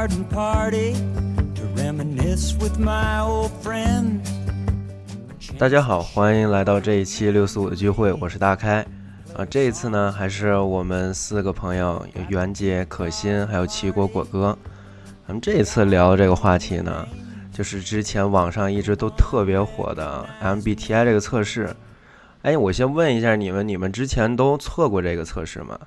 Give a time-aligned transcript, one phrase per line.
[0.00, 0.94] garden party
[1.54, 4.30] to reminisce with my old friends.
[5.58, 8.82] 大家好，欢迎来到这一期六四五的聚会，我是大开。
[9.36, 14.56] 啊，这一次呢，还是我们四个朋友，袁姐、可心，还有齐果果哥。
[15.28, 17.06] 咱们这一次聊的这个话题呢，
[17.52, 21.76] 就是之前网上一直都特别火的 MBTI 这个测试。
[22.40, 25.78] 哎，我先问一下你们，你们之前都测过这个测试吗？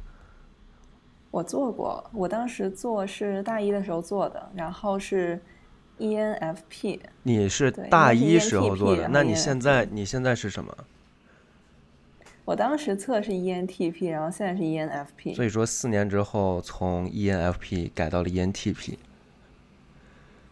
[1.33, 5.41] 我做过，我当时做是大一的时候做的，然后是
[5.97, 6.99] ENFP。
[7.23, 10.71] 你是大一时候做的，那你现在你现在是什么？
[12.45, 15.35] 我当时测是 ENTP，然后现在是 E 所 ENFP。
[15.35, 18.97] 所以说四年之后从 ENFP 改到了 E ENTP，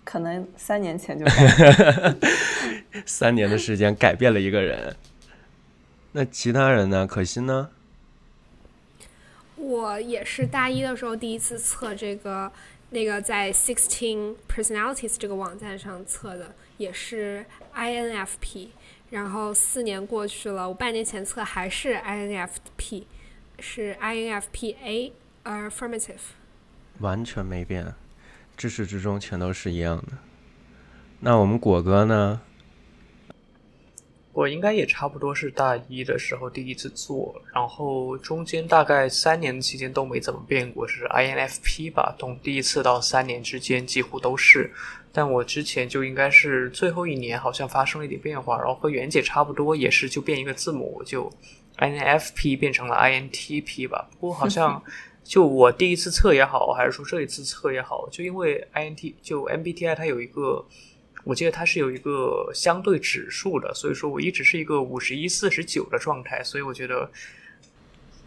[0.04, 2.16] 可能三年前就改
[3.06, 4.96] 三年的时间改变了一个人。
[6.14, 7.06] 那其他人呢？
[7.06, 7.70] 可心呢？
[9.62, 12.52] 我也是大一的时候第一次测这个，
[12.90, 18.70] 那个在 Sixteen Personalities 这个网站上测的，也是 INFP。
[19.12, 23.04] 然后四年过去了，我半年前测还是 INFP，
[23.60, 25.12] 是 INFPA
[25.44, 26.32] affirmative。
[27.00, 27.94] 完全没变，
[28.56, 30.14] 至始至终全都是一样的。
[31.20, 32.42] 那我们果哥呢？
[34.34, 44.72] 我应该也差不多是大一的时候第一次做，然后中间大概三年期间都没怎么变过，是 INFP 吧，从第一次到三年之间几乎都是。
[45.12, 51.30] 但我之前就应该是最后一年好像发生了一点变化，然后和袁姐差不多，也是就变一个字母，我就
[51.80, 54.10] INFP 变成了 INTP 吧。
[54.12, 54.82] 不过好像
[55.26, 60.66] 就我第一次测也好，还是说这一次测也好，就因为 INT 就 MBTI 它有一个。
[61.24, 67.10] 我记得它是有一个相对指数的，所以说我一直是一个五十一、四十九的状态，所以我觉得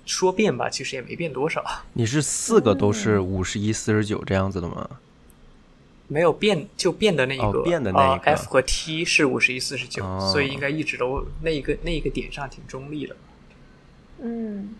[0.07, 4.89] 说变吧，其实也没变多少，你是四个都是五十一、四十九这样子的吗？
[6.07, 8.25] 没有变就变的那一个，哦变的那一个。
[8.27, 13.17] 呃 F 和 T 是五十一、四十九哦，所以应该一直都那一个那一个点上挺中立的。
[14.21, 14.75] 嗯，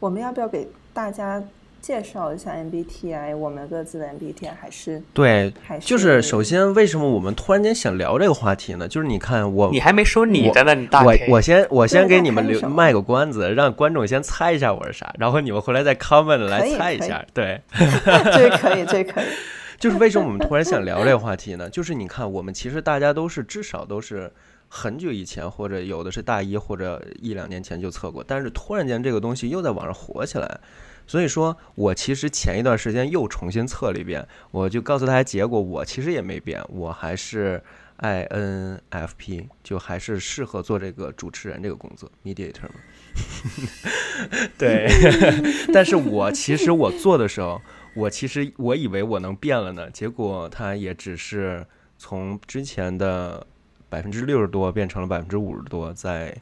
[0.00, 1.42] 我们要不要给大家
[1.82, 3.36] 介绍一下 MBTI？
[3.36, 8.86] 我们各自的 MBTI 还是对，还是就是首先为什么我们突然间想聊这个话题呢？
[8.86, 17.22] 就是你看我你还没说你的呢，你大我我先我先给你们留卖个关子，让观众先猜一下我是啥，然后你们回来再 comment 来猜一下。
[17.34, 19.24] 对， 这可以，这可以。
[19.76, 21.68] 就是为什么我们突然想聊这个话题呢？
[21.68, 24.30] 就是你看，我们其实大家都是至少都是
[24.68, 30.60] 很久以前，或者有的是大一或者一两年前就测过，但是突然间这个东西又在网上火起来。
[31.06, 37.62] 所以说我其实前一段时间又重新测了一遍，我就告诉大家结果，我其实也没变，我还是
[37.98, 42.74] INFP，就还是适合做这个主持人这个工作，mediator 嘛。
[44.56, 44.88] 对，
[45.72, 47.60] 但是我其实我做的时候，
[47.94, 51.66] 我其实我以为我能变了呢，结果它也只是
[51.98, 53.46] 从之前的
[53.90, 56.34] 百分之六十多变成了百分之五十多，在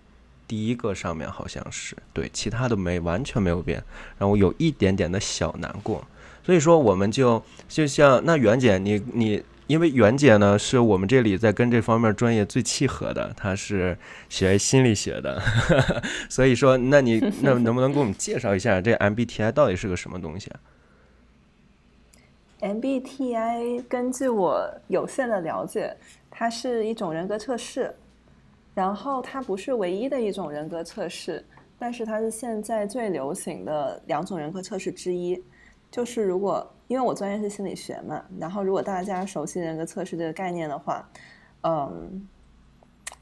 [0.50, 3.80] 第一个上面好像是对，其他的没完全没有变，
[4.18, 6.04] 让我有一点点的小难过。
[6.44, 9.44] 所以说，我们就就像那袁姐，你你。
[9.70, 13.96] 因为袁姐呢，是我们这里在跟这方面专业最契合的，她是
[14.28, 15.40] 学心理学的，
[16.28, 20.58] 所以说，那你 那能不能给我们介绍一下这 MBTI 到底是个什么东西啊
[22.62, 25.96] ？MBTI 根据我有限的了解，
[26.32, 27.94] 它是一种人格测试，
[28.80, 31.44] 然后它不是唯一的一种人格测试，
[31.78, 35.38] 但是它是现在最流行的两种人格测试之一。
[35.90, 41.06] 就是如果因为我专业是心理学嘛，然后如果大家熟悉人格测试这个概念的话，
[41.62, 42.26] 嗯，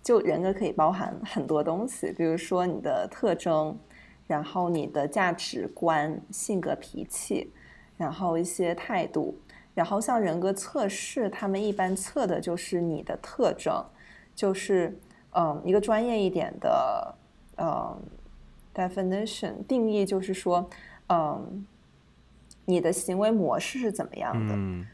[0.01, 3.77] 就人格可以包含很多东西，比如说你的特征，
[4.29, 7.53] 然后你的价值观、性格、脾气。
[7.97, 9.37] 然后一些态度，
[9.75, 13.85] 然后像人格测试，他们一般测的就是你的特征，
[14.37, 14.97] 就是
[15.38, 17.15] 嗯一个专业一点的
[17.59, 17.97] 嗯
[18.75, 20.69] definition 定义，就是说
[21.08, 21.64] 嗯
[22.64, 24.87] 你的行为模式是怎么样的，嗯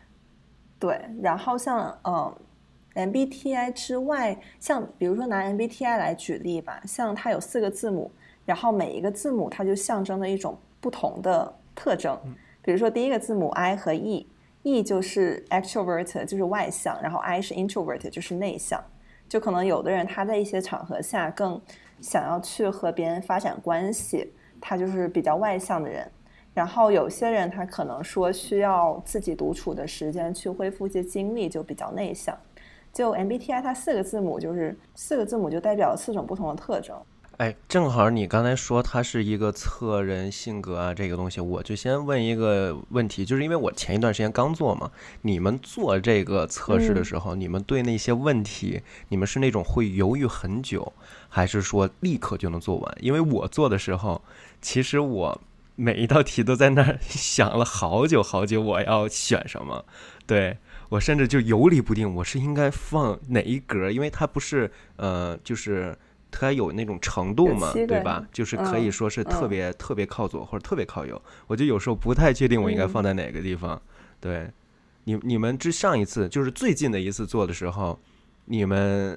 [0.79, 2.37] 对，然后像嗯
[2.95, 8.11] MBTI 之外，像比如说拿 MBTI 来举例吧，像它有四个字母，
[8.45, 12.17] 然后每一个字母它就象征了一种不同的特征。
[12.63, 18.83] 比如说第一个字母 I 和 E，E 就是 extrovert，就是外向，然后 I 是 introvert，就是内向。
[19.35, 21.61] 就可能有的人他在一些场合下更
[22.01, 26.09] 想要去和别人发展关系，他就是比较外向的人。
[26.55, 32.39] 然后有些人他可能说需要自己独处的时间去恢复一些精力，就比较内向。
[32.93, 36.97] 就 MBTI 它四个字母就是四个字母就代表四种不同的特征。
[37.39, 44.89] 哎，正好你刚才说它是一个测人性格啊，这个东西，我就先问一个问题，就是因为我前一段时间刚做嘛，
[45.23, 50.93] 你们做这个测试的时候，你们对那些问题，你们是那种会犹豫很久，
[51.29, 52.97] 还是说立刻就能做完？
[53.01, 54.23] 因为我做的时候，
[54.63, 55.41] 其实我
[55.75, 59.85] 每一道题都在那儿 想了好久好久，我要选什么，
[60.25, 60.57] 对
[60.89, 65.99] 我甚至就游离不定，我是应该放哪一格，因为它不是呃，就是。
[66.37, 68.27] 它有那种程度嘛，对吧？
[68.33, 71.21] 就是可以说是特别特别靠左或者特别靠右。
[71.47, 73.81] 我就有时候不太确定我应该放在哪个地方。
[74.21, 74.51] 对，
[75.05, 77.97] 你你们之上一次就是最近的一次做的时候，
[78.47, 79.17] 你们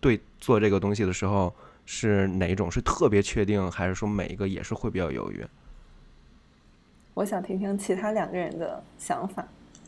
[0.00, 1.54] 对做这个东西的时候
[1.86, 2.68] 是哪种？
[2.68, 5.46] 是特别确定，还是说每一个也是会比较犹豫？
[7.14, 9.46] 我想听听其他两个人的想法。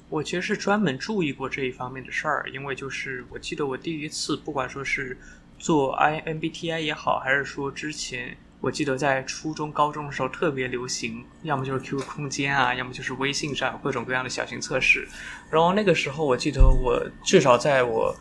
[0.09, 5.19] 我其实是专门注意过这一方面的事儿，因为就是我记得我第一次，不管说是。
[5.58, 15.06] 做 I M B T I 也好，还是说之前我记得在初中、高中的时候特别流行，要么就是 Q Q 空间啊，要么就是微信上各种各样的小型测试。
[15.50, 18.14] 然后那个时候，我记得我至少在我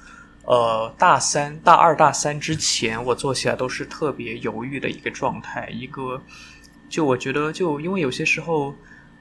[0.45, 5.69] 呃大三、大二、大三之前，我做起来都是特别犹豫的一个状态。
[5.71, 6.21] 一个
[6.89, 8.75] 就我觉得，就因为有些时候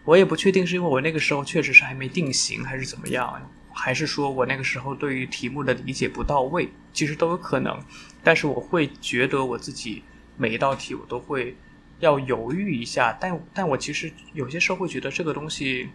[0.05, 3.41] 我也不确定，是因为我那个时候确实是还没定型，还是怎么样。
[3.75, 7.79] 还是说我那个时候对于题目的理解不到位，其实都有可能。
[8.23, 10.03] 但是我会觉得我自己
[10.37, 11.57] 每一道题我都会
[11.99, 13.17] 要犹豫一下。
[13.21, 15.91] 但但我其实有些时候会觉得这个东西，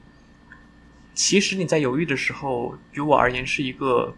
[1.13, 4.13] 其实你在犹豫的时候，于我而言是一个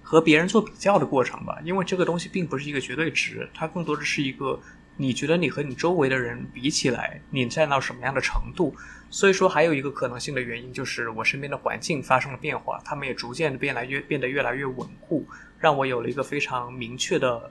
[0.00, 1.58] 和别人做比较的过程吧。
[1.64, 4.58] 因为这个东西并不是一个绝对值，它更多的是一个
[4.96, 8.74] 你觉得你和你周围的人比起来，你占到什么样的程度。
[9.12, 15.26] 所以说，还有一个可能性的原因就是我身边的环境发生了变化，他们也逐渐的变来越变得越来越稳固，
[15.58, 17.50] 让我有了一个非常明确的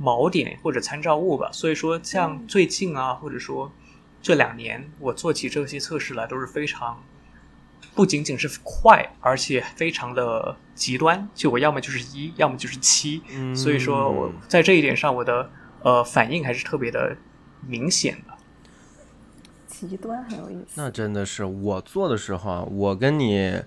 [0.00, 1.50] 锚点或者参照物吧。
[1.52, 3.70] 所以说，像最近啊，或者说
[4.22, 7.04] 这两年，我做起这些测试来都是非常
[7.94, 11.28] 不仅仅是快，而且非常的极端。
[11.34, 13.20] 就我要么就是一，要么就是七。
[13.54, 15.50] 所以说，我在这一点上，我的
[15.82, 17.14] 呃反应还是特别的
[17.66, 18.27] 明显的。
[19.86, 20.80] 极端很有意思。
[20.80, 23.60] 那真的是我做的时候啊，我跟你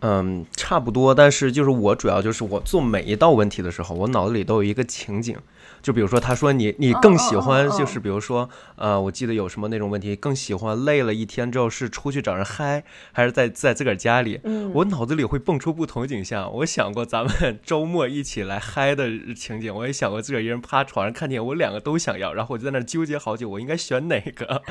[0.00, 5.36] 嗯差不多，但是就是我主要就是我做每一道问题的时候，我脑子里都有一个情景。
[5.82, 14.40] 就比如说，他说你你更喜欢就是比如说，呃，我记得有什么那种问题，更喜欢累了一天之后是出去找人嗨，还是在在自个儿家里？
[14.74, 16.52] 我脑子里会蹦出不同景象。
[16.56, 24.62] 我想过咱们 周末一起来嗨的情景，我也想过自个儿一人趴床上看电影，我两个都想要，然后我就在那纠结好久，我应该选哪个？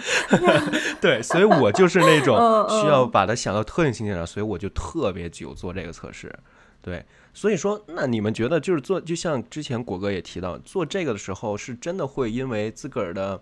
[1.01, 2.37] 对，所以我就是那种
[2.81, 6.33] 需要把它想到特定情景上，所以我就特别久做这个测试。
[6.81, 7.03] 对。
[7.33, 13.39] 所以说，那你们觉得就是做，就像之前果哥也提到，做这个的时候是真的会因为自个儿的，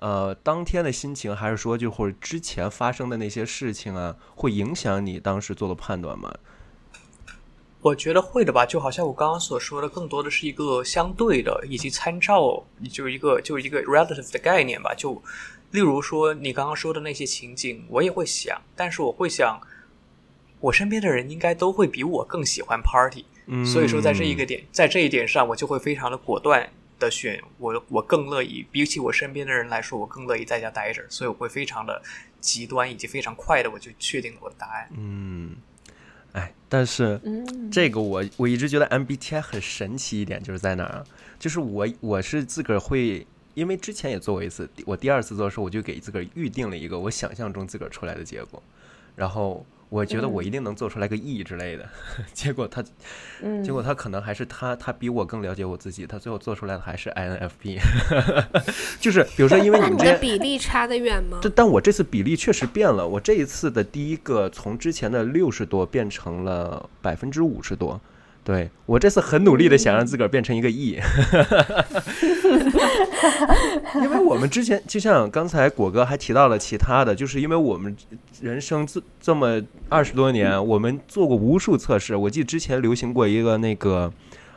[0.00, 6.34] 呃，当天的心情，还是说就或者之前发生的那些事情啊，会影响你当时做的判断吗？
[7.80, 14.92] 我觉得会的吧，就好像我刚刚所说的，更多的是一个相对的以及参照，就一个就一个 relative 的概念吧。
[14.94, 15.22] 就
[15.70, 19.58] 例如说你刚刚说的那些情景，我也会想，但是我会想。
[20.62, 23.24] 我身边的人应该都会比我更喜欢 party，
[23.66, 26.70] 所以说在这一个点，在这一点上，我就会非常的果断
[27.00, 32.00] 的选我，我更乐意比起我身边的人来说，我更乐意在家待着，所以我会非常的
[32.40, 34.88] 极端以及非常快的，我就确定了我的答案。
[34.96, 35.56] 嗯，
[36.30, 37.20] 哎，但是
[37.72, 41.04] 这个我我一直觉得 MBTI 很神奇一点就是在哪儿，
[41.40, 48.62] 就是我我是自个儿会，因为之前也做过一次，我第二次做的时候，我就给自个儿预定了一个我想象中自个儿出来的结果，
[49.16, 49.66] 然后。
[49.92, 51.86] 我觉得我一定能做出来个 E 之类的，
[52.32, 52.82] 结果他，
[53.62, 57.78] 结果他可能还是他，他比我更了解我自己，他最后做出来的还是 INFP，
[58.98, 61.40] 就是比如说，因为你们这比例差得远吗？
[61.42, 68.00] 这但我这次比例确实变了，我这一次的第一个从之前的六十多变成了百分之五十多。
[68.44, 70.98] 对我这次很努力的想让自个儿变成一个 E，
[74.02, 77.96] 因为我们之前就像刚才果哥还提到了其他的，就是因为我们
[78.40, 82.16] 人生这这么二十多年，我们做过无数测试。
[82.16, 84.12] 我记得之前流行过一个那个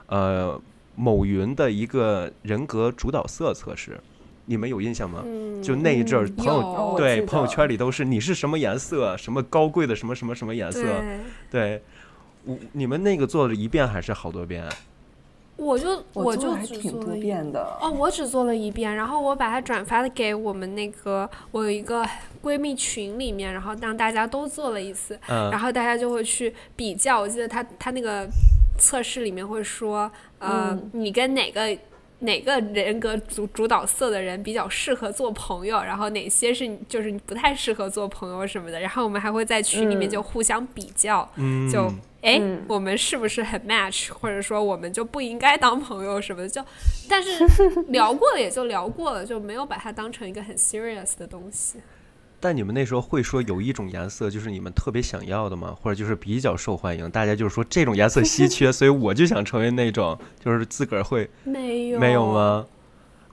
[0.07, 0.59] 呃
[0.95, 3.99] 某云的一个人格主导色测试，
[4.45, 5.23] 你们有印象吗？
[5.61, 10.81] 就那一阵儿朋友对朋友圈里都是你是什么颜色，什么高贵的什么什么什么颜色，
[11.51, 11.83] 对。
[12.45, 14.63] 我你们那个做了一遍还是好多遍？
[15.57, 22.05] 我就我就只做了遍的哦，我只做了一遍，然后我把它转发给我们那个我有一个
[22.43, 27.21] 闺蜜群里面，然后让大家都做了一次，然后大家就会去比较。
[27.21, 28.27] 我记得他他那个
[28.77, 31.73] 测试里面会说，呃，你跟哪个
[32.19, 38.79] 哪个人格主主导色的人比较适合做朋友，然后哪些是就是不太适合做朋友什么的。
[38.79, 41.91] 然后我们还会在群里面嗯就互相比较，嗯，就
[42.21, 46.49] 哎，嗯我们是不是很 match，或者说我们就不应该当朋友什么的。
[46.49, 46.63] 就
[47.09, 47.45] 但是
[47.89, 51.79] 聊过了也就聊过了，就没有把它当成一个很 serious 的东西。
[52.45, 55.75] 但你们那时候会说有一种颜色就是你们特别想要的吗？
[55.81, 62.31] 或者就是比较受欢迎，大家就是说这种颜色稀缺，所以我就想成为那种，就是自个儿会没有没有？
[62.31, 62.67] 吗？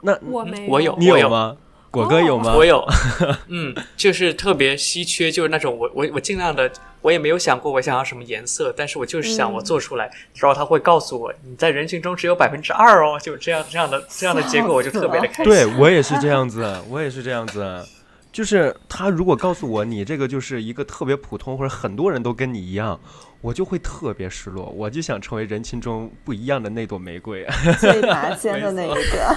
[0.00, 1.54] 那我没我有你有吗？
[1.90, 2.54] 果哥有吗？
[2.56, 2.82] 我有，
[3.48, 15.52] 嗯，就是特别稀缺，就是那种我我我尽量的，我也没有想过我想要什么颜色，但是我就是想我做出来，然后他会告诉我你在人群中只有百分之二哦，就这样这样的这样的结果，我就特别的开心。
[15.52, 17.84] 对我也是这样子，我也是这样子。
[18.32, 22.98] 就是他如果告诉我你这个就是一个特别普通，或者很多人都跟你一样，
[23.42, 27.46] 我就会特别失落，我就想成为人群中不一样的那朵玫瑰。
[27.78, 29.36] 最拔尖的那一个。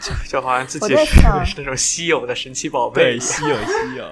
[0.00, 1.04] 就就好像自 己是
[1.44, 4.04] 是那种稀有的神奇宝贝对，，稀有稀有。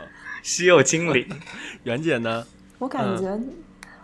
[0.42, 1.26] 稀有精灵。
[1.84, 2.44] 袁姐呢？
[2.78, 3.40] 我感嗯觉，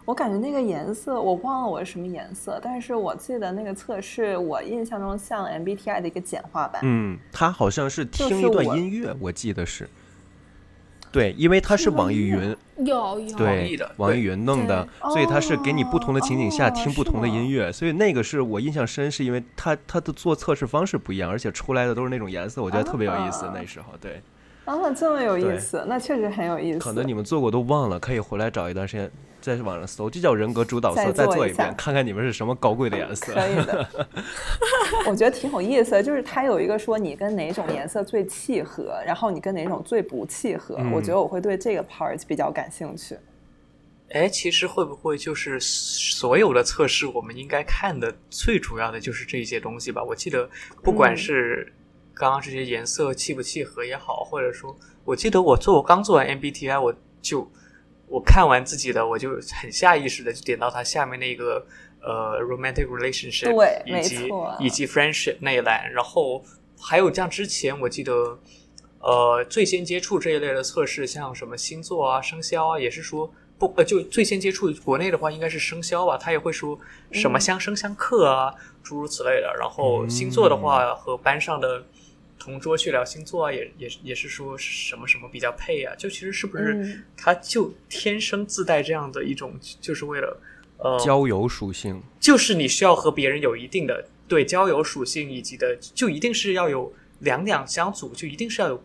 [0.04, 6.80] 我感觉那个颜色，我忘了我是什么颜色，但是我记得那个测试，我印象中像 MBTI 的一个简化版。
[6.84, 9.88] 嗯，它好像是听一段音乐，我记得是。
[11.12, 23.44] 对，因为它是网易云，有有对网易的，网易云弄的，所以它是给你不同的情景下哦听不同的音乐，所以那个是我印象深，是因为它它的做测试方式不一样，而且出来的都是那种颜色，我觉得特别有意思。
[23.44, 24.22] 啊那时候，对，
[24.64, 26.78] 啊，这么有意思，那确实很有意思。
[26.78, 29.10] 可能你们做过都忘了，可以回来找一段时间
[29.42, 33.34] 在网上搜，就叫人格主导色，再再做一遍，看看你们是什么高贵的颜色。
[33.34, 33.88] 可以的，
[35.08, 40.76] 我觉得挺有意思的，就是它有一个说你跟哪种颜色最契合，然后你跟哪种最不契合。
[40.78, 43.16] 嗯我觉得我会对这个 part 比较感兴趣。
[44.10, 50.04] 哎，其实会不会就是所有的测试，我们应该看的最主要的就是这些东西吧？
[50.04, 50.48] 我记得，
[50.82, 51.72] 不管嗯是
[52.12, 57.50] 刚刚这些颜色契不契合也好，或者说，我记得我做我刚做完 MBTI，我就
[58.12, 61.66] 我看完自己的，我就很下意识的就点到它下面那个
[62.00, 66.44] 呃 romantic relationship，对以及错以及 friendship 那一栏，然后
[66.78, 68.38] 还有像之前我记得。
[69.04, 73.28] 呃，最先接触这一类的测试，像什么星座啊、生肖啊，也是说
[73.58, 76.78] 不呃，就最先接触国内的话，应该是生肖吧，他也会说
[77.10, 79.52] 什么相生相克啊，诸如此类的。
[79.58, 81.84] 然后星座的话，和班上的
[82.42, 87.04] 同桌去聊星座啊，也也也是说什么什么比较配啊，就其实是不是嗯。
[87.16, 90.36] 他就天生自带这样的一种，就是为了
[90.78, 98.82] 呃交友属性，就是你需要和别人有一定的对交友属性，以及的就一定是要有两两相组，就一定是要有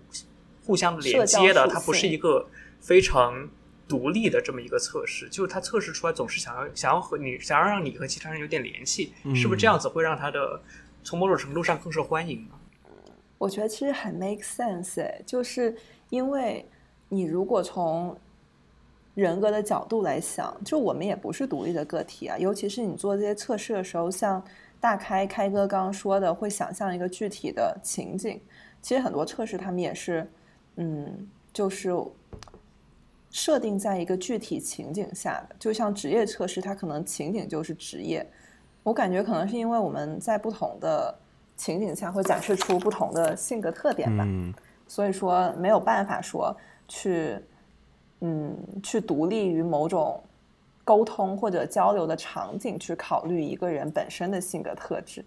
[0.64, 2.48] 互相连接的，它不是一个
[2.80, 3.50] 非常
[3.88, 10.62] 独立的这么一个测试，就是它测试出来总是想要想要和你想要让你和其他人有点联系，是不是这样子会让他的
[11.04, 12.54] 从某种程度上更受欢迎呢？
[13.38, 15.76] 我觉得其实很 make sense，就是
[16.10, 16.66] 因为
[17.10, 18.16] 你如果从
[19.14, 24.44] 人格的角度来想，就我们也不是独立的个体啊，尤其是你做这些测试的时候，像
[24.80, 28.40] 大开开哥刚刚说的，会想象一个具体的情景。
[28.80, 30.30] 其实很多测试他们也是，
[30.76, 31.92] 嗯，就是
[33.32, 38.26] 设定在一个具体情景下的，就像职业测试，它可能情景就是职业。
[38.84, 41.14] 我感觉可能是因为我们在不同的
[41.58, 44.54] 情景下会展示出不同的性格特点吧，嗯，
[44.88, 46.56] 所以说没有办法说
[46.88, 47.38] 去，
[48.22, 50.24] 嗯，去独立于某种
[50.86, 55.26] 沟通或者交流的场景去考虑一个人本身的性格特质。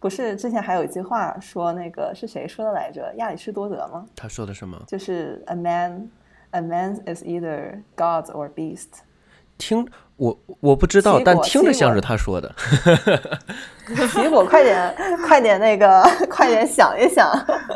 [0.00, 3.12] 不是之前还有一句话说那个是谁说的来着？
[3.18, 4.06] 亚里士多德吗？
[4.16, 4.82] 他说的什么？
[4.86, 6.10] 就是 a man
[6.52, 9.02] a man is either god or beast。
[9.60, 9.86] 听
[10.16, 12.52] 我我不知道，但听着像是他说的。
[14.14, 14.94] 结果，快点，
[15.26, 17.30] 快点，那个，快点想一想，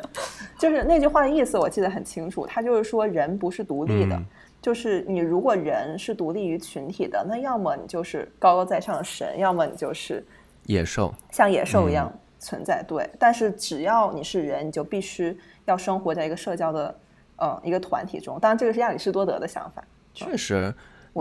[0.59, 2.47] 就是那句话的意思，我记得很清楚。
[2.47, 4.25] 他就是说，人不是独立的，嗯
[4.63, 10.25] 就是你如果人是独立于群体的，那要么你就是高高在上的神，要么你就是
[10.65, 12.83] 野兽，像野兽一嗯样存在。
[12.89, 15.37] 对，但是只要你是人，你就必须
[15.67, 16.95] 要生活在一个社交的，
[17.37, 18.39] 呃，一个团体中。
[18.41, 19.85] 当然，这个是亚里士多德的想法。
[20.15, 20.73] 确实。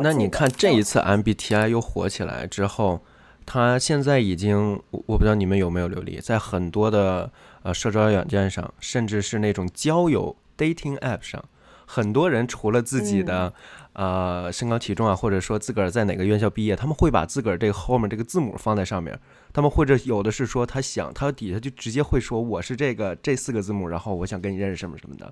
[0.01, 3.01] 那你看这嗯一次 MBTI 又火起来之后，
[3.45, 7.31] 它现在已经我我不知道你们有没有留意，在很多的
[7.61, 11.43] 呃社交软件上，甚至是那种交友 dating app 上，
[11.85, 13.53] 很多人除了自己的、
[13.93, 19.19] 呃身高体重啊，或者说自个儿在哪个院校毕业，他们会把自个儿这个后面这个字母放在上面。
[19.51, 25.31] 他们或者有的是说他想，他底下就直接会说我是这个这四个字母，然后我想跟你认识什么什么的。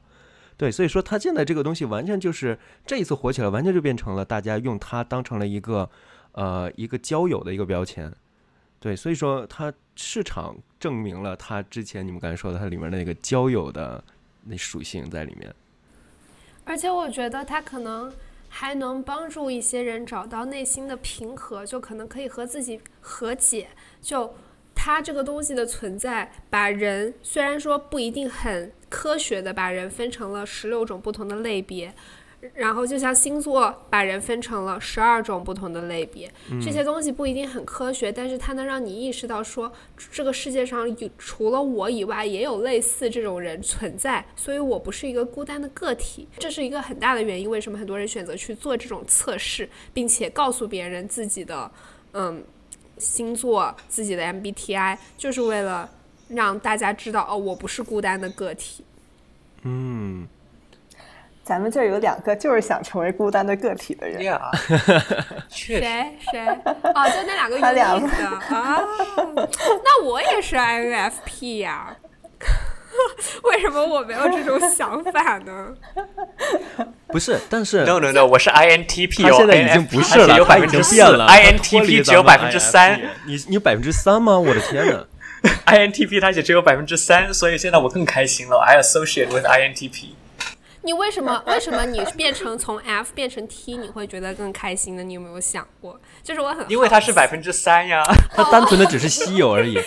[0.61, 5.89] 对，所以说它现在这个东西完全就是这一次火起来，完全就变成了大家用它当成了一个
[6.33, 8.13] 呃一个交友的一个标签。
[8.79, 14.03] 对，所以说它市场证明了它之前你们刚才说的它里面的那个交友的
[14.43, 15.51] 那属性在里面。
[16.63, 18.13] 而且我觉得它可能
[18.47, 23.67] 还能帮助一些人找到内心的平和，就可能可以和自己和解。
[23.99, 24.31] 就
[24.83, 31.93] 它这个东西的存在，把人虽然说不一定很科学的把人分成了十六种不同的类别。
[32.55, 36.27] 然后就像星座把人分成了十二种不同的类别，
[36.59, 39.71] 这些东西不一定很科学，但是它能让你意识到说，
[40.11, 46.27] 这个世界上有除了我以外也有类似这种人存在，所以我不是一个孤单的个体。
[46.39, 51.69] 这是一个很大的原因，为什么很多人选择去做这种测试，并且告诉别人自己的
[52.13, 52.43] 嗯
[53.01, 55.89] 星座、自己的 MBTI，就是为了
[56.29, 58.85] 让大家知道哦，我不是孤单的个体。
[59.63, 60.27] 嗯。
[61.43, 64.39] 咱们这儿有两个就是想成为孤单的个体的人，
[65.49, 66.45] 谁谁？
[66.45, 68.07] 哦，就那两个他俩的
[68.55, 68.79] 啊？
[69.83, 71.97] 那我也是 INFP 呀，
[73.43, 75.73] 为什么我没有这种想法呢？
[77.07, 84.37] 不是，但是 no no no，我是 INTP 哦，现在已经不是了，他已经变了，INTP 只有百分之三，你你百分之三吗？
[84.37, 85.05] 我的天呐
[85.65, 90.09] i n t p 它也只有百分之三，所以现在我更开心了，I associate with INTP。
[90.83, 95.03] 你为什么为什么你变成从 F 变成 T 你会觉得更开心呢？
[95.03, 95.99] 你有没有想过？
[96.23, 98.03] 就是我很因为它是百分之三呀，
[98.35, 99.79] 它单纯的只是稀有而已。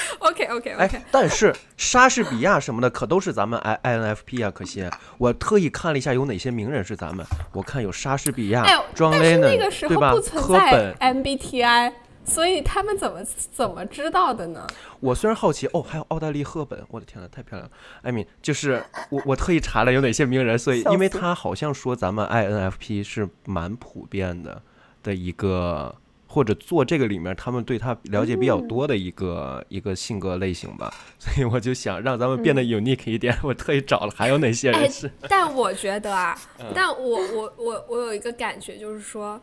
[0.20, 0.96] OK OK OK。
[0.96, 4.88] 哎，但是莎士比亚什么的可都是咱们 I INFP 啊，可惜
[5.18, 8.64] 我特意看了一下有哪些名人是咱们，我看有莎士比亚、
[8.94, 9.48] 庄雷呢，
[9.88, 10.14] 对吧？
[10.36, 11.92] 科本 MBTI。
[12.24, 14.66] 所以他们怎么怎么知道的呢？
[15.00, 17.70] 我虽然好奇哦，还有奥黛丽·赫本，我的天呐，太漂亮了！
[18.02, 24.60] 艾米，就是我我特意查了有哪些名人，所以因为他好像说咱们 INFP 是蛮普遍的
[25.02, 25.94] 的一个，
[26.28, 35.10] 或者做这个里面他们对他了解比较多的一个一个性格类型吧，所以我就想让咱们变得 unique 一点，我特意找了还有哪些人是。
[35.28, 36.38] 但我觉得啊，
[36.72, 39.40] 但我我我我有一个感觉就是说。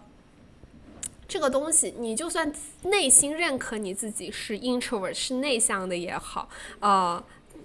[1.28, 6.48] 这个东西，你就算内心认可你自己是 introvert 是内向的也好，
[6.80, 7.22] 呃，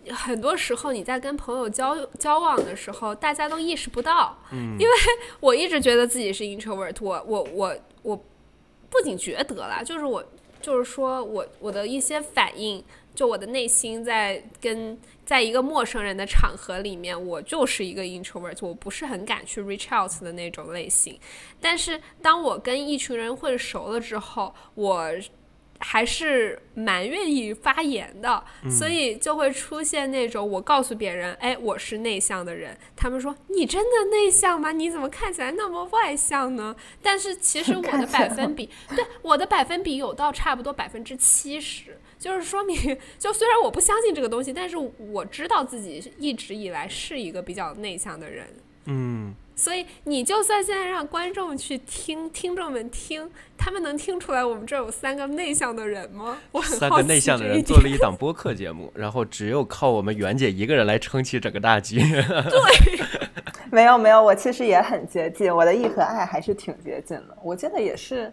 [0.09, 4.35] 很多时候你在跟朋友交交往的时候，大家都意识不到。
[4.51, 4.95] 嗯，因为
[5.41, 8.25] 我一直觉得自己是 introvert，我我我我
[8.91, 10.23] 不仅觉得啦，就是我
[10.61, 12.85] 就是说我我的一些反应。
[13.13, 21.19] 就我的内心在跟在一个陌生人的场合里面，我就是一个 introvert，我不是很敢去 reach out 的那种类型。
[21.61, 25.11] 但是当我跟一群人混熟了之后，我。
[25.83, 34.73] 还是蛮愿意发言的，所以就会出现那种我告诉别人，哎，我是内向的人，他们说你真的内向吗？
[34.73, 36.77] 你怎么看起来那么外向呢？
[37.03, 42.77] 但是其实 我的百分比，对我的百分比有到差不多百分之七十，就是说明，
[43.19, 48.47] 就虽然我不相信这个东西，但是我知道自己一直以来是一个比较内向的人。
[48.85, 49.35] 嗯。
[49.61, 56.39] 所以你就算现在让观众去听，听众们听，他们能听出来我们这有三个内向的人吗？
[56.51, 62.01] 我很三个内向的人做了一档播客节目，然后只有靠我们袁姐一个人来撑起整个大局。
[62.01, 63.01] 对，
[63.71, 67.37] 没有没有，我其实也很接近，我的 E 和 I 还是挺接近的。
[67.43, 68.33] 我记得也是，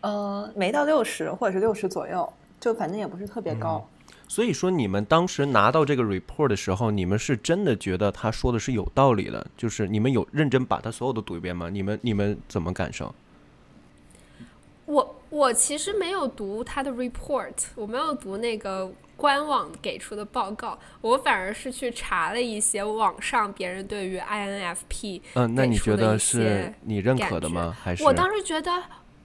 [0.00, 3.88] 嗯，没到六十或者是六十左右，就反正也不是特别高。
[4.26, 11.68] 所以说，你们当时拿到这个 report 的时候，你们是真的觉得他说的是有道理的，就是你们有认真把他所有的读一遍吗？
[11.70, 13.14] 你们你们怎么感受？
[14.86, 27.76] 我我其实没有读他的 report，我没有读那个官网给出的报告，我反而是去查了一些网上别人对于 INFP 嗯，那你觉得是你认可的吗？
[27.82, 28.82] 还是我当时觉得。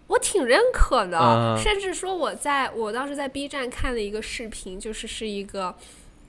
[0.09, 5.73] 我挺认可的，甚至说我在我当时在 B 站看了一个视频，就是是一个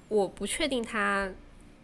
[0.08, 1.30] 我不确定他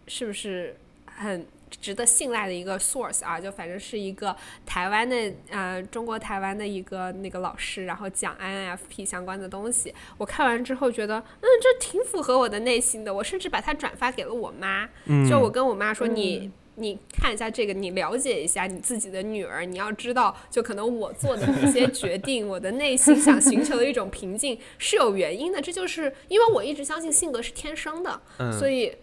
[0.07, 9.91] 是不是很值得信赖的一个 source 啊，就反正是一个台湾的呃中国台湾的一个那个老师，然后讲 INFP 相关的东西。
[10.19, 13.11] 我看完之后觉得，嗯，这挺符合我的内心的。
[13.11, 14.87] 我甚至把它转发给了我妈，
[15.27, 16.51] 就我跟我妈说你。
[16.79, 19.65] 你看一下这个，你了解一下你自己的女儿。
[19.65, 25.59] 你要知道，就可能我做的一些决定，我的内心想寻求的一种平静是有原因的。
[25.59, 28.21] 这就是因为我一直相信性格是天生的，
[28.59, 28.95] 所以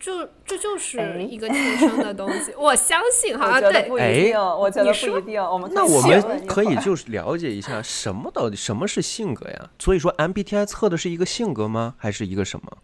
[0.00, 2.54] 就这就是一个天生的东西。
[2.56, 5.42] 我相信哈，对，不一定，我觉得不一定。
[5.42, 9.70] 我们那我们可以就是了解一下什么到底什么是性格呀？
[9.78, 11.96] 所以说 MBTI 测的是一个性格吗？
[11.98, 12.78] 还是一个什么？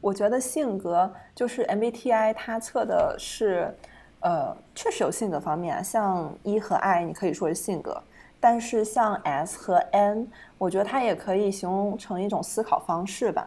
[0.00, 3.74] 我觉得性格就是 MBTI，它测的是，
[4.20, 8.02] 呃，确实有性格方面，像 E 和 I，你可以说是性格，
[8.40, 13.46] 但是像 S 和 N，我觉得它也可以形容成一种思考方式吧。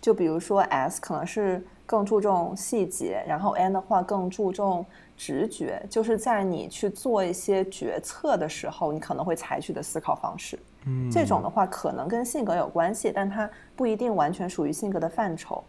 [0.00, 4.84] 就比如说 S 可能是更注重细节，然后 N 的话更注重
[5.16, 10.58] 直觉，就是在你去做一些决策的时候，你可能会采取的思考方式。
[10.86, 15.64] 嗯，这种的话可能跟性格有关系，但它不一定完全属于性格的范畴。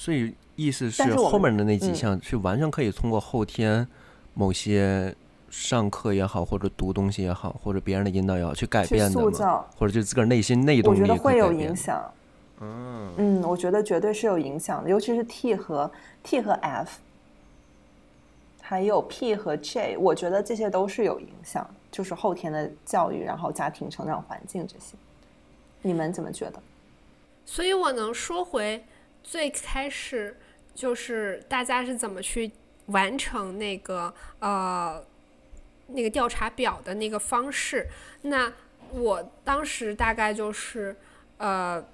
[0.00, 3.86] 所以意思是后面的那几嗯项是完全可以通过后天
[4.32, 5.14] 某些
[5.50, 9.20] 上课也好，或者读东西也好，或者别人的引导也好去改变的吗？
[9.20, 12.02] 塑造，或者就自个儿内心内动我力觉得会有影响。
[12.60, 15.90] 嗯，嗯，我觉得绝对是有影响的，尤其是 T 和
[16.22, 16.98] T 和 F，
[18.62, 24.96] 还有 P 和 J，我觉得这些都是有影响，就是后天的教育，然后家庭成长环境这些。
[25.82, 26.62] 你们怎么觉得？
[27.44, 28.82] 所以我能说回
[29.22, 30.36] 最开始，
[30.74, 32.50] 就是大家是怎么去
[32.86, 35.04] 完成那个呃
[35.88, 37.86] 那个调查表的那个方式。
[38.22, 38.52] 那
[38.92, 40.96] 我当时大概就是
[41.38, 41.84] 呃。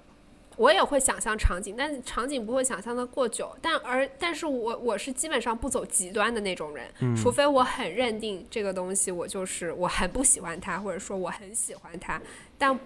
[0.59, 3.55] 我也会想象场景，但场景不会想象的过久。
[3.61, 12.19] 但而但是我我是基本上不走极端的那种人，除非我很认定这个东西，我就是我很不喜欢它，或者说我很喜欢它。
[12.57, 12.81] 但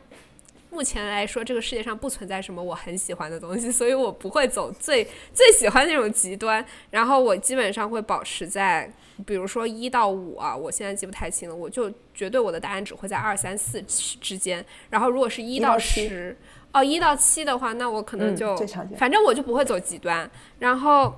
[0.70, 6.64] 目前来说，这个世界上不存在什么我很喜欢的东西，所以我不会走最最喜欢那种极端。
[6.90, 8.92] 然后我基本上会保持在，
[9.26, 14.64] 比如说一到五啊，我现在记不太清了，我就绝对我的答案只会在二三四之间。
[14.88, 16.36] 然后如果是一到十，
[16.72, 20.30] 哦，一到七的话，那我可能嗯就、最常见反正我就不会走极端。
[20.58, 21.14] 然后。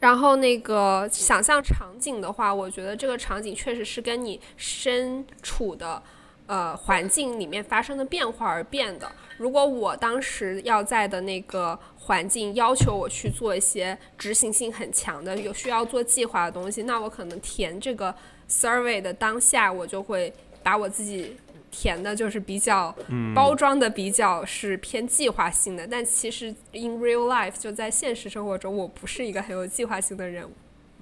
[0.00, 6.02] 然后那个想象场景的话，我觉得这个场景确实是跟你身处的
[6.50, 9.10] 呃环境里面发生的变化而变的。
[9.38, 18.12] 如果我当时要在的那个环境要求我去做一些执行性很强的、有需要做计划的东西，那我可能填这个
[18.48, 21.36] survey 的当下，我就会把我自己
[21.70, 22.92] 填的就是比较
[23.32, 30.52] 包装的比较是偏计划性的，但其实 in real life 就在现实生活中，我不是一个很有计划性的人物。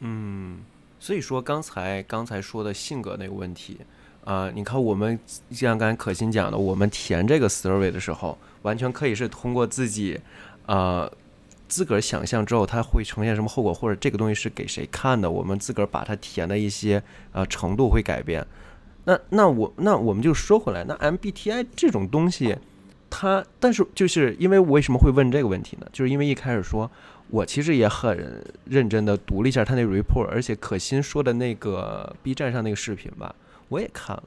[0.00, 0.62] 嗯，
[1.00, 3.80] 所以说刚才刚才说的性格那个问题，
[4.24, 5.18] 啊，你看我们
[5.50, 10.20] 像刚才可心讲的，我们填这个 survey 的时候，完全可以是通过自己，
[10.66, 11.10] 呃，
[11.66, 17.02] 自个儿想象之后，它会呈现什么后果，或者这个东西是给谁看的，我们自个儿把它填的一些
[17.32, 18.46] 呃程度会改变。
[19.04, 22.56] 那那我那我们就说回来，那 MBTI 这种东西，
[23.08, 25.86] 它但是就是因为为什么会问这个问题呢？
[25.92, 26.90] 就是因为一开始说。
[27.30, 33.34] 我其实也很认真的读了一下他那个 report，而且可心说的那个 B 站上那个视频吧，
[33.68, 34.22] 我也看了。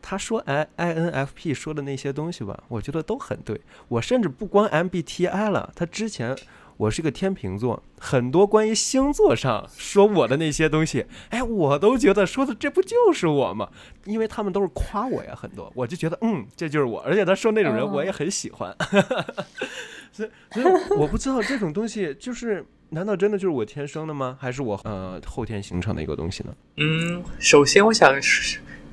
[0.00, 3.60] 他说 I INFP 说的那些东西吧，我觉得都很对。
[3.88, 6.36] 我甚至不光 MBTI 了，他之前
[6.76, 13.68] 我是个天秤座，很多关于星座上说我的那些东西，哎，我都觉得说的这不就是我吗？
[14.04, 17.00] 因为他们都是夸我呀，很多，我就觉得嗯，这就是我。
[17.00, 18.74] 而且他说那种人，我也很喜欢。
[20.12, 20.64] 所以，所以
[20.96, 24.38] 我不知道这种东西就是，难道真的就是我天生的吗？
[24.40, 26.54] 还是我呃后天形成的一个东西呢？
[26.76, 28.20] 嗯，首先我想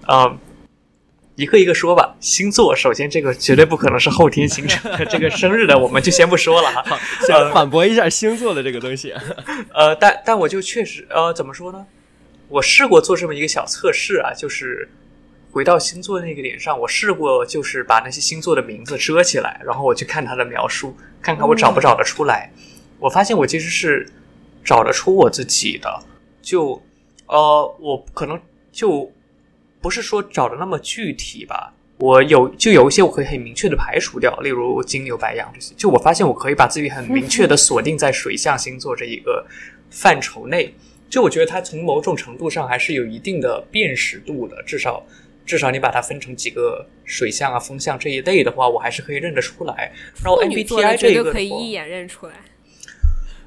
[0.05, 0.37] 是，啊、
[1.35, 2.15] 一个一个说吧。
[2.19, 6.99] 星座，首先这个绝对不可能是后天形成的， 这个生日的我们就先不说了哈。
[7.27, 9.13] 想反驳一下星座的这个东西。
[9.73, 11.85] 呃，但但我就确实呃，怎么说呢？
[12.47, 14.87] 我试过做这么一个小测试啊，就是
[15.51, 22.51] 回到星座那个点上，我试过就是把那些星座的名字遮起来，然后我去看它的描述，看看我找不找得出来。
[22.99, 24.07] 我发现我其实是
[24.63, 26.03] 找得出我自己的，
[26.41, 26.81] 就
[27.25, 28.39] 呃，我可能
[28.71, 29.11] 就
[29.85, 31.71] 不是说找的那么具体吧。
[31.99, 35.75] 我有就有一些我可以很明确的排除掉，例如金牛、白羊这些。
[35.77, 39.45] 就我发现我可以把自己很明确的锁定在水象星座这一个
[39.91, 40.73] 范畴内。
[41.07, 45.05] 就我觉得它从某种程度上还是有一定的辨识度的，至少
[45.45, 49.93] 至少你把它分成几个水象啊、风象这一类的话，我还是可以认得出来。
[50.23, 52.33] 然后 MBTI 这个可以一眼认出来。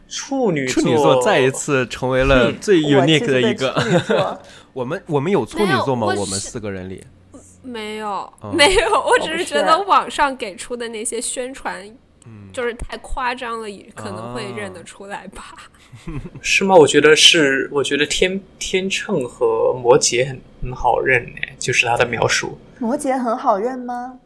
[0.08, 4.40] 处女处女座再一次成为了最 unique 的一个。
[4.78, 6.06] 我们我们有处女座吗？
[6.06, 7.02] 我我们四个人里，
[7.62, 11.84] 没有，嗯 没有，我只是是觉得网上给出的那些宣传，
[12.24, 15.56] 嗯就是太夸张了，也可能会认啊得出来吧。
[16.40, 16.76] 是吗？
[16.76, 22.56] 我觉得是，我觉得天天秤和摩羯很很好认诶，就是他的描述。
[22.78, 24.20] 摩羯很好认吗？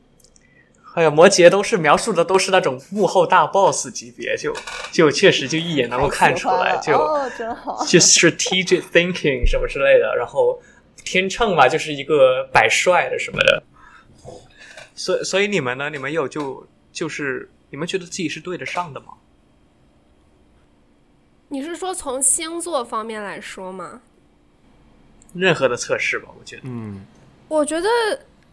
[0.95, 4.55] 还有摩羯都是描述的都是那种幕后大 boss 级别，就
[4.93, 7.83] 就确实就一眼能够看出来，就、哦，真好。
[7.87, 10.15] 就 strategic thinking 什么之类的。
[10.17, 10.61] 然后
[11.03, 13.63] 天秤嘛，就是一个摆帅的什么的。
[14.95, 15.89] 所所以你们呢？
[15.89, 19.15] 你们有就就是你们觉得自己是对得上的吗？
[21.49, 24.03] 你是说从星座方面来说吗？
[25.33, 26.63] 任何的测试吧，我觉得。
[26.67, 27.07] 嗯，
[27.49, 27.89] 我觉得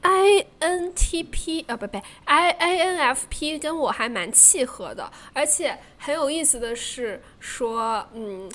[0.01, 8.49] INTP 啊，不不，I INFP 跟我还蛮契合的，而且很有意思的是说，嗯，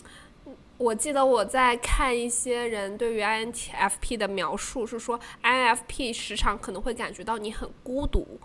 [0.78, 8.40] 我记得我在看一些人对于 INTFP 的描述，是说 INFP 时常可能会感觉到你很孤独，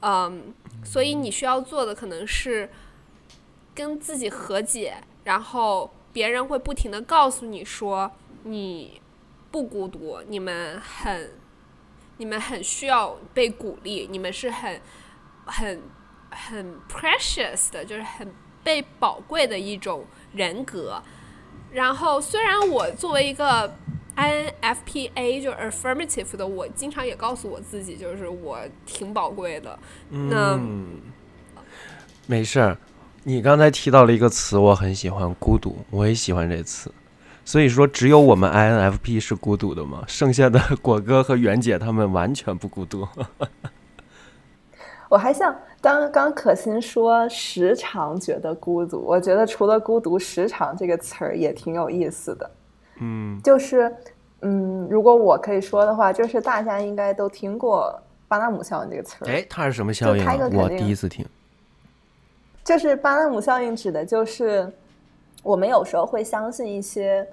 [0.00, 2.70] 嗯，所以你需要做的可能是
[3.74, 8.10] 跟自己和解，然后别人会不停的告诉你说
[8.44, 9.02] 你
[9.50, 11.30] 不孤独，你们很。
[12.18, 14.80] 你们很需要被鼓励，你们是很、
[15.46, 15.80] 很、
[16.30, 18.30] 很 precious 的，就是很
[18.62, 21.02] 被宝贵的一种人格。
[21.72, 23.74] 然后，虽然我作为一个
[24.16, 29.78] INFPA 就是 affirmative 的，我经常也告诉我自己，就是我挺宝贵的。
[30.10, 30.58] 那
[32.26, 32.76] 没事儿，
[33.24, 36.90] 你刚才提到了一个词，我很喜欢，孤独，我也喜欢这词。
[37.48, 40.04] 所以说，只有我们 INFP 是孤独的吗？
[40.06, 43.08] 剩下的果哥和袁姐他们完全不孤独。
[45.08, 49.00] 我还像刚刚可心说，时常觉得孤独。
[49.00, 52.50] 我觉得除了孤独，时常这个词儿也挺有意思的。
[53.00, 53.90] 嗯，就是
[54.42, 59.26] 嗯，如果我可以说的话，就是大家应该都听过巴纳姆效应这个词儿。
[59.26, 60.22] 哎，它是什么效应？
[60.54, 61.24] 我第一次听。
[62.62, 64.70] 就是巴纳姆效应指的就是。
[65.42, 67.26] 我们有时候会相信一些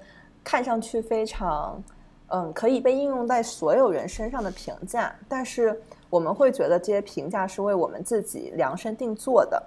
[0.44, 1.82] 看上去非常
[2.28, 9.62] 嗯可以被应用在所有人身上的评价，但是我们会觉得这些评价是为我们自己量身定做的。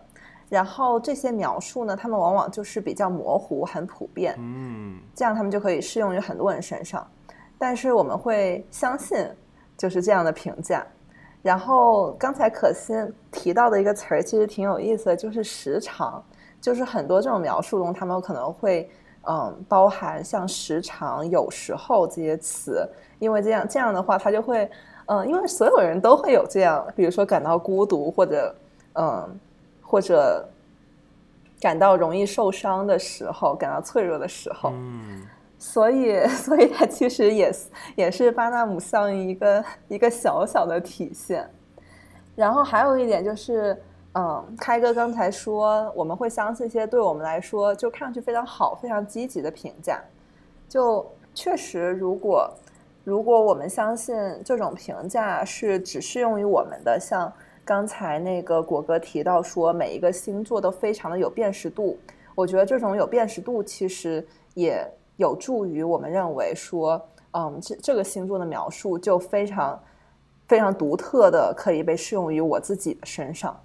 [0.49, 7.05] 然后这些描述呢，他们往往就是比较模糊、很普遍，嗯，这样他们就可以适用于很多人身上。
[7.57, 9.27] 但是我们会相信
[9.77, 10.83] 就是这样的评价。
[11.43, 12.97] 然后刚才可心
[13.31, 16.23] 提到的一个词儿其实挺有意思的，就是时长。
[16.61, 18.89] 就是很多这种描述中，他们可能会
[19.27, 22.85] 嗯包含像时常、有时候这些词，
[23.19, 24.69] 因为这样这样的话，他就会
[25.05, 28.53] 嗯，因为所有人都会有这样，比如说感到孤独或者
[28.93, 29.39] 嗯
[29.81, 30.45] 或者
[31.61, 35.25] 感到容易受伤的时候，感到脆弱的时候，嗯，
[35.57, 37.51] 所以 所以它其实也
[37.95, 41.49] 也是巴纳姆效应一个一个小小的体现。
[42.35, 43.81] 然后还有一点就是。
[44.13, 50.01] 嗯，开哥刚才说我们会相信一些对我们来说就看上去非常好、非常积极的评价。
[50.67, 52.51] 就确实，如果
[53.03, 57.31] 如果我们相信这种评价是只适用于我们的，像
[57.63, 61.97] 刚才那个果哥提到说每一个星座都非常的有辨识度，
[62.33, 64.85] 我觉得这种有辨识度其实也
[65.17, 66.99] 有助于我们认为说，
[67.33, 69.79] 嗯，这这个星座的描述就非常
[70.47, 73.55] 非常独特的，可以被适用于我自己的身上。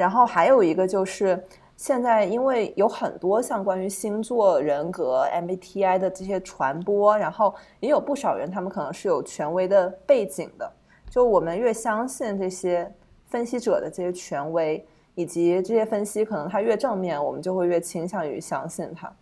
[0.00, 1.38] 然后还有一个就是，
[1.76, 10.72] 现在因为有很多像关于星座人格 MBTI 的这些传播，然后也有不少人他们可能是有权威的背景的。
[11.10, 12.90] 就我们越相信这些
[13.26, 14.82] 分析者的这些权威，
[15.14, 19.12] 以及这些分析可能它越正面，我们就会越倾向于相信它。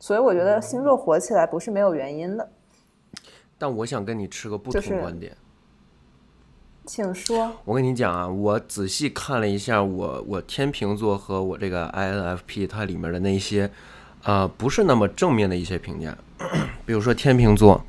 [0.00, 2.48] 所以我觉得星座火起来不是没有原因的。
[3.58, 5.36] 但我想跟你持个不同观点。
[6.86, 7.50] 请说。
[7.64, 13.70] 我跟你讲啊，我仔细看了一下我我天秤座和我这个 INFP 它里面的那些，
[14.22, 16.16] 啊，不是那么正面的一些评价。
[16.84, 17.84] 比如说天秤座，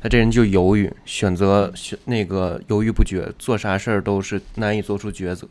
[0.00, 5.46] 他这人就犹豫，选择选那个犹豫不决，做啥事儿都是难以做出抉择。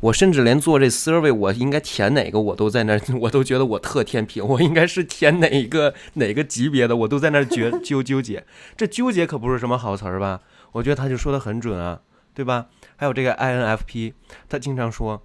[0.00, 8.46] 我甚至连做这 survey，我应该填哪个，我都在那，我都觉得我特天平，我应该是填哪一个哪个级别的，我都在那觉纠纠结。
[8.76, 10.40] 这纠结可不是什么好词儿吧？
[10.72, 12.00] 我觉得他就说的很准啊。
[12.34, 12.66] 对吧？
[12.96, 14.14] 还有这个 INFP，
[14.48, 15.22] 他经常说，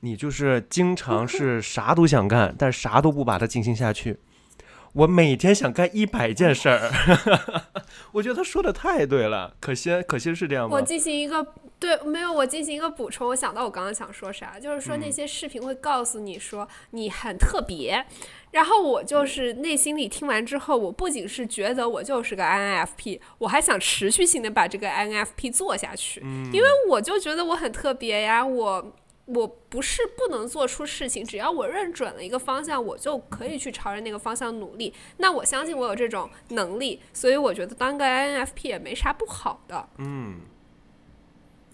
[0.00, 4.18] 你就是经常是啥都想干，但啥都不把它进行下去。
[4.94, 6.90] 我每天想干一百件事儿，
[8.12, 9.54] 我觉得他说的太对了。
[9.60, 10.76] 可惜，可惜是这样吗？
[10.76, 11.46] 我进行一个。
[11.76, 13.28] 对，没有我进行一个补充。
[13.28, 18.06] 我想到我刚刚想说啥，就是说那些视频会告诉你说你很特别，
[18.52, 28.42] 然后我就是内心里听完之后，我不仅是觉得我就是个 INFP，我还想持续性的把这个 INFP 做下去，因为我就觉得我很特别呀。
[28.46, 28.94] 我
[29.26, 34.92] 我不是不能做出事情，只要我认准了一个方向，我就可以去朝着那个方向努力。
[35.16, 39.88] 那我相信我有这种能力，所以我觉得当个 INFP 也没啥不好的。
[39.98, 40.40] 嗯。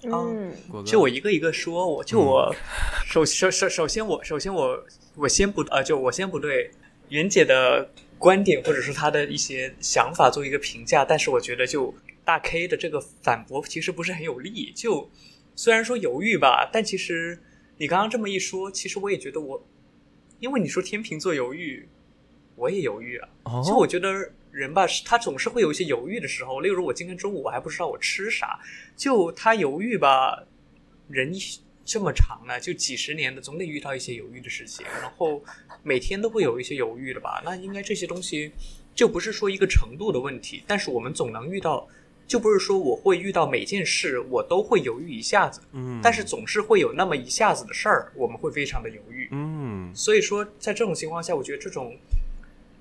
[0.03, 0.55] 嗯，
[0.87, 2.55] 就我一个一个说，我就我
[3.05, 4.83] 首首首首先我首先我
[5.15, 6.71] 我先不呃，就我先不对
[7.11, 11.93] 袁姐的观点或者是她的一些想法做一个评价，但是我觉得就
[12.25, 14.73] 大 K 的这个反驳其实不是很有力。
[14.75, 15.11] 就
[15.55, 17.39] 虽然说犹豫吧，但其实
[17.77, 19.67] 你刚刚这么一说，其实我也觉得我，
[20.39, 21.89] 因为你说天秤座犹豫。
[22.57, 23.29] 我也犹豫啊。
[23.45, 24.13] 哦就我觉得
[24.51, 26.61] 人吧，他总是会有一些犹豫的时候。
[26.61, 28.61] 例如我今天中午我还不知道我吃啥，
[28.97, 30.45] 就他犹豫吧，
[31.09, 31.33] 人
[31.85, 34.85] 这么长呢，就几十年的，总得遇到一些犹豫的事情。
[35.01, 35.43] 然后
[35.83, 37.41] 每天都会有一些犹豫的吧？
[37.45, 38.53] 那应该这些东西
[38.95, 41.89] 就不是说一个程度的问题，但是我们总能遇到。
[42.31, 49.29] 就不是说我会遇到每件事我都会犹豫一下子，嗯，但是总是会有那么一下子的事儿，我们会非常的犹豫。
[49.33, 51.99] 嗯所以说，在这种情况下，我觉得这种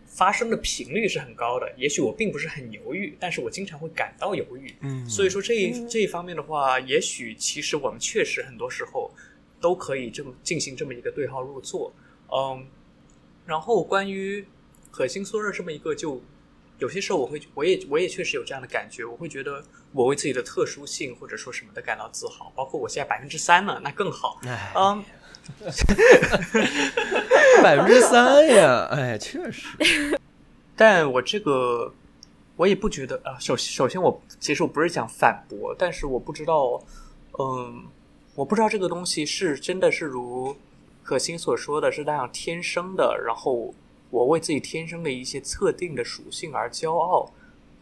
[0.05, 1.67] 发生的频率是很高的。
[1.75, 4.71] 也许我并不是很犹豫，但是我经常会感到犹豫。
[4.81, 9.11] 嗯，所以说这一嗯这一方面的话，也许其实我们确实很多时候
[9.59, 11.91] 都可以这么进行这么一个对号入座。
[12.31, 12.67] 嗯，
[13.47, 14.45] 然后关于
[14.91, 16.21] 可心缩热这么一个，就
[16.79, 22.51] 有些时候我会，我也我也确实有这样的感觉，我会觉得我为自己的特殊性或者说什么的感到自豪。
[22.55, 24.39] 包括我现在百分之三了，那更好。
[24.43, 25.03] 哎，嗯，
[27.61, 30.17] 百分之三呀，哎，确实，
[30.75, 31.93] 但我这个
[32.55, 33.37] 我也不觉得啊。
[33.39, 36.81] 首首先我其实我不是想反驳，但是我不知道，
[37.37, 37.85] 嗯，
[38.35, 40.55] 我不知道这个东西是真的是如
[41.03, 43.73] 可心所说的是那样天生的，然后
[44.09, 47.31] 我为自己天生的一些特定的属性而骄傲，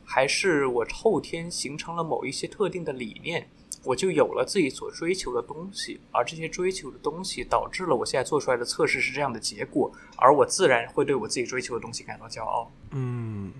[0.03, 3.47] 还是我后天形成了某一些特定的理念。
[3.83, 12.69] 我就有了自己所追求的东西，而这些追求的东西导致了我现在做出来的测试是这样的结果，而我自然会对我自己追求的东西感到骄傲。
[12.91, 13.53] 嗯。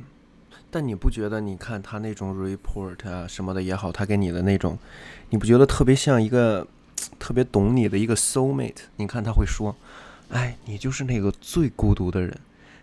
[0.69, 1.39] 但你不觉得？
[1.39, 4.77] 你看他那种 report 啊什么的也好，他给你的那种，
[5.30, 6.67] 你不觉得特别像一个
[7.17, 8.82] 特别懂你的一个 soul mate？
[8.97, 9.73] 你看他会说
[10.30, 12.38] ：“哎，你就是那个最孤独的人，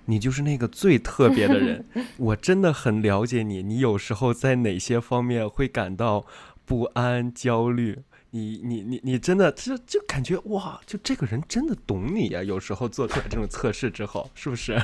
[0.07, 1.85] 你就是那个最特别的人。
[2.19, 6.27] 我真的很了解你，你有时候在哪些方面会感到
[6.65, 8.01] 不安、焦虑。”
[8.35, 14.77] 你你你你真的就就感觉哇，就这个人真的懂你呀、有时候做出来这种测试之后，是不是？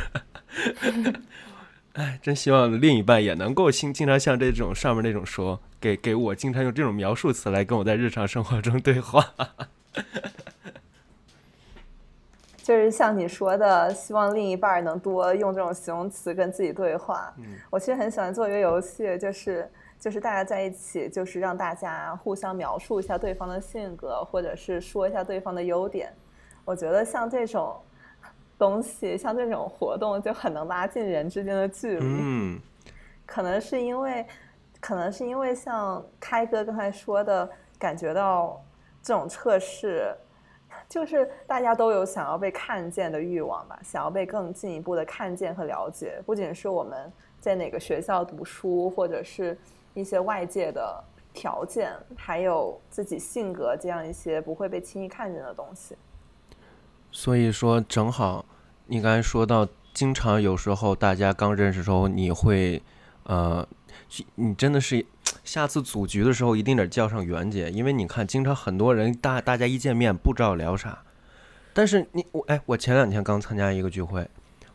[1.95, 9.35] 哎，真希望另一半也能够经经常像这种上面那种说，给给我经常用这种描述词来跟我在日常生活中对话。
[12.71, 17.35] 就是像你说的，希望另一半能多用这种形容词跟自己对话。
[17.39, 26.13] 嗯我其实很喜欢做一个游戏，就是就是大家在一起，就是让大家互相描述一下对方的性格，或者是说一下对方的优点。
[26.65, 27.77] 我觉得像这种
[28.57, 32.07] 东西，像这种活动，就很能拉近人之间的距离。
[32.07, 32.61] 嗯
[33.27, 34.25] 可能是因为，
[34.81, 38.63] 可能是因为像开哥刚才说的，感觉到
[39.03, 40.15] 这种测试，
[40.91, 46.21] 就是大家都有想要被看见的欲望吧，想要被更进一步的看见和了解。
[46.27, 49.57] 不仅是我们在哪个学校读书，或者是
[49.95, 55.97] 一些外界的条件，还有自己性格这样一些不会被轻易看见的东西。
[57.13, 58.45] 所以说正好
[58.87, 62.83] 你刚才说到，经常有时候大家刚认识时候，你会
[63.25, 63.65] 呃，
[64.35, 65.07] 你真的是
[65.51, 71.03] 下次组局的时候一定得叫上袁姐，因为你看，经常很多人大大家一见面不知道聊啥，
[71.73, 74.25] 但是你我哎，我前两天刚参加一个聚会，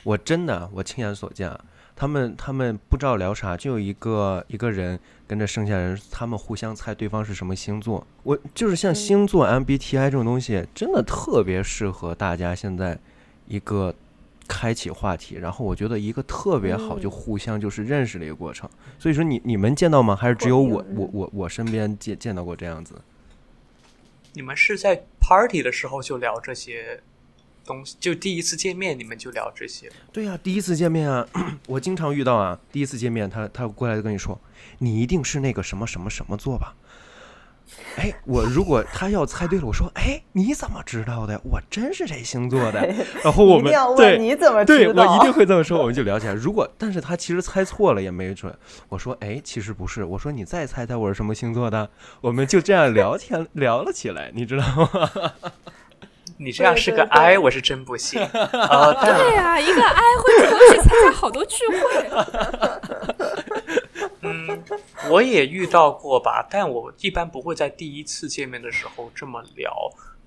[0.04, 1.58] 我真的我亲眼所见啊，
[1.96, 8.06] 他们他们不知道聊啥，就有一个一个人跟着剩下人，他们互相猜对方是什么星座。
[8.24, 13.00] 我就是像星座 MBTI 这种东西，真的特别适合大家现在
[13.48, 13.96] 一个
[14.48, 18.70] 开启话题，然后我觉得一个特别好，就嗯互相就是认识的一个过程。
[19.00, 20.16] 所以说你你们见到吗？
[20.16, 22.96] 还是只有我我我我身边见见到过这样子？
[24.34, 27.02] 你们是在 party 的时候就聊这些
[27.66, 29.90] 东西，就第一次见面你们就聊这些？
[30.12, 31.26] 对呀、第一次见面啊，
[31.68, 32.60] 我经常遇到啊。
[32.72, 34.40] 第一次见面，他他过来就跟你说，
[34.80, 36.76] 你一定是那个什么什么什么座吧？
[37.98, 41.40] 哎，我如果他要猜对了，我说，哎，你怎么知道的？
[41.44, 42.88] 我真是这星座的。
[43.24, 45.12] 然后我们 一定要对问你怎么对知道？
[45.12, 46.34] 我一定会这么说，我们就聊起来。
[46.34, 48.54] 如果但是他其实猜错了也没准。
[48.90, 50.04] 我说，哎，其实不是。
[50.04, 51.90] 我说你再猜猜我是什么星座的，
[52.22, 55.32] 我们就这样聊天聊了起来，你知道吗？
[56.38, 58.20] 你这样是个对对对 I，我是真不信。
[58.28, 63.15] 对呀、一个 I 会主动去参加好多聚会。
[64.70, 64.80] 嗯，
[65.12, 69.74] 我也遇到过吧，但我一般不会在第一次见面的时候这么聊。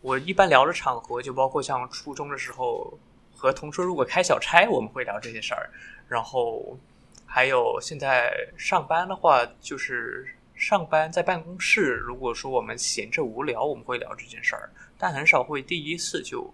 [0.00, 2.96] 我一般聊的场合就包括像初中的时候
[3.34, 5.70] 和同桌如果开小差，我们会聊这些事儿。
[6.06, 6.78] 然后
[7.26, 16.48] 还有现在上班的话，就是上班在办公室，如果说我们闲着无聊，我们会聊这件事儿，但很少会第一次就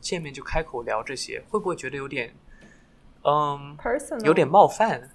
[0.00, 2.34] 见面就开口聊这些，会不会觉得有点，
[3.22, 3.76] 嗯
[4.24, 5.10] 有点冒犯？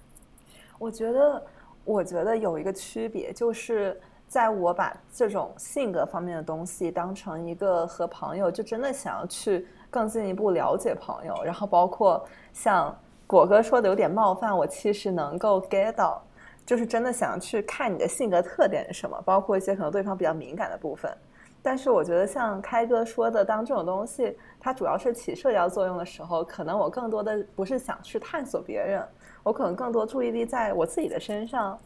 [0.78, 1.46] 我觉得，
[1.84, 16.22] 我觉得有一个区别，就是在我把这种性格方面的东西当成一个和朋友，就真的想要去更进一步了解朋友，然后包括像果哥说的有点冒犯，我其实能够 get 到，
[16.64, 21.10] 就是真的想要去看你的性格特点是什么，包括一些可能对方比较敏感的部分。
[21.62, 29.06] 但是我觉得像开哥说的，当这种东西它主要是起社交作用的时候，可能我更多的不是想去探索别人，
[29.42, 31.78] 我可能更多注意力在我自己的身上。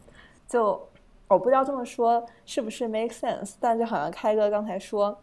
[0.47, 0.79] 就
[1.27, 5.17] 我不知道这么说是不是 make sense，但就好像开哥刚才说。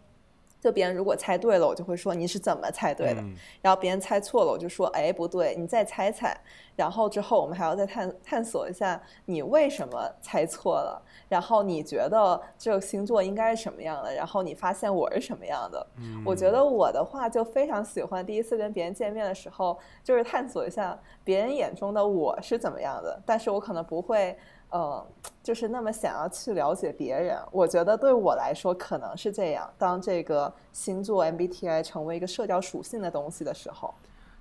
[0.63, 3.25] 就别人如果猜对了，我就会说你是怎么猜对的。
[3.61, 6.35] 然后别人猜错了，我就说哎不对，你再猜猜。
[6.77, 11.03] 然后之后我们还要再探探索一下你为什么猜错了。
[11.29, 14.15] 然后你觉得这个星座应该是什么样的？
[14.15, 15.87] 然后你发现我是什么样的？
[16.25, 23.21] 我觉得我的话就非常喜欢第一次跟别人见面的时候，就是探索一下别人眼中的我是怎么样的。
[23.27, 24.39] 但是我可能不会。
[24.73, 25.07] 呃，
[25.43, 29.71] 就是那么想要去了解别人，我觉得对我来说可能是这样。
[29.77, 33.95] 当这个星座 MBTI 成为一个社交属性的东西的时候，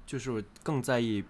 [0.06, 1.22] 就是更在意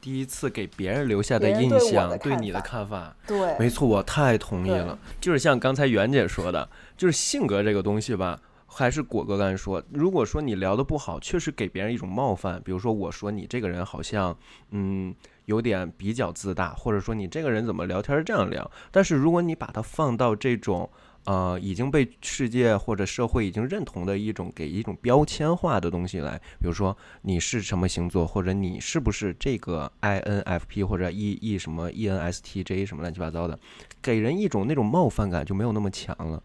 [0.00, 3.16] 第一次给别人留下的印象，对你的看法。
[3.26, 4.96] 对，没错，我太同意了。
[5.20, 8.40] 就是像刚才袁姐说的，就是性格这个东西吧，
[8.76, 12.60] 还是果哥刚才说，如果说你聊的不好，确实给别人一种冒犯。
[12.62, 14.36] 比如说，我说你这个人好像，
[14.70, 15.14] 嗯。
[15.46, 18.68] 有点比较自大，或者说你这个人怎么聊天是这样聊。
[18.90, 20.90] 但是如果你把它放到这种
[21.22, 33.56] 呃已经被世界或者社会已经认同的一种给一种标签化的东西来，比如说你是什么星座，或者你是不是这个 INFP 或者 E E 什么 ENSTJ 什么乱七八糟的，
[34.02, 36.42] 给人一种那种冒犯感就没有那么强了。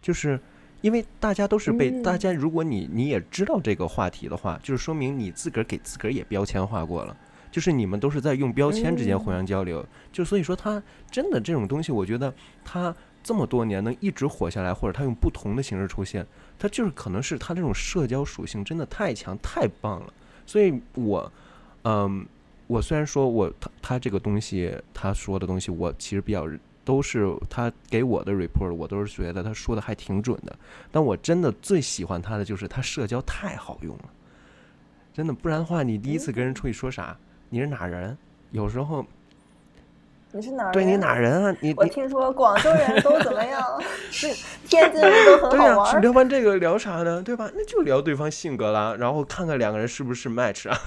[0.00, 0.40] 就是
[0.86, 7.16] 因为大家都是被大家，如果你你也知道这个话题的话，就是说明你自个儿给自个儿也标签化过了。
[7.50, 10.80] 就是你们都是在用标签之间互相交流，就所以说他
[11.10, 12.32] 真的这种东西，我觉得
[12.64, 16.24] 他这么多年能一直火下来，或者他用不同的形式出现，
[16.56, 20.12] 他就是可能是他这种社交属性真的太强太棒了。
[20.46, 21.32] 所以我，
[21.82, 22.24] 嗯，
[22.68, 26.46] 我虽然说我他他这个东西他说的东西，我其实比较
[26.86, 30.56] 都是他给我的 report，我都是觉得他说的还挺准的。
[30.92, 34.04] 但我真的最喜欢他的就是他社交太好用了，
[35.12, 37.18] 真的，不然的话你第一次跟人出去说啥？
[37.50, 38.16] 你是哪人？
[38.52, 39.04] 有时候
[40.36, 40.72] 你是哪人？
[40.72, 41.56] 对你哪人啊？
[41.60, 43.62] 你我听说广州人都怎么样？
[44.12, 44.28] 是
[44.68, 46.00] 天津人都很好玩。
[46.02, 47.22] 聊完这个聊啥呢？
[47.22, 47.50] 对吧？
[47.54, 50.78] 那就聊对方性格啦，然后看看两个人是不是 match 啊？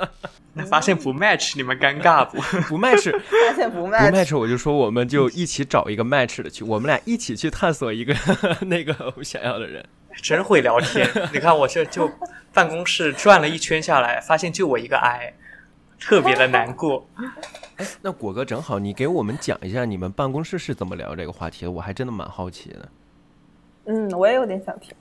[0.54, 2.36] 那发现不 match，你们尴尬不？
[2.68, 3.10] 不 match，
[3.48, 8.14] 发现不 match，不 match，我就说我们就一起找一个 match 的去，我们俩一起去探索一个
[8.62, 9.84] 那个我想要的人。
[10.20, 11.08] 真会聊天！
[11.32, 12.10] 你看我这就
[12.52, 15.32] 办公室转了一圈下来，发现就我一个 I。
[16.00, 17.06] 特别的难过。
[17.76, 22.88] 哎，那果哥正好，你给我们讲一下你们办公室是怎么聊这个话题的，我还真的蛮好奇的。
[23.84, 24.94] 嗯，我也有点想听。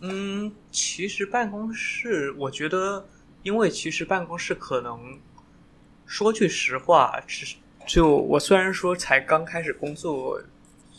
[0.00, 3.06] 嗯，其实办公室，我觉得，
[3.42, 5.18] 因为其实办公室可能
[6.04, 7.56] 说句实话，只
[7.86, 10.40] 就我虽然说才刚开始工作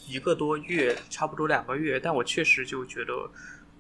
[0.08, 3.30] 一个多月，差不多两个月，但我确实就觉得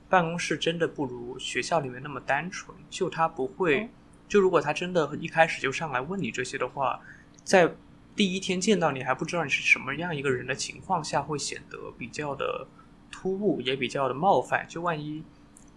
[0.09, 3.89] 办公室真的不如学校里面那么单纯，就他不会。
[4.27, 6.99] 就如果他真的一开始就上来问你这些的话，
[7.43, 7.73] 在
[8.15, 12.67] 第一天见到你还不知道你是什么样一个人的情况下，会显得比较的
[13.11, 14.67] 突兀，也比较的冒犯。
[14.67, 15.23] 就万一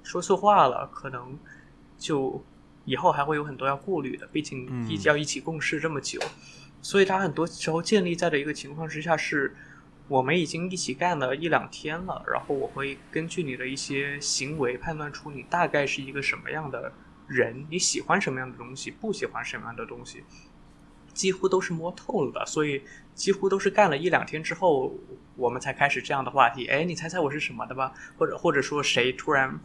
[0.03, 1.39] 说错话了，可能
[1.97, 2.43] 就
[2.87, 4.27] 以后还会有很多要顾虑的。
[4.29, 6.19] 毕竟一要一起共事这么久，
[6.83, 9.55] 所以他很多时候建立在的一个情况之下是，
[10.09, 16.93] 我们已经一起干了一两天了，然后我会根据你的一些行为判断出你大概是一个什么样的。
[17.31, 20.25] 人你喜欢什么样的东西，不喜欢什么样的东西，
[21.15, 22.45] 几乎都是摸透了的。
[22.45, 22.83] 所以
[23.15, 24.93] 几乎都是干了一两天之后，
[25.37, 26.67] 我们才开始这样的话题。
[26.67, 27.93] 哎，你猜猜我是什么的吧？
[28.19, 29.61] 或者或者说谁突然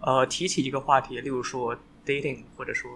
[0.00, 2.90] 呃提起一个话题，例如说 dating，或者说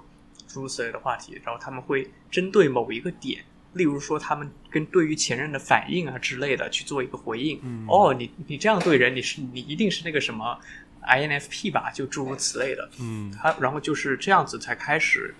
[0.49, 3.45] 诸如此类的话题，然后他们会针对某一个点，
[3.75, 7.61] 例如说他们跟对于前任的反应啊之类的去做一个回应。
[7.89, 10.59] 哦，你你这样对人，你是你一定是那个什么
[11.07, 15.35] ？INFP 吧，就诸如此类的，嗯，他然后就是这样子才开始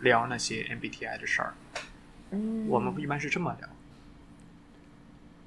[0.00, 1.54] 聊那些 MBTI 的事儿，
[2.30, 3.68] 嗯，我们一般是这么聊。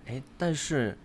[0.08, 0.98] 哎，但是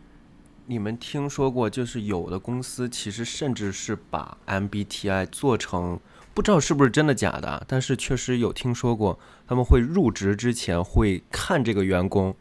[0.67, 5.99] 你们听说过，就是有的公司其实甚至是把 MBTI 做成，
[6.33, 12.37] 不知道是不是真的假的，但是确实有听说过，他们会入职之前会看这个员工。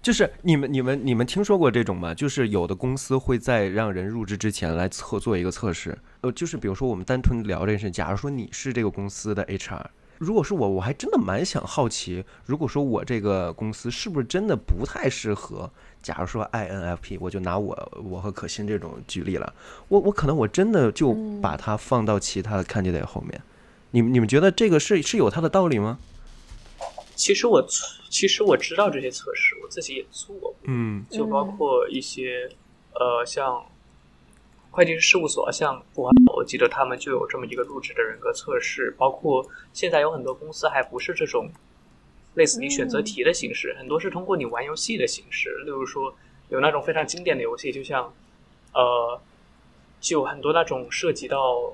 [0.00, 2.14] 就是你们、你们、你们听说过这种吗？
[2.14, 5.96] 就是有的公司会在让人入职之前来测做一个测试。
[6.20, 9.84] 呃，就是比如说我们单纯聊这件事，假如说你是这个公司的 HR，
[10.18, 15.70] 如果是我，我还真的蛮想好奇，如果说我这个公司是不是真的不太适合？
[16.00, 19.52] 假如说 INFP，我就拿我我和可心这种举例了，
[19.88, 23.40] 我我可能我真的就把它放到其他的 candidate 后面。
[23.90, 25.98] 你们你们觉得这个是是有它的道理吗？
[27.18, 27.60] 其实我
[28.08, 32.48] 其实我知道这些测试，我自己也做过，嗯就包括一些
[32.94, 33.60] 呃像
[34.70, 41.50] 会计师事务所，像富华，我记得他们就有这么一个入职的人格测试，包括现在有很多公司还不是这种
[42.34, 46.14] 类似于选择题的形式，很多是通过你玩游戏的形式，例如说
[46.50, 48.14] 有那种非常经典的游戏，就像
[48.72, 49.20] 呃，
[50.00, 51.72] 就很多那种涉及到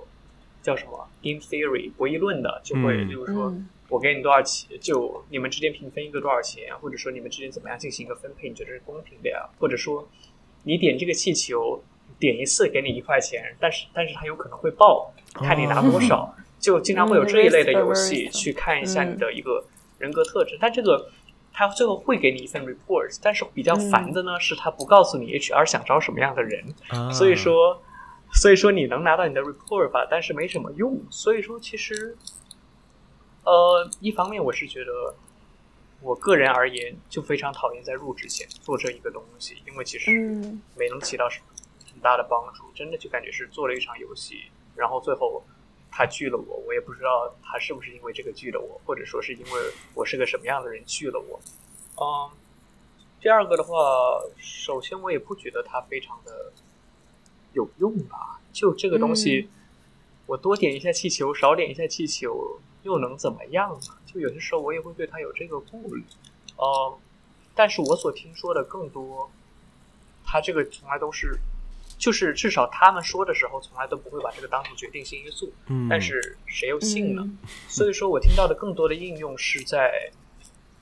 [0.63, 3.09] 叫什么 in theory 博弈论的，就会嗯。
[3.11, 3.55] 例如说。
[3.95, 9.49] 嗯我给你多少钱，就你们之间平分一个多少钱，或者说你们之间怎么样进行一个分配，你觉得是公平的呀？
[9.59, 10.09] 或者说
[10.65, 11.81] 你点这个气球，
[12.19, 19.65] 点一次给你一块钱，但是但是它有可能会爆，看你拿多少， 就经常会有这一类的游戏嗯去看一下你的一个
[19.99, 20.59] 人格特质。
[20.61, 21.09] 但这个
[21.53, 27.81] 它最后会给你一份 report，但是比较烦的呢是它不告诉你 HR 想招什么样的人，啊所以说，
[28.33, 31.01] 所以说你能拿到你的 report 吧，但是没什么用。
[31.11, 32.17] 所以说，其实，
[33.45, 35.15] 呃，一方面我是觉得，
[36.01, 41.47] 我个人而言就非常讨厌在入职前做这一个东西，因为其实嗯没能起到什么
[41.93, 45.43] 很大的帮助，真的就感觉是做了一场游戏，然后最后
[45.91, 49.51] 他拒了我，我也不知道他是不是因为这个拒了我，或者说是因为
[49.95, 51.41] 我是个什么样的人拒了我。
[51.97, 52.31] 嗯，
[53.21, 53.77] 第二个的话，
[54.39, 56.53] 首先我也不觉得它非常的
[57.53, 59.49] 有用吧，就这个东西，
[60.27, 63.81] 我多点一下气球，少点一下气球，又能怎么样呢？
[64.07, 66.05] 就有些时候我也会对他有这个顾虑。
[66.57, 66.99] 呃，
[67.55, 69.29] 但是我所听说的更多，
[70.25, 71.37] 他这个从来都是，
[71.99, 75.53] 就是至少他们说的时候，从来都不会把这个当成决定性因素。
[75.67, 77.23] 嗯，但是谁又信呢？
[77.25, 80.13] 嗯所以说我听到的更多的应用是在，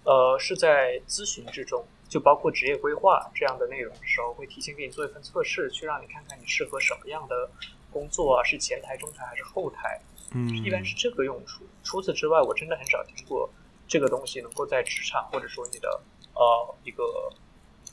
[0.05, 7.51] 呃，是在咨询之中，就包括职业规划这样的内容的时候，会提前给你做一份测试，去让你看看你适合什么样的
[7.91, 10.01] 工作啊，是前台、中台还是后台，
[10.35, 11.65] 嗯，一般是这个用处。
[11.83, 13.49] 除此之外，我真的很少听过
[13.87, 16.01] 这个东西能够在职场或者说你的
[16.35, 17.05] 呃一个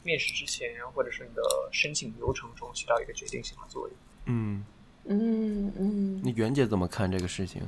[0.03, 3.97] 面试之前，或者是你的申请流程中起到一个决定性的作用。
[4.25, 4.65] 嗯，
[5.05, 7.61] 嗯嗯那袁姐怎么看这个事情？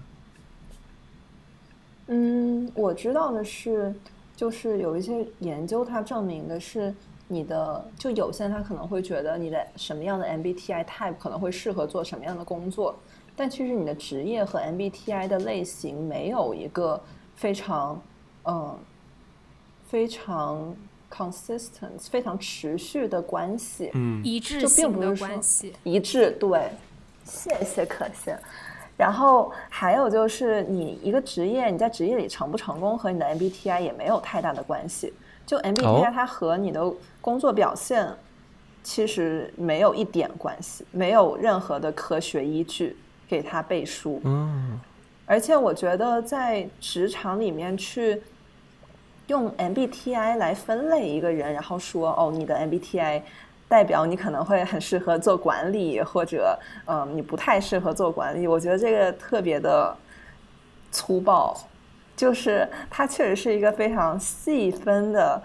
[2.07, 3.93] 嗯，我知道的是，
[4.35, 6.93] 就是有一些研究，它证明的是
[7.27, 12.97] 你的，就有些人他可能会觉得你的什么样的 MBTI type 可能会适合做什么样的工作，
[13.35, 17.01] 但其实你的职业和 MBTI 的类型没有一个
[17.35, 18.01] 非常，
[18.45, 18.77] 嗯，
[19.87, 20.75] 非常
[21.09, 23.89] consistent、非常持续的关系。
[23.93, 25.73] 嗯一致就并性的不是关系。
[25.83, 26.69] 一致，对，
[27.23, 28.33] 谢谢可心。
[28.97, 35.11] 然后还有就是，你一个职业，你在职业里成不成功和你的 MBTI 也没有太大的关系。
[35.43, 38.07] 就 MBTI 它和你的工作表现
[38.83, 42.95] 其实没有一点关系，没有任何的科学依据
[43.31, 44.19] 给他背书。
[44.25, 44.77] 嗯
[45.25, 48.21] 而且我觉得在职场里面去
[49.27, 53.21] 用 MBTI 来分类一个人，然后说哦，你的 MBTI
[53.69, 58.45] 代表你可能会很适合做管理，或者嗯，你不太适合做管理。
[58.45, 59.95] 我觉得这个特别的
[60.91, 61.55] 粗暴，
[62.17, 65.41] 就是它确实是一个非常细分的。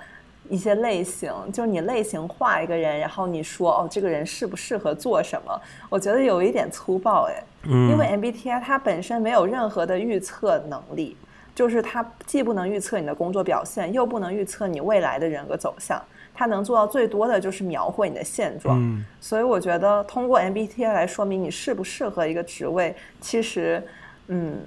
[0.49, 5.61] 一些类型，就是你类型化一个人，然后你说哦，这个人适不适合做什么？
[5.91, 11.17] 我觉得有一点粗暴哎，嗯，因为 MBTI 它本身没有任何的预测能力，
[11.55, 16.01] 就是它既不能预测你的工作表现，又不能预测你未来的人格走向，
[16.35, 18.79] 它能做到最多的就是描绘你的现状。
[18.81, 23.83] 嗯所以我觉得通过 MBTI 来说明你适不适合一个职位，其实，
[24.29, 24.61] 嗯，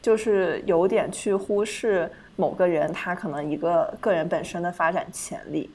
[0.00, 5.68] 就是有点去忽视某个人他可能一个个人本身的发展潜力。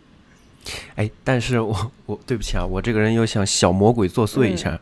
[0.96, 4.80] 哎，但是我我对不起啊，我这个人又想小魔鬼作祟一下，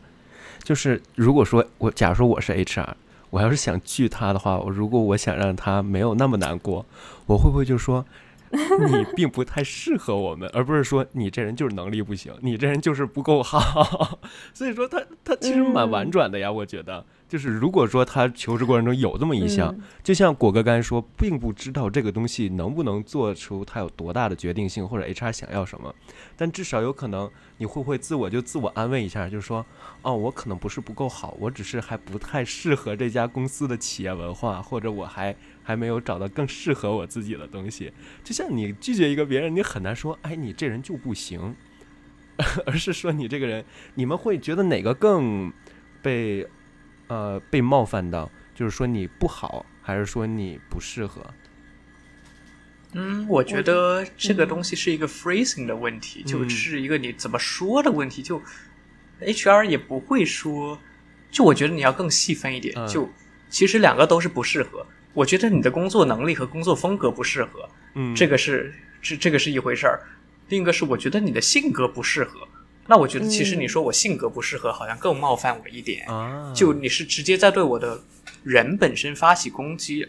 [0.67, 2.89] 就是如果说我假如说我是 HR，
[3.29, 6.85] 我要是想拒他的话，我如果我想让他没有那么难过，
[7.25, 8.05] 我会不会就说
[8.51, 14.19] 你并不太适合我们，而不是说你这人就是能力不行，你这人就是不够好。
[14.53, 17.05] 所以说他他其实蛮婉转的呀，我觉得。
[17.27, 19.83] 就是如果说他求职过程中有这么一项，嗯。
[20.03, 25.93] 就像果哥刚才说，并不知道这个东西能不能做出它有多大的决定性，或者 HR 想要什么，
[26.37, 29.65] 但至少有可能你会不会自我就自我安慰一下，就是说，
[30.03, 37.91] 哦，我可能不是不够好，我只是还不太适合这家公司的企业文化，或者我还还没有找到更适合我自己的东西。
[38.23, 41.55] 就像你拒绝一个别人，你很难说，哎，你这人就不行，
[42.65, 43.65] 而是说你这个人，
[43.95, 45.51] 你们会觉得哪个更
[46.01, 46.47] 被
[47.07, 48.29] 呃被冒犯到？
[48.53, 51.25] 就是说你不好，还是说你不适合？
[52.93, 58.23] 嗯，我觉得这个东西是一个 phrasing 的问题，就是一个你怎么说的问题。
[58.23, 58.41] 就
[59.21, 60.79] HR 也不会说，
[61.29, 62.73] 就我觉得你要更细分一点。
[62.77, 63.09] 嗯就
[63.49, 70.01] 其实两个都是不适合，我觉得你的工作能力和工作风格不适合，嗯，这个是这这个是一回事儿。
[70.49, 72.47] 另一个是我觉得你的性格不适合，
[72.87, 76.07] 那我觉得其实你说我性格不适合，好像更冒犯我一点。
[76.07, 77.99] 啊，就你是直接在对我的
[78.43, 80.07] 人本身发起攻击，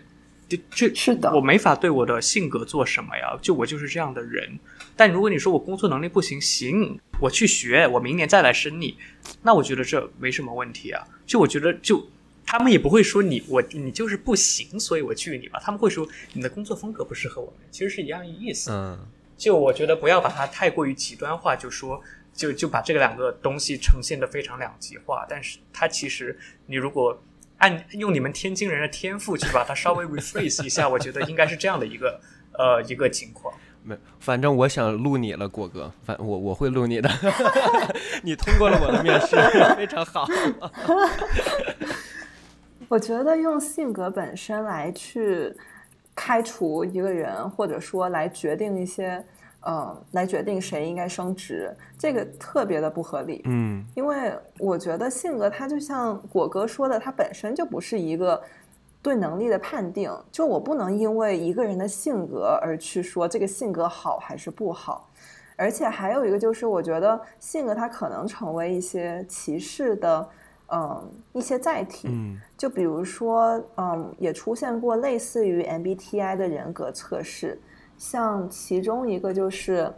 [0.48, 3.36] 这这是的我没法对我的性格做什么呀？
[3.42, 4.58] 就我就是这样的人。
[4.96, 8.96] 但如果你说我工作能力不行，行，我去学，我明年再来升你，
[9.42, 11.04] 那我觉得这没什么问题啊。
[11.26, 12.04] 就我觉得就。
[12.50, 15.60] 他们也不会说你我你就是不行，所以我拒你吧。
[15.62, 18.70] 他们会说你的工作风格不适合我们，其实是一样意思。
[18.72, 18.98] 嗯
[19.36, 22.02] 就我觉得不要把它太过于极端化，就说
[22.38, 25.26] 就就把这个两个东西呈现的非常两极化。
[25.28, 27.20] 但是它其实你如果
[27.58, 32.20] 按用你们天津人的天赋去把它稍微 rephrase 一下，我觉得应该是这样的一个
[32.52, 33.52] 呃一个情况。
[33.82, 37.10] 没，反正我想录你了，果哥，反我我会录你的，
[38.22, 39.36] 你通过了我的面试，
[39.76, 40.26] 非常好。
[42.88, 45.52] 我觉得用性格本身来去
[46.14, 49.24] 开除一个人，或者说来决定一些，
[49.60, 53.42] 呃，来决定谁应该升职，这个特别的不合理。
[53.44, 58.40] 嗯因为我觉得性格它就像果哥说的，它本身就不是一个
[59.02, 60.10] 对能力的判定。
[60.30, 65.08] 就我不能因为一个人的性格而去说这个性格好还是不好。
[65.56, 70.28] 而且还有一个就是，我觉得性格它可能成为一些歧视的，
[70.68, 72.06] 嗯，一些载体。
[72.12, 77.60] 嗯就比如说，嗯，也出现过类似于 MBTI 的人格测试，
[77.98, 79.92] 像其中一个就是，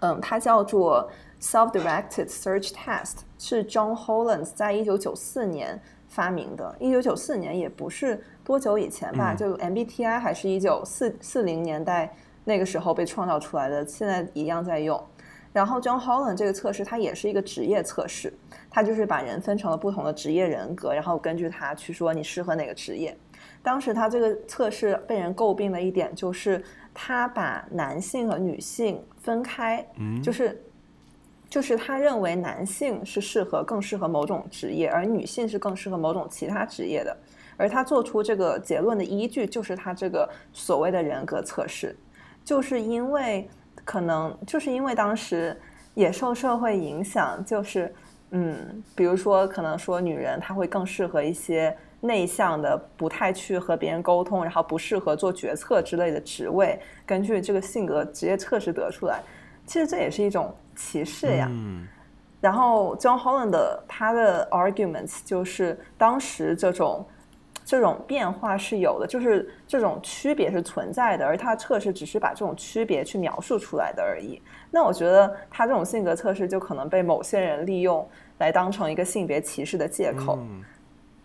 [0.00, 1.08] 嗯，它叫做
[1.40, 6.74] Self-Directed Search Test，是 John Holland 在一九九四年发明的。
[6.80, 12.12] 一九九四年也不是多久以前吧，嗯就 MBTI 还是一九四四零年代
[12.44, 15.00] 那个时候被创造出来的，现在一样在用。
[15.52, 18.32] 然后 John Holland 这个测试，它也是一个职业测试，
[18.70, 23.14] 它就是把人分成了不同的职业人格，然后根据它去说你适合哪个职业。
[23.62, 26.62] 当时他这个测试被人诟病的一点就是，
[26.94, 30.62] 他把男性和女性分开，嗯，就是
[31.48, 37.16] 就是他认为男性是适合更适合某种职业，而女性是更适合某种其他职业的。
[37.56, 41.94] 而他做出这个结论的依据就是他这个所谓的人格测试，
[42.44, 43.48] 就是因为
[43.84, 45.56] 可能就是因为当时
[45.94, 47.94] 也受社会影响，就是
[48.30, 59.22] 嗯，比如说可能说女人她会更适合一些内向的，不太去和别人沟通，然后不适合做决策之类的职位，根据这个性格职业测试得出来。
[59.64, 61.46] 其实这也是一种歧视呀。
[61.50, 61.86] 嗯
[62.40, 67.06] 然后 John Holland 的他的 arguments 就是当时这种
[67.64, 74.42] 这种变化是有的，就是这种区别是存在的，而他的测试只是把这种区别去描述出来的而已。
[74.72, 78.04] 那我觉得他这种性格测试就可能被某些人利用
[78.38, 80.36] 来当成一个性别歧视的借口。
[80.40, 80.64] 嗯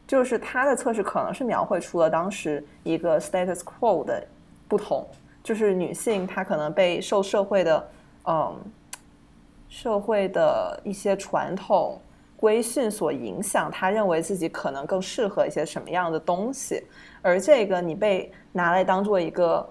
[0.07, 4.25] 就是他的测试可能是描绘出了当时一个 status quo 的
[4.67, 5.05] 不同，
[5.43, 7.89] 就是女性她可能被受社会的
[8.25, 8.55] 嗯
[9.67, 11.99] 社会的一些传统
[12.37, 16.81] 规训所影响，她认为自己可能更适合一些什么样的东西，
[17.21, 19.69] 而这个你被拿来当做一个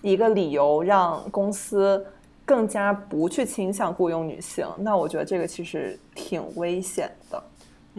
[0.00, 2.06] 一个理由，让公司
[2.44, 7.42] 更加不去倾向雇佣女性，那我觉得这个其实挺危险的。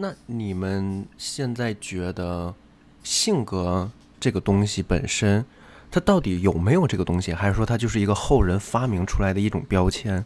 [0.00, 2.54] 那你们现在觉得
[3.02, 3.90] 性格
[4.20, 5.44] 这个东西本身，
[5.90, 10.24] 它到底有没有这个东西，还是说它就是一个后人发明出来的一种标签？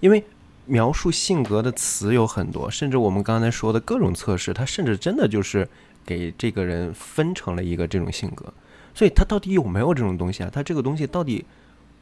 [0.00, 0.22] 因为
[0.66, 5.66] 描述性格的词有很多，甚至我们刚才说的各种测试，它甚至真的就是
[6.04, 8.52] 给这个人分成了一个这种性格。
[8.94, 10.50] 所以它到底有没有这种东西啊？
[10.52, 11.46] 它这个东西到底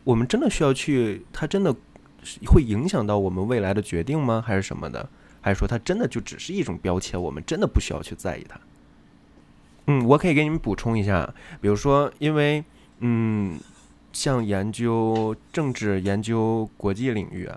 [0.03, 1.25] 我们真的需要去？
[1.33, 1.73] 它真的
[2.47, 4.43] 会影响到我们未来的决定吗？
[4.45, 5.09] 还是什么的？
[5.47, 8.59] 还是说它真的就只是一种标签，我们真的不需要去在意它？
[9.87, 12.65] 嗯，我可以给你们补充一下，比如说，因为
[12.99, 13.57] 嗯，
[14.13, 17.49] 像研究政治、研究国际领域，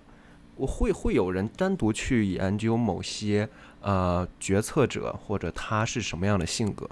[0.55, 3.49] 我会会有人单独去研究某些
[3.81, 6.87] 呃决策者或者他是什么样的性格，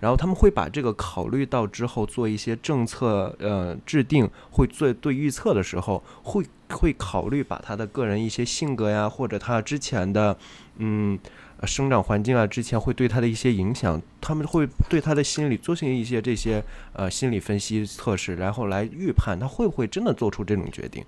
[0.00, 10.36] 然后他们会把这个考虑到之后做一些政策呃制定，会做对预测的时候，会会考虑把他的个人一些性格呀，或者他之前的
[10.76, 11.18] 嗯
[11.64, 21.04] 生长环境啊，之前会对他的一些影响，他们会对他的心理做进一些这些呃心理分析测试，然后来预判他会不会真的做出这种决定。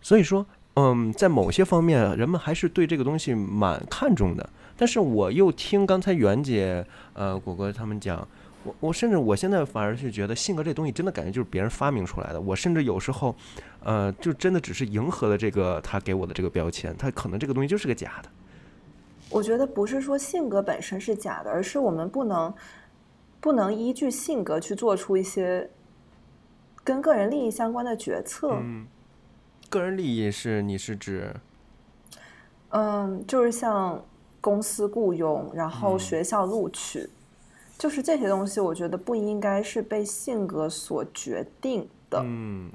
[0.00, 4.48] 所以说，嗯，在某些方面，人们还是对这个东西蛮看重的。
[4.76, 8.26] 但是我又听刚才袁姐、呃果果他们讲，
[8.64, 12.40] 我我甚至我现在反而是觉得性格这东西真的感觉就是别人发明出来的。
[12.40, 13.34] 我甚至有时候，
[13.82, 18.28] 呃，就真的只是迎合了这个他给我的这个标签，他可能这个东西就是个假的。
[19.30, 22.52] 我觉得不是说性格本身是假的，而是我们不能
[23.40, 25.70] 不能依据性格去做出一些
[26.82, 28.58] 跟个人利益相关的决策。
[28.60, 28.86] 嗯，
[29.68, 31.32] 个人利益是你是指
[32.70, 34.04] 嗯，就是像
[34.40, 37.08] 公司雇佣，然后嗯学校录取，
[37.80, 42.20] 就是这些东西，我觉得不应该是被性格所决定的。
[42.22, 42.70] 嗯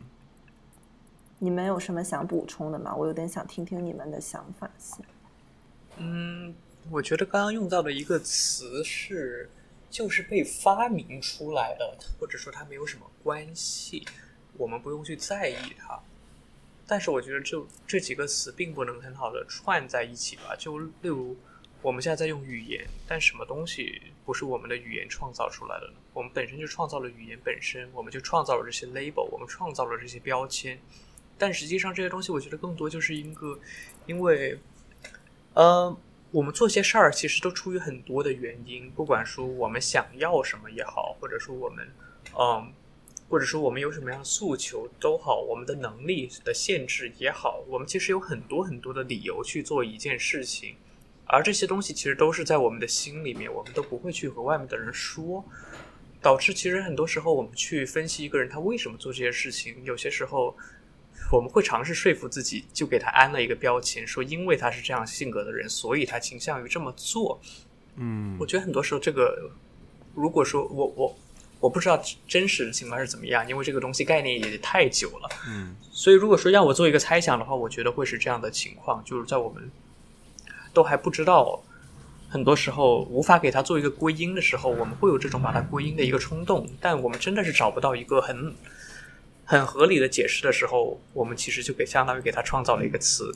[1.38, 2.96] 你们有什么想补充的吗？
[2.96, 5.06] 我有点想听听你们的想法先。
[5.98, 6.56] 嗯，
[6.90, 9.48] 我觉得刚刚用到的一个词是，
[9.92, 14.08] 就是被发明出来的，或者说它没有什么关系，
[14.58, 16.00] 我们不用去在意它。
[16.88, 20.56] 但是我觉得这这几个词并不能很好的串在一起吧。
[20.58, 21.36] 就例如
[21.84, 25.94] 我们现在在用语言，但什么东西不是我们的语言创造出来的呢？
[26.12, 30.80] 我们本身就创造了语言本身，我们就创造了这些 label，我们创造了这些标签。
[31.38, 33.60] 但实际上这些东西，我觉得更多就是一个，
[34.06, 34.58] 因为，
[35.54, 35.96] 呃，
[36.32, 41.88] 我们做些事儿其实都出于很多的原因，不管说我们想要什么也好，或者说我们，
[42.40, 42.74] 嗯，
[43.30, 50.78] 或者说我们有什么样的诉求都好，我们的能力的限制也好，我们其实有很多很多的理由去做一件事情，
[51.26, 55.44] 而这些东西其实都是在我们的心里面，我们都不会去和外面的人说，
[56.22, 60.56] 导致其实很多时候我们去分析一个人他为什么做这些事情，有些时候。
[61.32, 67.42] 我们会尝试说服自己，就给他安了一个标签，说因为他是这样性格的人，所以他倾向于这么做。
[67.96, 69.50] 嗯我觉得很多时候，这个
[70.14, 71.18] 如果说我我
[71.60, 79.68] 我不知道真实的情况是怎么样，因为这个东西概念也太久了，嗯所以如果说让我做一个猜想的话，我觉得会是这样的情况，就是在我们
[80.76, 81.64] 都还不知道，
[82.30, 88.54] 很多时候无法给它做一个归因的时候，我们会有这种把它归因的一个冲动，但我们真的是找不到一个很
[89.46, 93.32] 很合理的解释的时候，我们其实就给相当于给它创造了一个词，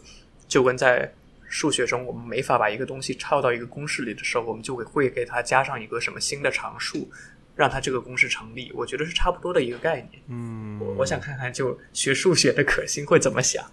[0.47, 1.11] 就跟在
[1.47, 7.09] 数学中我们没法把一个东西套到一个公式里的时候，我们就会会给它加上一个什么新的常数，
[7.55, 8.71] 让它这个公式成立。
[8.75, 10.21] 我觉得是差不多的一个概念。
[10.27, 13.63] 嗯，我我想看看，就学数学的可心会怎么想。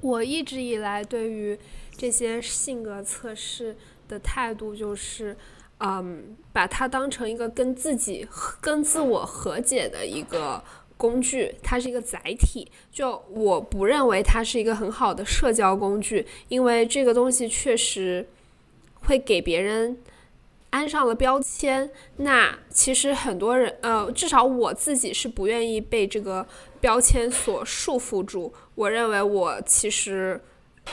[0.00, 1.58] 我一直以来对于
[1.96, 3.76] 这些性格测试
[4.08, 5.36] 的态度就是，
[5.78, 8.26] 嗯，把它当成一个跟自己
[8.60, 10.62] 跟自我和解的一个
[10.96, 12.70] 工具，它是一个载体。
[12.92, 18.28] 就我不认为它是一个很好的社交工具，因为这个东西确实
[18.94, 19.98] 会给别人
[20.70, 21.90] 安上了标签。
[22.18, 26.46] 那其实很多人，呃，至少我自己是不愿意被这个
[26.80, 28.54] 标签所束缚住。
[28.78, 30.40] 我认为我其实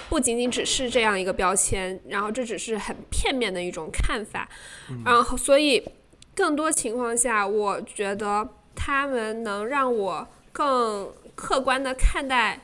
[0.09, 4.49] 不仅仅只是这样一个标签，然后这只是很片面的一种看法，
[5.05, 5.87] 然后所以
[6.33, 12.59] 更多情况下，我觉得他们能让我更客观的看待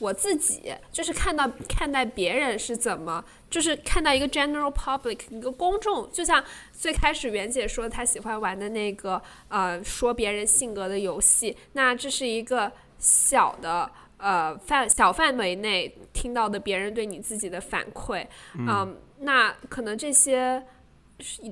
[0.00, 13.88] 我自己，就是看到看待别人是怎么，就是看到一个 general public 一个公众，就像最开始袁姐说她喜欢玩的那个呃说别人性格的游戏，那这是一个小的。
[14.22, 18.24] 呃，范小范围内听到的别人对你自己的反馈，
[18.56, 20.64] 嗯，那可能这些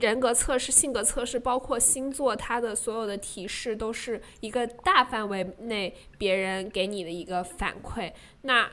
[0.01, 8.13] 人格测试、性格测试，包括星座，它的所有的提示都是一个大范围内别人给你的一个反馈。
[8.43, 8.71] 那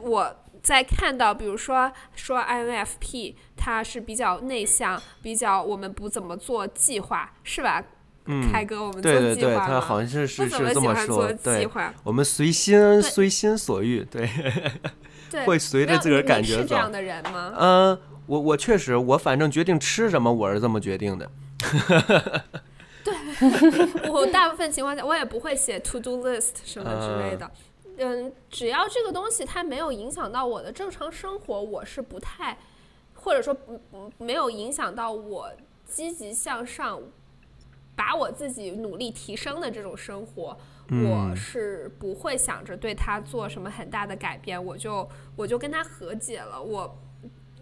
[0.00, 7.84] 我在看到，比如说说 INFP，他是比较内向，比较我们不怎么做计划，是吧？
[8.26, 14.30] 嗯，开哥，我们对对对，他好像是是是这么说，计对，划，我们随心随心所欲，对，
[15.30, 17.52] 对， 会随着自个感觉走是这样的人吗？
[17.58, 21.30] 嗯，我我确实，我反正决定吃什么，我是这么决定的。
[23.04, 27.50] 对我大部分情况下，我也不会写 to do list 什么之类的。
[27.98, 32.56] 嗯，只要这个东西它没有影响到我的正常生活，我是不太，
[33.14, 35.50] 或者说不不没有影响到我
[35.84, 37.00] 积极向上，
[37.94, 40.56] 把我自己努力提升的这种生活，
[40.88, 46.60] 我嗯是不会想着对他做什么很大的改变，我就我就跟他和解了。
[46.60, 46.98] 我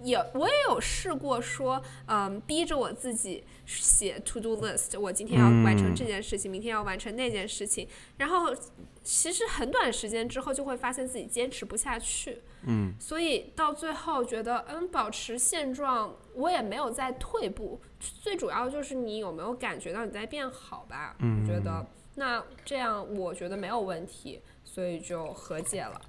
[0.02, 8.54] 也我也有试过说，嗯，逼着我自己写 to do list，我今天要完成这件事情，明天要完成那件事情，然后
[9.02, 12.94] 其实很短时间之后就会发现自己坚持不下去，嗯。
[12.98, 21.16] 所以到最后觉得，嗯，保持现状，我也没有在退步，最主要就是你有没有感觉到你在变好吧？
[21.20, 26.00] 我觉得那这样我觉得没有问题，所以就和解了。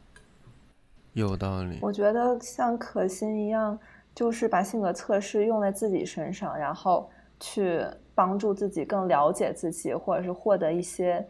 [1.14, 1.80] 有道理。
[1.82, 3.78] 我觉得像可心一样，
[4.16, 7.09] 就是把性格测试用在自己身上，然后
[7.39, 7.84] 去
[8.14, 11.26] 帮助自己更了解自己，或者是获得一些，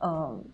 [0.00, 0.44] 嗯，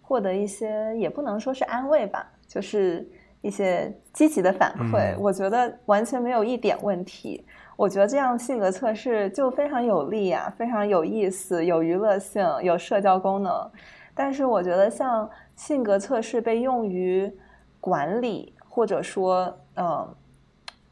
[0.00, 3.08] 获得一些也不能说是安慰吧，就是
[3.40, 5.14] 一些积极的反馈。
[5.14, 7.44] 嗯我觉得完全没有一点问题。
[7.76, 13.70] 我觉得这样性格测试就非常有利呀，非常有意思，有娱乐性，有社交功能。
[14.14, 17.32] 但是我觉得像性格测试被用于
[17.80, 20.08] 管理，或者说嗯，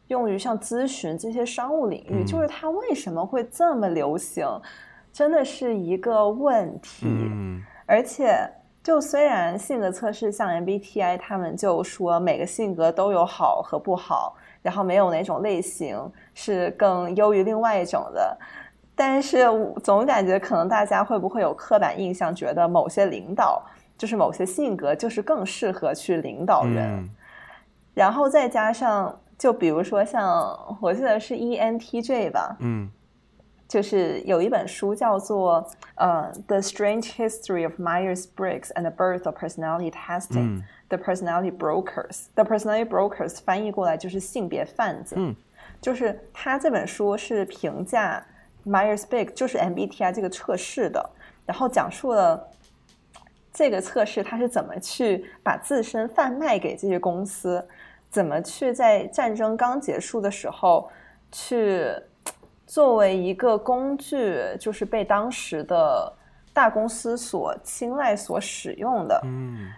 [0.09, 4.47] 用于像咨询这些商务领域，就是它为什么会这么流行，
[5.12, 7.07] 真的是一个问题。
[7.09, 8.37] 嗯而且，
[8.82, 14.37] 就虽然性格测试像 MBTI，他们就说每个性格都有好和不好。
[14.62, 15.97] 然后没有哪种类型
[16.34, 18.37] 是更优于另外一种的，
[18.97, 19.47] 但是
[19.84, 23.64] 总感觉可能大家会不会有刻板印象，觉得某些领导
[23.97, 27.09] 就是某些性格就是更适合去领导人，
[27.94, 32.90] 然后再加上就比如说像我记得是 ENTJ 吧，嗯，
[33.66, 35.66] 就是有一本书叫做
[35.97, 40.59] 呃《The Strange History of Myers Briggs and the Birth of Personality Testing》。
[40.88, 45.16] The personality brokers, the personality brokers 翻译过来就是性别贩子。
[45.18, 45.34] 嗯，
[45.80, 48.24] 就是他这本书是评价
[48.64, 51.11] Myers-Briggs 就是 MBTI 这个测试的，
[51.44, 52.49] 然后讲述了
[53.57, 57.66] 这个测试它是怎么去把自身贩卖给这些公司，
[58.11, 60.90] 怎么去在战争刚结束的时候
[61.32, 61.90] 去
[62.66, 66.12] 作为一个工具，就是被当时的
[66.52, 69.18] 大公司所青睐、所使用的。
[69.24, 69.72] 嗯。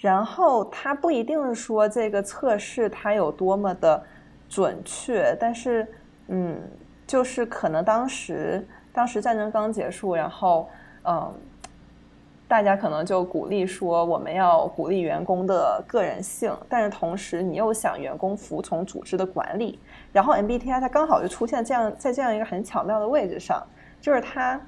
[0.00, 4.02] 然后它不一定说这个测试它有多么的
[4.48, 5.86] 准确，但是
[6.26, 6.60] 嗯，
[7.06, 10.68] 就是可能当时当时战争刚结束，然后
[11.04, 11.32] 嗯，
[12.50, 19.78] 大家可能就鼓励说我们要鼓励员工的个人性，但是同时你又想员工服从组织的管理，
[20.12, 23.64] 然后 MBTI 它刚好就出现这样在这样一个很巧妙的位置上，
[24.00, 24.60] 就是它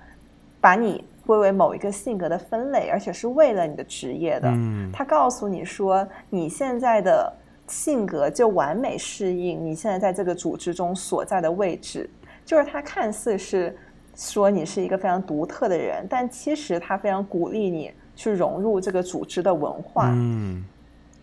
[0.60, 1.04] 把你。
[1.24, 4.48] 归为某一个性格的分类，而且是为了你的职业的。
[4.48, 7.32] 嗯，他告诉你说，你现在的
[7.68, 12.10] 性格就完美适应你现在在这个组织中所在的位置。
[12.44, 13.78] 就是它看似是
[14.14, 20.10] 说你是一个非常独特的人，但其实他非常鼓励你去融入这个组织的文化。
[20.12, 20.64] 嗯，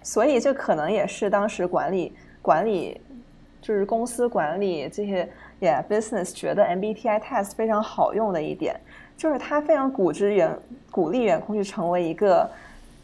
[0.01, 2.99] 所以这可能也是当时管理管理
[3.61, 5.29] 就是公司管理这些
[5.61, 8.79] yeah business 觉得 MBTI test 非常好用的一点。
[9.17, 10.57] 就是他非常鼓励员
[10.89, 12.49] 鼓励员工去成为一个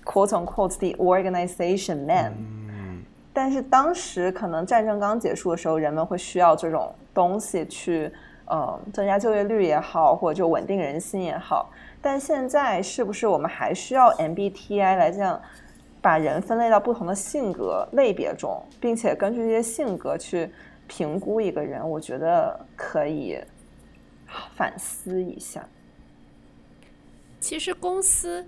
[0.05, 2.31] quote unquote the organization man，
[2.69, 8.09] 嗯但是当时可能战争刚结束的时候，人们会需要这种东西去
[8.45, 11.71] 呃增加就业率也好，或者就稳定人心也好。
[12.01, 15.41] 但现在是不是我们还需要 MBTI 来这样
[16.01, 20.49] 把人分类到不同的性格类别中，并且根据这些性格去
[20.87, 21.87] 评估一个人？
[21.89, 23.39] 我觉得可以
[24.55, 25.67] 反思一下。
[27.39, 28.45] 其实公司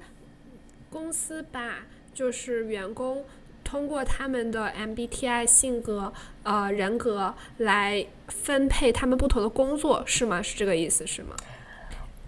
[0.90, 1.80] 公司吧
[2.14, 3.24] 就是员工
[3.68, 6.14] 通过他们的 MBTI 性格
[6.44, 10.42] 呃人格来分配他们不同的工作是吗？
[10.42, 11.36] 是这个意思是吗？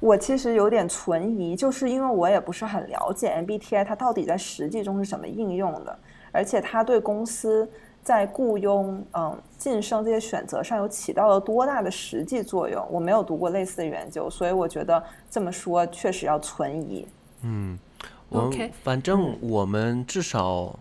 [0.02, 5.98] 我其实有点存疑，就是因为我也不是很了解 MBTI 它到底在实际中是怎么应用的，
[6.34, 7.70] 而且它对公司
[8.04, 12.86] 在雇佣嗯晋升这些选择上有起到了多大的实际作用？
[12.92, 15.02] 我没有读过类似的研究，所以我觉得。
[15.32, 17.08] 这么说确实要存疑。
[17.44, 17.78] 嗯，
[18.30, 18.52] 我
[18.84, 20.78] 反正我们至少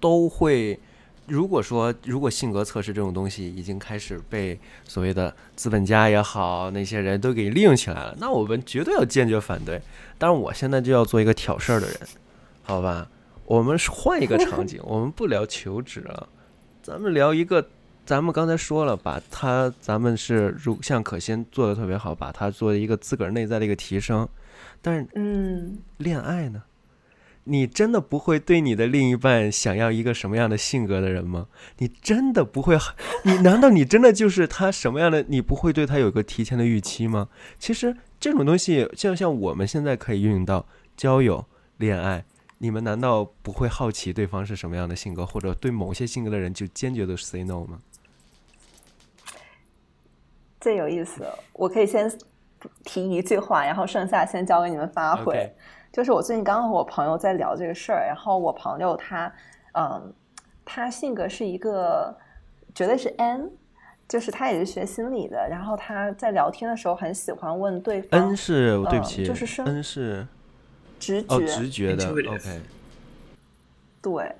[0.00, 0.78] 都会。
[1.26, 9.82] 如果说如果性格测试这种东西已经开始被所谓的资本家也好那些人都给利用起来了，那我们绝对要坚决反对。
[10.18, 11.96] 但是，我现在就要做一个挑事儿的人，
[12.62, 13.08] 好吧？
[13.44, 16.28] 我们换一个场景，我们不聊求职了，
[16.82, 17.68] 咱们聊一个。
[18.04, 24.28] 咱们刚才说了，把他咱们是如像可心做的特别好，把他做一个自个儿内在的一个提升。
[24.80, 26.62] 但是，嗯，恋爱呢？
[27.48, 31.46] 你真的不会对你的另一半想要一个什么样的性格的人吗？
[31.78, 32.76] 你真的不会？
[33.24, 35.24] 你难道你真的就是他什么样的？
[35.28, 37.28] 你不会对他有个提前的预期吗？
[37.58, 40.66] 其实这种东西，就像我们现在可以运用到
[40.96, 42.24] 交友、恋爱，
[42.58, 47.80] 你们难道不会好奇对方是什么样的性格，或者对某些性格的人就坚决的 say no 吗？
[50.60, 52.10] 最有意思，我可以先
[52.84, 55.48] 提一句话，然后剩下先交给你们发挥。
[55.96, 59.32] 就是我最近刚和我朋友在聊这个事儿，然后我朋友他，
[59.72, 60.12] 嗯，
[60.62, 62.14] 他性格是一个
[62.74, 63.50] 绝对是 N，
[64.06, 70.26] 就是他也是学心理的，然后他在聊天的时候很喜欢问对方，N 是对不起，就是生 N 是
[71.00, 72.60] 直觉，直觉的，OK，
[74.02, 74.36] 对，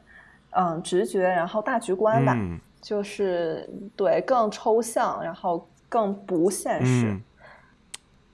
[0.50, 2.36] 嗯，直觉，然后大局观吧，
[2.82, 5.66] 就是对更抽象，然后。
[5.88, 7.16] 更不现实，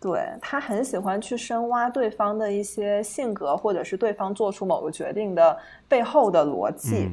[0.03, 7.09] 对他很喜欢去深挖对方的一些性格，或者是对方做出某个决定的背后的逻辑，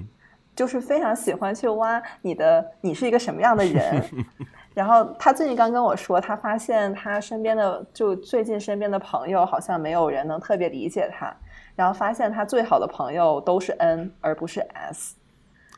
[0.56, 4.04] 就是非常喜欢去挖你的你是一个什么样的人。
[4.74, 11.32] 然后他最近刚跟我说，他发现他身边的就最近身边的朋友好像没有人能特别理解他，
[11.76, 15.16] 然后发现他最好的朋友都是 N 而不是 S。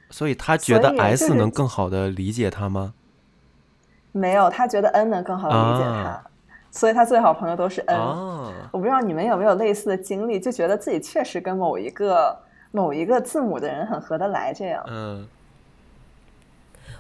[0.10, 2.94] 所以他觉得 S 能更好的理解他吗？
[4.12, 6.31] 没有，他觉得 N 能更好的理解他，啊
[6.72, 7.98] 所以他最好朋友都是 N。
[8.00, 12.40] 哦，我不知道你们有没有类似的经历，就觉得自己确实跟某一个
[12.72, 14.82] 某一个字母的人很合得来，这样。
[14.88, 15.28] 嗯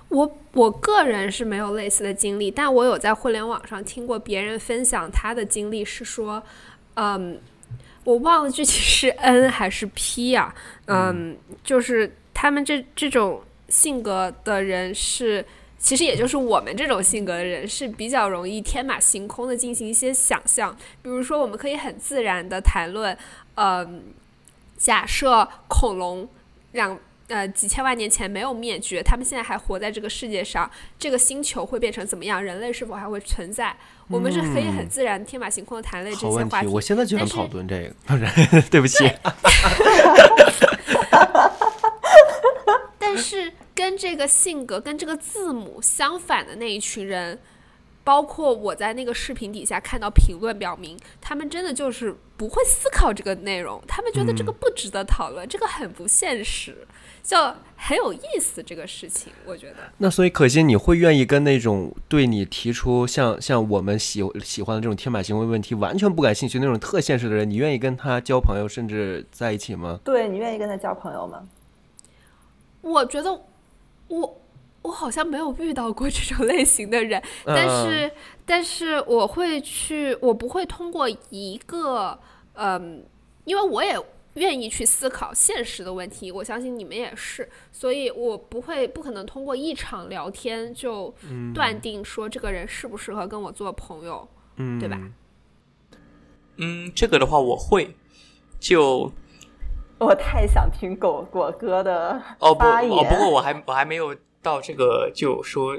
[0.10, 6.44] 我我个人是没有类似的经历，但我有在互联网上听过别人分享他的经历，是说，
[6.96, 7.40] 嗯，
[8.04, 10.54] 我忘了具体是 N 还是 P 啊，
[10.88, 15.46] 嗯，就是他们这这种性格的人是。
[15.82, 23.18] 其实也就是我们这种性格的人是比较容易天马行空的进行一些想象，比如说我们可以很自然的谈论，
[23.56, 24.04] 嗯，
[24.78, 26.30] 假设恐龙
[26.74, 30.70] 两呃几千万年前没有灭绝，他们现在还活在这个世界上，
[31.00, 32.42] 这个星球会变成怎么样？
[32.42, 33.76] 人类是否还会存在？
[34.08, 36.68] 我们是可以很自然、天马行空的谈论这些话题。
[36.68, 39.10] 我现在就想讨论这个， 对不起。
[42.99, 47.39] 但是跟这个性格、跟这个字母相反的那一群人，
[48.03, 56.88] 包括我在那个视频底下看到评论表明，他们真的就是不会思考这个内容，他们觉得这个不值得讨论，这个很不现实，
[57.24, 57.38] 就
[57.76, 59.78] 很有意思这个事情，我觉得。
[59.97, 69.99] 那所以可心，你会愿意跟那种对你提出像像我们喜喜欢的这种天马行空问题完全不感兴趣那种特现实的人，你愿意跟他交朋友甚至在一起吗？
[70.03, 71.47] 对你愿意跟他交朋友吗？
[72.82, 73.32] 我觉得
[74.08, 74.42] 我
[74.82, 78.12] 我好像没有遇到过这种类型的人，但是
[78.46, 82.20] 但是我会去，我不会通过一个
[82.54, 83.06] 嗯，
[83.46, 83.96] 因为我也
[84.36, 91.14] 愿意去思考现实的问题，我相信你们也是，所以我不会不可能通过一场聊天就
[91.54, 95.00] 断定说这个人适不适合跟我做朋友，嗯，对吧？
[96.58, 97.96] 嗯，这个的话我会，
[98.60, 99.12] 就
[100.06, 102.91] 我太想听果果哥的哦不发言。
[102.91, 105.78] 哦，不过我还我还没有到这个就说，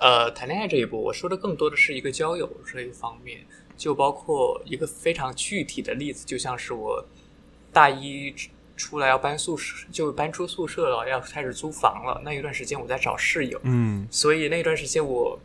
[0.00, 3.38] 呃，谈恋爱这一步，我说的更多的是一个交友这一方面，
[3.76, 7.04] 就包括一个非常具体的例子，就像是我
[7.72, 8.34] 大一
[8.76, 15.38] 出来要搬宿舍，就搬出宿舍了，要开始租房了，那一段时间我在找室友，嗯所以那段时间我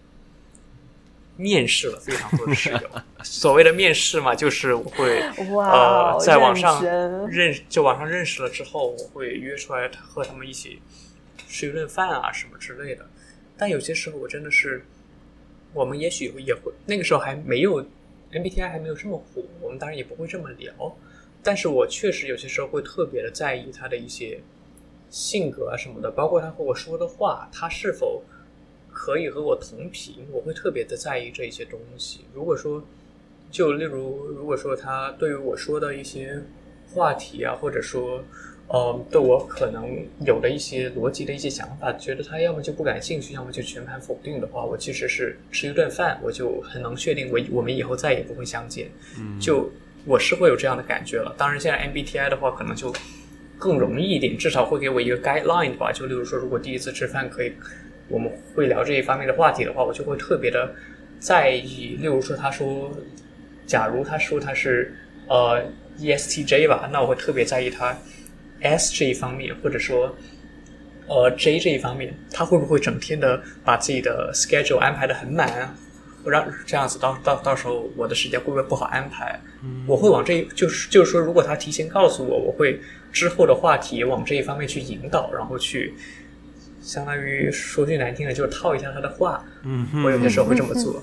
[1.38, 2.79] 面试了非常多的室友。
[3.23, 5.19] 所谓的面试嘛，就是我会
[5.53, 6.83] 哇呃哦，在网上
[7.29, 10.79] 认就网上认识了之后，我会约出来和他们一起
[11.47, 13.05] 吃一顿饭啊什么之类的。
[13.57, 14.86] 但有些时候我真的是，
[15.73, 17.81] 我们也许也会那个时候还没有
[18.31, 20.73] MBTI 还没有这么火，我们当然也不会这么聊。
[21.41, 24.39] 但是我确实有些时候会特别的在意他的一些
[25.09, 28.23] 性格啊什么的，包括他和我说的话，他是否
[28.95, 32.21] 可以和我同频，我会特别的在意这一些东西。
[32.33, 32.81] 如果说，
[33.51, 36.41] 就例如，如果说他对于我说的一些
[36.93, 38.23] 话题啊，或者说，
[38.69, 39.85] 呃，对我可能
[40.25, 48.89] 有的一些逻辑的一些想法，觉得他要么就不感兴趣，要么就全盘否定的话，我其实是吃一顿饭，我就很能确定我我们以后再也不会相见。
[49.19, 49.69] 嗯，就
[50.05, 51.35] 我是会有这样的感觉了。
[51.37, 52.93] 当然，现在 MBTI 的话，可能就
[53.59, 55.91] 更容易一点，至少会给我一个 guideline 吧。
[55.91, 57.53] 就例如说，如果第一次吃饭可以，
[58.08, 60.74] 我们会聊这一方面的话题的话，我就会特别的
[61.20, 61.97] 在意。
[61.99, 62.91] 例如说，他说，
[63.66, 64.95] 假如他说他是
[65.28, 65.64] 呃
[65.99, 67.97] ESTJ 吧，那我会特别在意他
[68.62, 70.16] S 这一方面，或者说。
[71.08, 75.76] 呃，J 这一方面，他会不会整天的把自己的 schedule 安排的很满啊？
[76.26, 79.39] 让这样子到到到时候我的时间会不会不好安排？
[79.86, 82.82] 我会往这一就是就是说，如果他提前告诉我，我会
[83.12, 85.93] 之后的话题往这一方面去引导，然后去
[86.86, 89.43] 相当于说句难听的，就是套一下他的话。
[89.63, 91.01] 嗯我有些时候会这么做。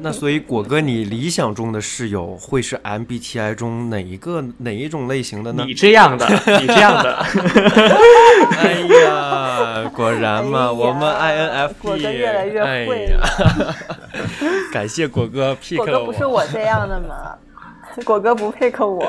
[0.00, 5.64] 那所以果哥，你理想中的室友会是 MBTI 中哪一个哪一种类型的呢？
[5.66, 6.26] 你这样的，
[6.58, 7.14] 你这样的，
[8.58, 13.74] 哎呀，果然嘛，哎我们 INFP，果哥越来越哎会呀了。
[14.72, 17.36] 感谢果哥 pick 果了哥不是我这样的吗？
[18.06, 19.04] 果哥不配合我，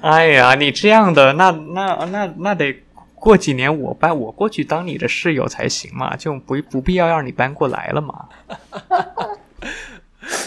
[0.00, 2.72] 哎呀，你这样的，那那那那得
[3.20, 8.28] 过几年我搬我过去当你的室友才行嘛，就不不必要让你搬过来了嘛。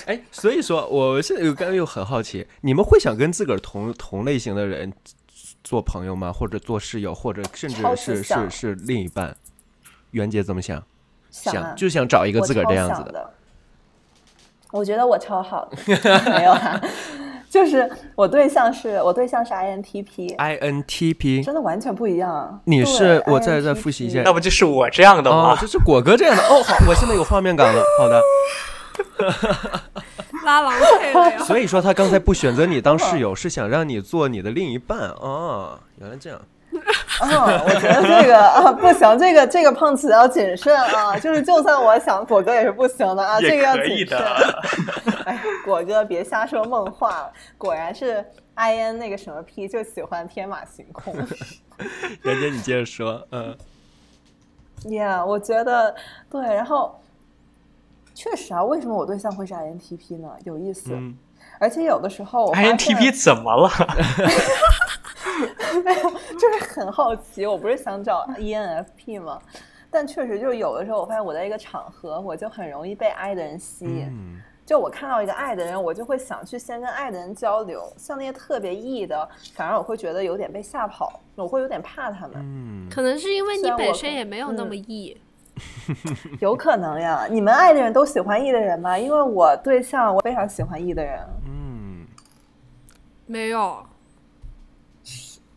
[0.07, 4.91] 哎，所以说，我现在又刚又很好奇，你们会想跟自个儿同同类型的人
[5.63, 6.33] 做朋友吗？
[6.33, 9.35] 或者做室友，或者甚至是是是另一半？
[10.11, 10.83] 袁姐怎么想？
[11.31, 13.33] 想啊就想找一个自个儿这样子的。
[14.71, 15.77] 我觉得我超好的，
[16.37, 16.81] 没有啊。
[17.53, 22.59] 就是我对象是我对象是 INTP，INTP，真的完全不一样。
[22.65, 25.61] 你是我再再复习一下那不就是我这样的哦吗，？
[25.61, 27.83] 就是果哥这样的哦，好，我现在有画面感了。
[27.99, 28.19] 好的，
[30.43, 31.37] 拉郎配了呀。
[31.43, 36.41] 所以说他刚才不选择你当室友，是想让你做你的另一半哦，原来这样。
[37.21, 37.29] 嗯，
[37.65, 44.17] 我觉得这个啊不行，这个这个碰瓷要谨慎啊，就是就算我想，果哥也是不行的啊，这个要谨慎。
[45.25, 51.15] 哎，果哥别瞎说梦话了，果然是 I N 那个什么 P 就喜欢天马行空。
[52.23, 53.55] 袁姐，你接着说，嗯
[54.85, 55.95] Yeah，我觉得
[56.29, 56.99] 对，然后
[58.13, 60.29] 确实啊，为什么我对象会是 INTP 呢？
[60.43, 61.17] 有意思，嗯，
[61.59, 63.69] 而且有的时候我发现 INTP 怎么了？
[65.83, 67.45] 没有，就是很好奇。
[67.45, 69.41] 我不是想找 ENFP 吗？
[69.89, 74.07] 但确实就是有的时候，我发现我在一个场合，我就很容易被爱的人吸引。
[74.11, 77.83] 嗯就我看到一个爱的人，我就会想去先跟爱的人交流。
[77.97, 82.37] 像那些特别 E 的，反而我会觉得有点被吓跑，我会有点怕他们。
[82.37, 85.17] 嗯，可能是因为你本身也没有那嗯么 E，、
[86.39, 88.97] 有可能呀，你们爱的人都喜欢 E 的人吗？
[88.97, 92.07] 因为我对象我非常喜欢 E 的人，嗯，
[93.25, 93.85] 没有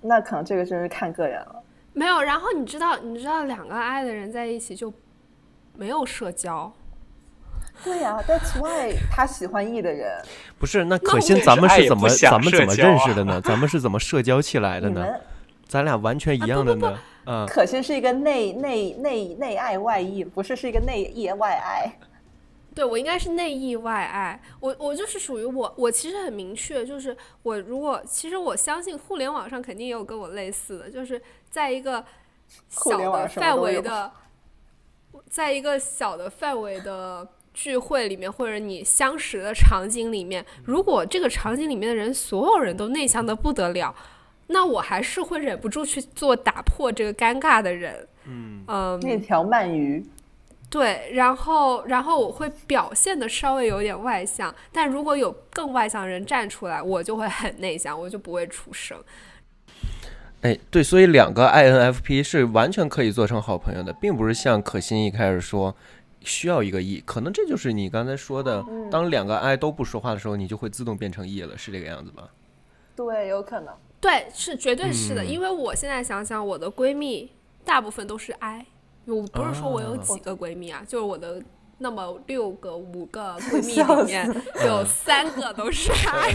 [0.06, 1.62] 那可能这个真是看个人了。
[1.92, 2.20] 没有。
[2.22, 4.92] 然后你知道，你知道两个爱的人在一起就
[5.74, 6.72] 没有社交。
[7.84, 10.10] 对呀、t h a t s why 他喜欢 E 的人。
[10.58, 13.40] 不是，那可我心咱们是怎么咱们怎么认识的呢？
[13.42, 15.06] 咱们是怎么社交起来的呢？
[15.68, 16.98] 咱俩完全一样的呢。
[17.26, 21.92] 嗯，可心是一个内内内内爱外 E，不是是一个内 E 外爱。
[22.76, 32.04] 对我应该是内意外爱，我我就是属于我，我其实很明确，就是我如果其实我相信互联网上肯定也有跟我类似的，就是在一个
[32.68, 34.12] 小的范围的，
[35.30, 43.94] 在一个小的范围的聚会里面，或者你相识的场景里面，如果这个场景里面的人所有人都内向的不得了，
[44.48, 48.06] 那我还是会忍不住去做打破这个尴尬的人。
[48.26, 48.62] 嗯。
[48.68, 50.04] 嗯，那条鳗鱼，
[50.76, 59.02] 对，然后然后我会表现的稍微有点外向，但如果有更外向的人站出来，我就会很内向，我就不会出声。
[60.42, 65.74] 哎，对，所以两个 INFP 是完全可以做成好朋友的，并不是像可心一开始说
[66.20, 72.28] 需要一个 E，可能这就是你刚才说的，嗯当两个 I 都不说话的时候，你就会自动变成 E 了，是这个样子吧？
[72.94, 73.74] 对，有可能。
[73.98, 77.32] 对，是绝对是的，嗯因为我现在想想，我的闺蜜
[77.64, 78.66] 大部分都是 I，
[79.06, 81.40] 我不是说我有啊几个闺蜜啊，就是我的
[81.78, 86.32] 那么六个、五个 闺蜜里面有三个都是 I，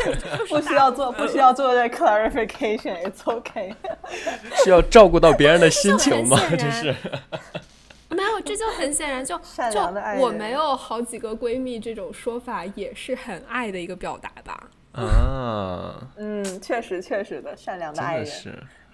[0.48, 3.74] 不需要做，不需要做这 clarification，it's okay。
[4.64, 6.40] 需要照顾到别人的心情吗？
[6.52, 6.96] 这是，
[8.10, 14.70] 没有，这就很显然就就良的爱人我没有好几个闺蜜这种说法，也是很爱的一个表达吧。
[14.94, 18.28] 啊，嗯，确实确实的，善良的爱人。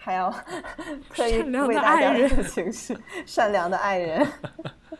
[0.07, 0.33] 还要
[1.13, 4.25] 特意善良的为大家爱人的情绪，善良的爱人。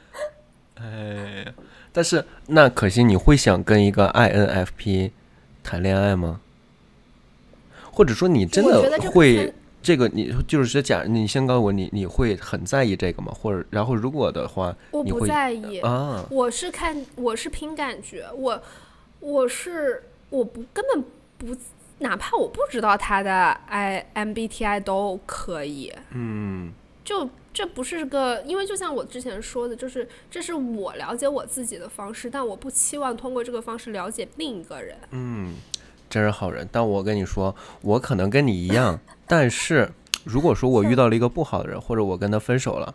[0.75, 1.53] 哎，
[1.93, 5.11] 但是那可惜你会想跟一个 INFP
[5.63, 6.41] 谈恋爱吗？
[7.89, 13.31] 或者说你真的会分这个你就是说假你先告诉我你你会很在意这个吗？
[13.33, 18.61] 或者然后如果的话，我不在意，啊我是看我是凭感觉，我
[19.21, 21.01] 我是我不根本
[21.37, 21.55] 不，
[21.99, 26.71] 哪怕我不知道他的 I MBTI 都可以，嗯
[27.03, 34.95] 就这不是个，因为就像我之前说的，就是这是我了解我自己的方式，但我不期望通过这个方式了解另一个人。
[35.11, 35.55] 嗯，
[36.09, 36.67] 真是好人。
[36.71, 39.89] 但我跟你说，我可能跟你一样， 但是
[40.23, 42.93] 如果说我遇到了一个不好的人，或者我跟他分手了。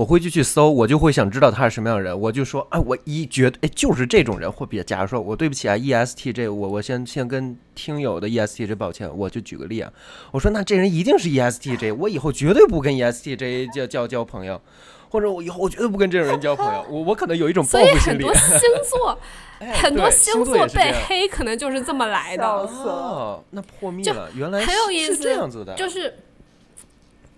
[0.00, 9.92] 我会去去搜，我就会想知道他是什么样的人，我就说，哎，我一绝对，哎，就是这种人，或比，假如说我对不起啊，ESTJ，我我先先跟听友的 ESTJ 抱歉，我就举个例啊，
[10.32, 14.58] 我说那这人一定是 ESTJ，我以后绝对不跟 ESTJ 交交交朋友，
[15.10, 18.24] 或者我以后我绝对不跟这种人交朋友， 我我可能有一种报所以复心理。
[18.24, 19.18] 很多，星座，
[19.60, 22.46] 哎很多星星座被黑，可能就是这么来的。
[22.46, 26.14] 哦，那破灭了，原来很有是是意思，这样子的，就是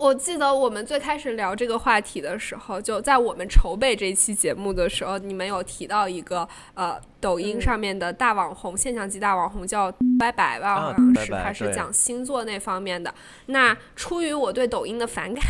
[0.02, 13.14] 我记得我们最开始聊这个话题的时候，就在我们筹备这期节目的时候，你们有提到一个呃，抖音嗯上面的大网红，现象级大网红叫拜拜吧，啊好像是，他是讲星座那方面的。
[13.46, 15.40] 那出于我对抖音的反感。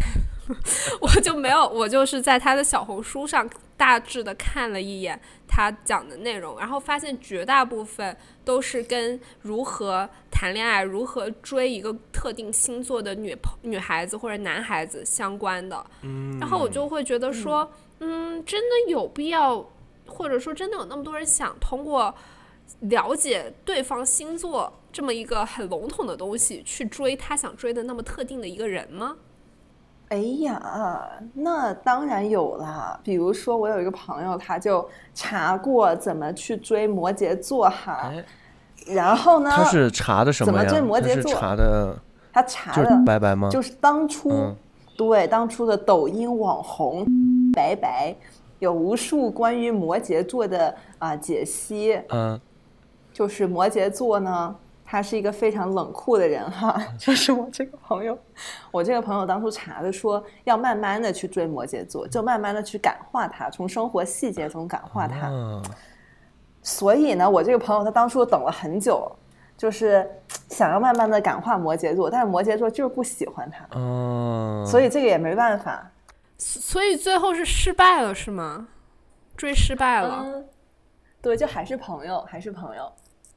[1.00, 8.14] 我就没有，我就是在他的小红书上大致的看了一眼他讲的内容，然后发现绝大部分
[8.44, 10.10] 都是跟如何
[10.42, 15.86] 谈恋爱、如何追一个特定星座的女朋女孩子或者男孩子相关的。
[16.00, 17.70] 嗯，然后我就会觉得说，
[18.00, 19.64] 嗯，真的有必要，
[20.04, 22.12] 或者说真的有那么多人想通过
[22.80, 29.16] 了解对方星座这么一个很笼统的东西，去追他想追的那么特定的一个人吗？
[30.08, 32.98] 哎呀，那当然有啦。
[33.04, 38.10] 比如说，我有一个朋友，他就查过怎么去追摩羯座哈。
[38.12, 38.24] 哎，
[38.86, 40.46] 然后呢，他是查的什呀？
[40.46, 41.96] 怎么追摩羯座查的
[42.32, 43.48] 他查就是的白白吗？
[43.50, 44.56] 就是当初、嗯
[44.94, 47.04] 对当初的抖音网红
[47.52, 48.14] 白白，
[48.58, 52.00] 有无数关于摩羯座的啊、解析。
[52.10, 52.38] 嗯
[53.12, 54.54] 就是摩羯座呢，
[54.84, 56.80] 他是一个非常冷酷的人哈。
[56.98, 58.16] 就是我这个朋友，
[58.70, 65.28] 我这个朋友当初查的说，要慢慢的去追摩羯座，就慢慢的去感化他，从生活细节中感化他。
[65.28, 65.62] 啊
[66.62, 69.10] 所以呢，我这个朋友他当初等了很久，
[69.58, 70.08] 就是
[70.48, 75.90] 想要慢慢的感化摩羯座，但是摩羯座就是不喜欢他，嗯，所以这个也没办法。
[76.38, 78.66] 所以最后是失败了，是吗？
[79.36, 80.48] 追失败了，嗯，
[81.20, 82.92] 对，就还是朋友，还是朋友。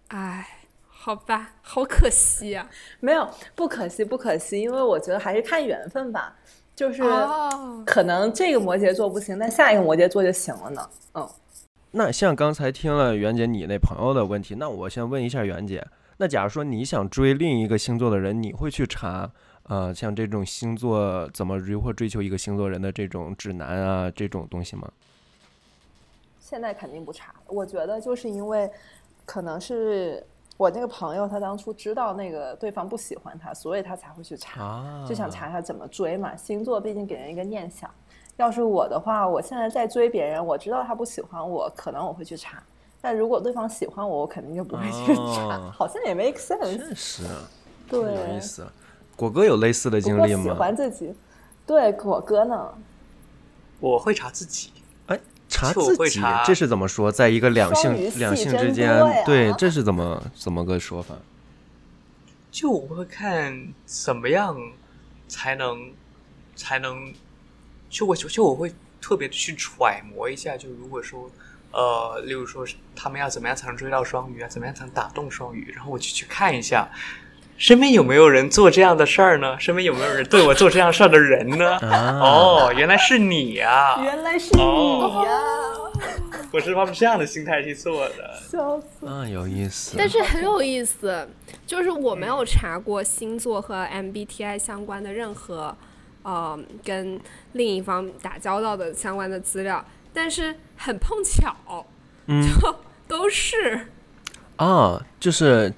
[0.09, 0.45] 哎，
[0.87, 2.67] 好吧，好可惜啊。
[2.99, 6.35] 没有不可惜，不可惜，因为我觉得还是看缘分吧，
[6.75, 10.89] 就是哦，可能这个摩羯座不行，但下一个摩羯座就行了呢。
[11.13, 11.29] 嗯，
[11.97, 15.81] 那像刚才听了袁姐你那朋友的问题，那我先问一下袁姐，
[16.17, 19.31] 那假如说你想追另一个星座的人，你会去查
[19.63, 24.91] 呃像这种星座怎么如何追求一个星座人的这种指南啊这种东西吗？
[26.37, 27.33] 现在肯定不查。
[27.47, 28.69] 我觉得就是因为
[29.25, 30.21] 可能是
[30.57, 36.35] 我那个朋友他当初知道那个对方不喜欢他，所以他才会去查，啊，就想查他怎么追嘛。
[36.35, 37.89] 星座毕竟给人一个念想。
[38.37, 42.61] 要是我的话，我现在在追别人，我知道他不喜欢我，可能我会去查。
[43.01, 46.77] 但如果对方喜欢我，我肯定就不会去查，哦好像也 make sense。
[46.77, 47.23] 确实
[47.87, 48.65] 对，有意思。
[49.15, 50.43] 果哥有类似的经历吗？
[50.43, 51.13] 喜欢自己，
[51.65, 52.73] 对果哥呢？
[53.79, 54.71] 我会查自己，
[55.07, 57.11] 哎，查自己这是怎么说？
[57.11, 61.15] 在一个两性两性之间对，这是怎么怎么个说法？
[62.51, 64.57] 就我会看怎么样
[65.27, 65.91] 才能
[66.55, 67.13] 才能，
[67.95, 68.69] 就我就我会
[68.99, 71.31] 特别的去揣摩一下，就如果说
[71.71, 76.89] 呃，例如说是他们要怎么样才能追到双鱼啊，怎么样才能打动双鱼，然后我就去看一下。
[77.57, 79.57] 身边有没有人做这样的事儿呢？
[79.57, 81.77] 身边有没有人对我做这样事儿的人呢？
[81.87, 86.01] 啊哦，原来是你呀、原来是你哦呀！
[86.51, 88.41] 我是抱着这样的心态去做的。
[88.51, 89.07] 笑死！
[89.07, 89.95] 啊，有意思。
[89.97, 91.25] 但是很有意思，
[91.65, 95.77] 就是我没有查过星座和 MBTI 相关的任何，
[96.25, 97.21] 呃，跟
[97.53, 101.55] 另一方打交道的相关的资料，但是很碰巧，
[102.25, 102.75] 嗯就
[103.07, 103.87] 都是
[104.55, 105.71] 啊，就是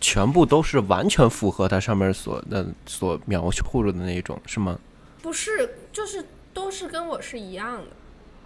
[0.00, 4.78] 全部都是完全符合它上面所的所描述的那种，是吗？
[5.20, 6.24] 不是就是
[6.54, 7.84] 都是跟我是一样的，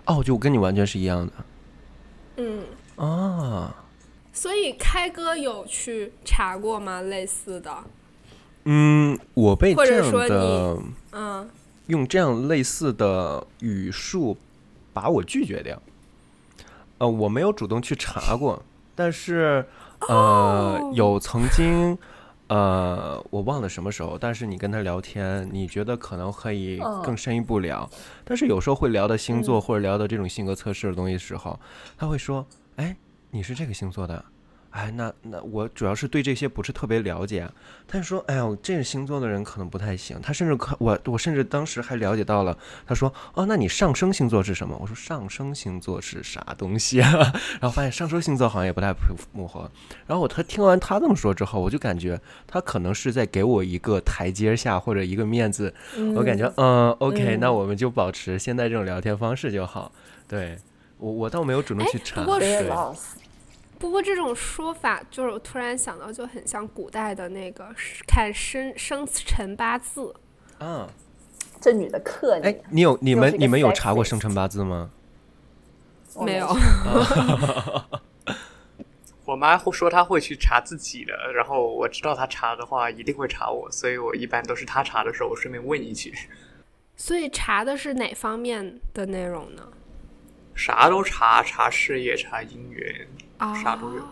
[0.07, 1.33] 哦，就跟你完全是一样的
[2.39, 2.65] 嗯。
[2.97, 3.73] 啊。
[4.33, 7.01] 所以开哥有去查过吗？
[7.03, 7.73] 类似的，
[8.69, 10.83] 嗯，我被这样或者说的
[11.13, 11.49] 嗯，
[11.87, 14.37] 用这样类似的语术
[14.93, 15.81] 把我拒绝掉。
[16.99, 18.61] 呃，我没有主动去查过，
[18.95, 19.65] 但是
[20.01, 20.93] 呃，哦。
[20.95, 21.97] 有曾经
[22.49, 27.89] 呃，我忘了什么时候，但是你跟他聊天，你觉得可能可以嗯更深一步聊，
[28.25, 29.61] 但是有时候会聊到星座嗯。
[29.61, 31.59] 或者聊到这种性格测试的东西的时候，
[31.97, 32.45] 他会说
[32.77, 32.97] ：“哎，
[33.31, 34.25] 你是这个星座的。”
[34.77, 37.51] 哎，那那我主要是对这些不是特别了解，啊
[37.89, 47.11] 他就说：“哎呦，这个星座的人可能不太行。”他甚至可我我甚至当时还了解到了，他说：“哦，那你上升星座是什么？”我说：“上升星座是啥东西啊？”
[47.59, 49.71] 然后发现上升星座好像也不太符合。
[50.07, 55.73] 然后我他听完他这么说之后，我就感觉他可能是在给我一个台阶下或者一个面子。
[56.15, 59.91] 我感觉，嗯，OK，、嗯那我们就保持现在这种聊天方式就好。
[60.29, 60.59] 对
[60.99, 62.21] 我我倒没有主动哎去查。
[62.21, 62.97] 不过对 Very lost。
[63.79, 67.69] 不过这种说法，就是我突然想到，就很像古代的那个
[68.07, 70.15] 看生生辰八字。
[70.61, 70.89] 嗯，
[71.61, 74.91] 这女的克哎你，，你有你们你们有查过生辰八字吗？
[76.19, 76.49] 没有，
[79.27, 86.15] 我妈会说她会去查自己的，然后我知道她查的话一定会查我，所以我一般都是她查的时候，我顺便问一句，
[86.97, 89.63] 所以查的是哪方面的内容呢？
[90.55, 94.03] 啥都查，查事业，查姻缘，啊，啥都有。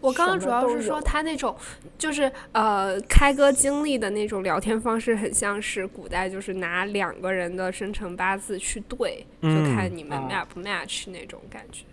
[0.00, 1.56] 我刚刚主要是说他那种，
[1.96, 11.84] 就是呃，开哥经历的那种聊天方式，很像是古代，就是拿两个人的生辰八字去对，就嗯看你们嗯 match 不 match 那种感觉。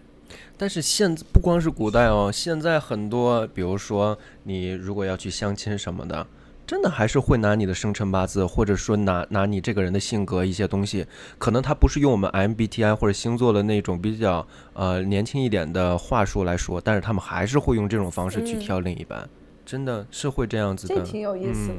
[0.58, 6.28] 但是现不光是古代哦，现在很多，比如说你如果要去相亲什么的，
[6.72, 11.06] 真的还是会拿你的生辰八字，或者说拿拿你这个人的性格一些东西，
[11.38, 19.28] 可能他不是用我们 MBTI 或者星座的那种比较呃年轻一点的话术来说，但是他们还是会用这种方式去挑另一半，
[19.66, 20.96] 真的是会这样子的。
[20.96, 21.74] 这挺有意思的。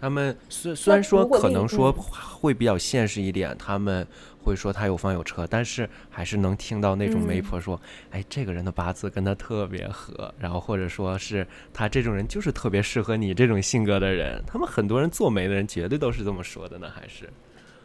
[0.00, 2.02] 他们虽虽然说可能说嗯
[2.40, 4.06] 会比较现实一点，他们
[4.42, 7.80] 会说他有房有车，但是还是能听到那种媒婆说，
[8.10, 14.42] 哎，这个人的八字跟他特别合，然后或者说是他这种人就是特别适合你这种性格的人。
[14.46, 17.28] 他们很多人做媒的人绝对都是这么说的呢，还是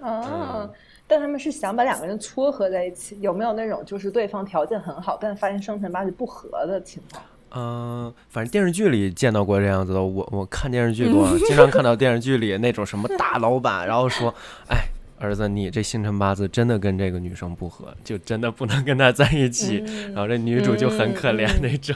[0.02, 0.72] 嗯，
[1.07, 7.23] 但他们是想把两个人撮合在一起，有没有那种就是对方条件很好，但发现生辰八字不合的情况？
[7.57, 10.03] 嗯、反正电视剧里见到过这样子的。
[10.03, 14.34] 我我看电视剧 多，经常看到电视剧里那种什么大老板，然后说，
[14.69, 14.77] 哎。
[15.26, 19.78] 儿子，你这星辰八字真的跟这个女生不合，就真的不能跟她在一起。
[20.14, 21.96] 然后这女主就很可怜那种。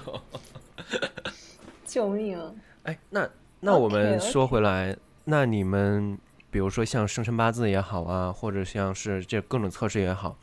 [1.86, 2.38] 救命！
[2.84, 3.30] 哎，那
[3.60, 6.18] 那我们说回来，那你们
[6.50, 10.38] 比如说像生辰八字也好啊，或者像是这各种测试也好，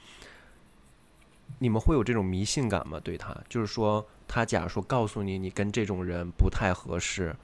[1.59, 3.01] 你们会有这种迷信感吗？
[3.03, 7.35] 对他，就是说他假如说告诉你你跟这种人不太合适，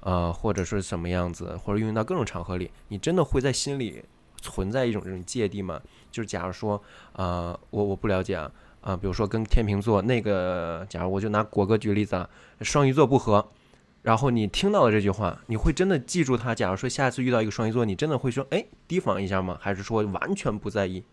[0.00, 4.02] 呃，或者是什么样子，或者运用到各种场合里，你真的会在心里
[4.40, 5.80] 存在一种这种芥蒂嘛？
[6.10, 8.50] 就是假如说，呃，我我不了解啊，
[8.80, 12.28] 啊、比如说跟天秤座那个，假如我就拿果哥举例子啊，
[12.60, 13.46] 双鱼座不合，
[14.02, 16.54] 然后你听到了这句话，你会真的记住他？
[16.54, 19.58] 假如说下次遇到一个双鱼座，你真的会说，哎，提防一下吗？
[19.60, 21.04] 还是说完全不在意？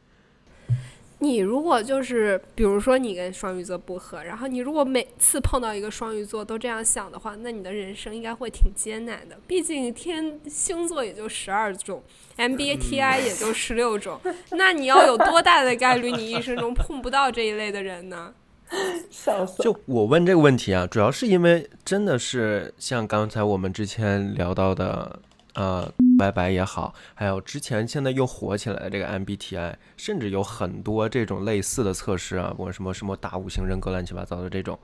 [1.20, 9.38] 你如果就是，比如说你跟双鱼座不合，然后你如果每次碰到一个双鱼座都这样想的话，那你的人生应该会挺艰难的。
[9.48, 12.04] 毕竟天星座也就十二种
[12.38, 14.20] ，MBTI 也就十六种，
[14.52, 18.34] 那你要有多大的概率你一生中碰不到这一类的人呢？
[19.10, 19.64] 笑死！
[19.64, 25.20] 就我问这个问题啊，主要是因为真的是像刚才我们之前聊到的，
[25.56, 34.80] 呃，拜拜也好，还有之前现在又火起来的这个 MBTI，甚至有很多这种类似的测试啊，或什么什么大五行人格乱七八糟的这种，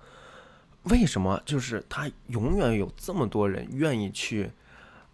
[0.83, 4.51] 为什么就是他永远有这么多人愿意去？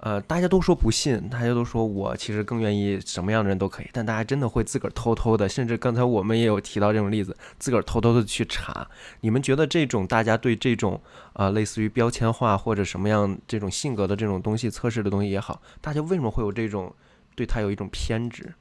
[0.02, 8.88] 呃，大家都说不信，大家都说我其实更愿意什么样的人都可以，但大家真的会自个儿偷偷的，甚至刚才我们也有提到这种例子，自个儿偷偷的去查。
[9.20, 10.94] 你们觉得这种大家对这种
[11.34, 16.94] 啊、呃类似于标签化或者什么样这种性格的这种东西测试的东西也好，大家为什么会有这种
[17.36, 18.54] 对他有一种偏执？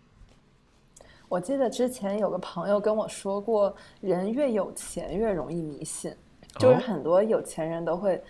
[1.28, 6.12] 我记得之前有个朋友跟我说过，人越有钱越容易迷信，
[6.58, 8.22] 就是哦很多有钱人都会，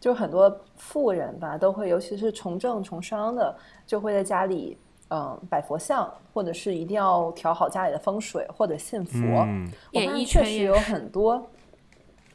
[0.00, 3.54] 就是很多富人吧，都会，尤其是从政从商的，
[3.86, 4.76] 就会在家里
[5.10, 9.18] 嗯摆佛像，或者是一定要调好家里的风水，或者信佛。
[9.18, 11.46] 嗯，我发演艺现确实有很多，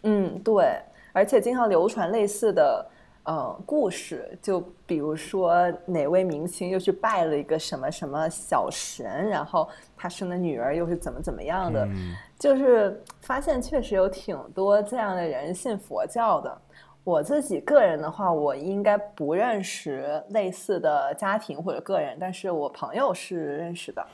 [0.04, 0.80] 嗯，对，
[1.12, 2.86] 而且经常流传类似的
[3.24, 12.16] 呃故事，就比如说哪位明星又去拜了一个什么什么小神，然后他生的女儿又是怎么怎么样的，嗯。
[12.40, 16.58] 就是发现确实有挺多这样的人信佛教的。
[17.04, 24.06] 我自己个人的话，我应该不认识类似的家庭或者个人，但是我朋友是认识的，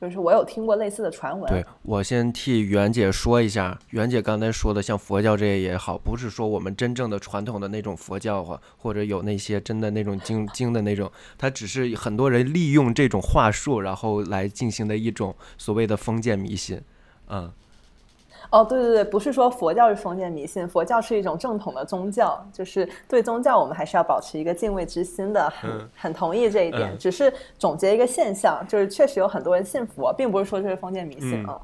[0.00, 1.50] 就是我有听过类似的传闻。
[1.50, 16.80] 对我先替袁姐说一下，袁姐刚才说的像佛教这些也好，不是说我们真正的传统的那种佛教或或者有那些真的那种经经的那种，它只是很多人利用这种话术，然后来进行的一种所谓的封建迷信，
[17.28, 17.52] 嗯。
[18.50, 26.90] 哦，对对对，不是说佛教是封建迷信，佛教是一种正统的宗教，就是对宗教我们还是要保持一个敬畏之心的，很、嗯很同意这一点。
[26.92, 31.60] 嗯只是总结一个现象，就是确实有很多人信佛，并不是说这是封建迷信嗯啊。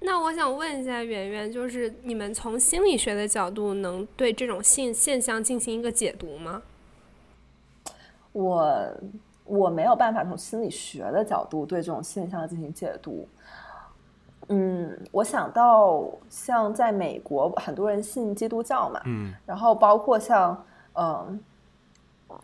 [0.00, 6.60] 那我想问一下圆圆，就是你们从心理学的角度，能对这种现现象进行一个解读吗？
[8.32, 8.88] 我
[9.44, 13.28] 我没有办法从心理学的角度对这种现象进行解读。
[14.48, 20.64] 嗯，我想到像在美国，很多人信基督教嘛，嗯然后包括像
[20.94, 21.40] 嗯，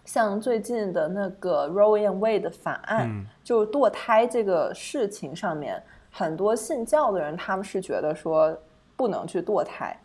[0.05, 8.57] 像最近的那个 Roe and Wade 的法案，嗯就是堕胎这个事情上面，很多信教的人他们是觉得说
[8.97, 9.99] 不能去堕胎，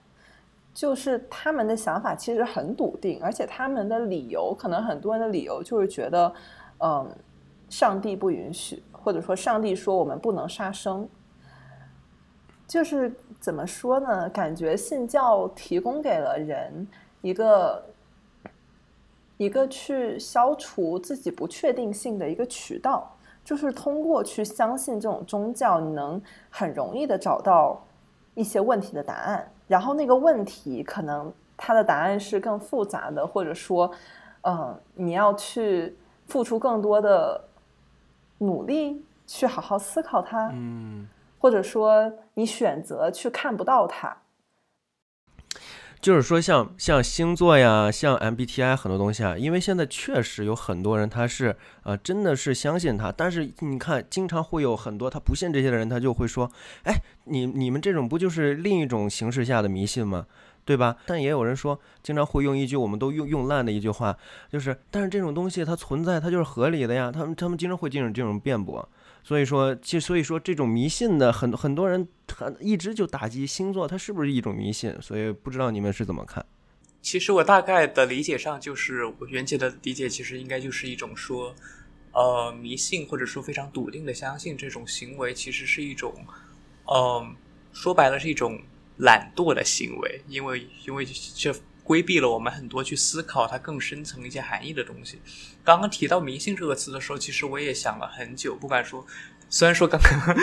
[0.73, 6.33] 就是他们的想法其实很笃定，而且他们的理由可能很多人的理由就是觉得，
[6.79, 7.07] 嗯，
[7.69, 11.07] 上帝不允许，或者说上帝说我们不能杀生。
[12.73, 14.27] 就是怎么说呢？
[14.29, 16.87] 感觉信教提供给了人
[17.21, 17.85] 一个
[19.37, 26.19] 一个去消除自己不确定性的一个渠道，就是通过去相信这种宗教，你能
[26.49, 27.79] 很容易的找到
[28.33, 29.47] 一些问题的答案。
[29.67, 33.91] 然后那个问题可能它的答案是更复杂的，或者说
[34.41, 35.95] 嗯，你要去
[36.25, 37.39] 付出更多的
[38.39, 41.07] 努力，去好好思考它，嗯，
[41.43, 44.19] 或者说你选择去看不到它。
[45.99, 51.53] 就是说像像星座呀，像 MBTI 很多东西啊，因为现在确实有很多人他是
[51.83, 56.49] 呃真的是相信他，但是你看经常会有很多他不信这些的人，他就会说，
[56.85, 56.93] 哎，
[57.25, 60.25] 你你们这种不就是另一种形式下的迷信吗？
[60.63, 60.95] 对吧？
[61.05, 64.17] 但也有人说，经常会用一句我们都用用烂的一句话，
[64.49, 67.11] 就是但是这种东西它存在，它就是合理的呀。
[67.11, 68.87] 他们他们经常会进行这种辩驳。
[69.23, 74.93] 所以说，其实所以说这种迷信的很很多人他一直就打击星座，它是不是一种迷信？
[75.01, 76.45] 所以不知道你们是怎么看？
[77.01, 81.55] 其实我大概的理解上，就是我袁姐的理解，其实应该就是一种说，
[82.11, 86.13] 呃，迷信或者说非常笃定的相信这种行为，其实是一种，
[86.85, 87.35] 嗯，
[87.71, 88.61] 说白了是一种
[88.97, 91.53] 懒惰的行为，因为因为这
[91.83, 95.19] 规避了我们很多去思考它更深层一些含义的东西。
[95.63, 99.05] 刚刚提到迷信这个词的时候，其实我也想了很久，不敢说。
[99.49, 100.35] 虽然说刚刚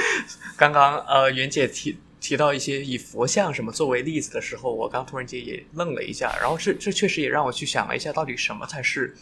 [0.57, 6.37] 刚刚呃袁姐提提到一些以佛像什么作为例子的时候，我刚突然间也愣了一下。
[6.41, 9.17] 然后这这确实也让我去想了一下，到底什么才是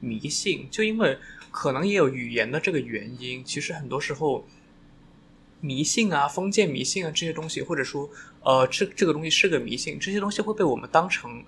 [0.00, 0.68] 迷信？
[0.70, 1.18] 就因为
[1.50, 4.46] 可能也有语言的这个原因，其实很多时候
[5.60, 8.08] 迷信啊、封建迷信啊这些东西，或者说
[8.42, 11.44] 呃这这个东西是个迷信，这些东西会被我们当成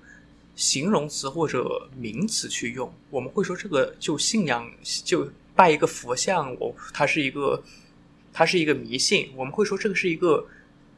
[0.54, 2.92] 形容词或者名词去用。
[3.10, 4.70] 我们会说这个就信仰
[5.04, 5.30] 就。
[5.52, 7.62] 拜一个佛像，我它是一个，
[8.32, 9.30] 它是一个迷信。
[9.36, 10.46] 我们会说这个是一个，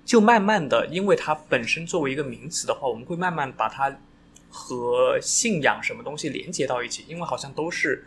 [0.05, 3.98] 就慢慢的，因为它本身作为一个名词的话，我们会慢慢把它
[4.48, 8.05] 和信仰什么东西连接到一起，因为好像都是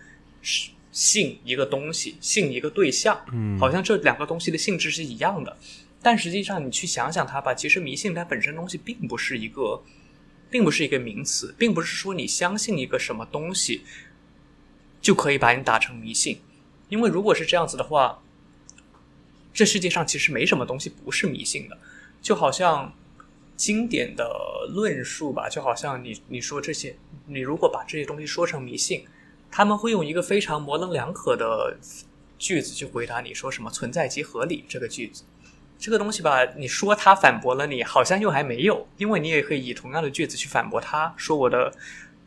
[0.94, 5.58] 信一个东西，信一个对象，嗯，好像这两个东西的性质是一样的。
[6.06, 9.82] 但实际上，你去想想它吧，其实迷信它本身东西并不是一个，
[10.52, 13.82] 并不是一个名词，并不是说你相信一个什么东西。
[15.02, 16.42] 就可以把你打成迷信，
[16.90, 18.22] 因为如果是这样子的话，
[19.52, 21.76] 这世界上其实没什么东西不是迷信的。
[22.22, 22.94] 就好像
[23.58, 24.28] 经典的
[24.70, 26.96] 论述吧，就好像你你说这些，
[27.26, 29.06] 你如果把这些东西说成迷信，
[29.50, 31.80] 他们会用一个非常模棱两可的
[32.38, 35.24] 句子去回答你说什么“存在即合理”这个句子。
[35.78, 41.72] 这个东西吧，你说他反驳了你，好像又还没有，因为你也可以以同样的句子去反驳他，说我的。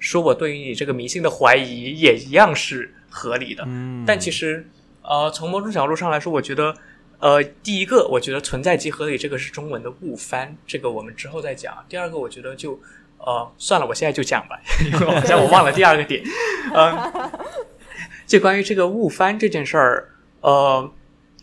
[0.00, 4.64] 说我对于你这个迷信的怀疑也一样是合理的，嗯，但其实，
[5.02, 6.72] 呃，从某种角度上来说，我觉得，
[7.18, 11.84] 呃，第一个，我觉得存在即合理这个是中文的误翻，这个我们之后再讲。
[11.88, 12.78] 第二个，我觉得就，
[13.18, 16.22] 呃，算了，我现在就讲吧，因为好像我忘了第二个点，
[16.72, 17.12] 嗯，
[18.24, 20.08] 就关于这个误翻这件事儿，
[20.42, 20.88] 呃，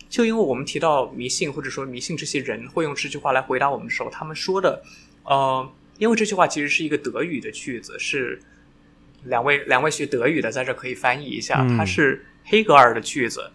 [0.08, 4.82] 就因为我们提到迷信或者说迷信这些人会用这句话来回答我们的时候，他们说的，
[5.24, 5.68] 呃。
[5.98, 8.38] 因为这句话其实是一个德语的句子，是
[9.24, 13.50] 两位两位学德语的在这可以翻译一下，它是黑格尔的句子。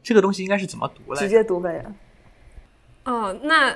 [0.00, 1.20] 这个东西应该是怎么读来？
[1.20, 1.84] 直接读呗。
[3.02, 3.72] 哦，那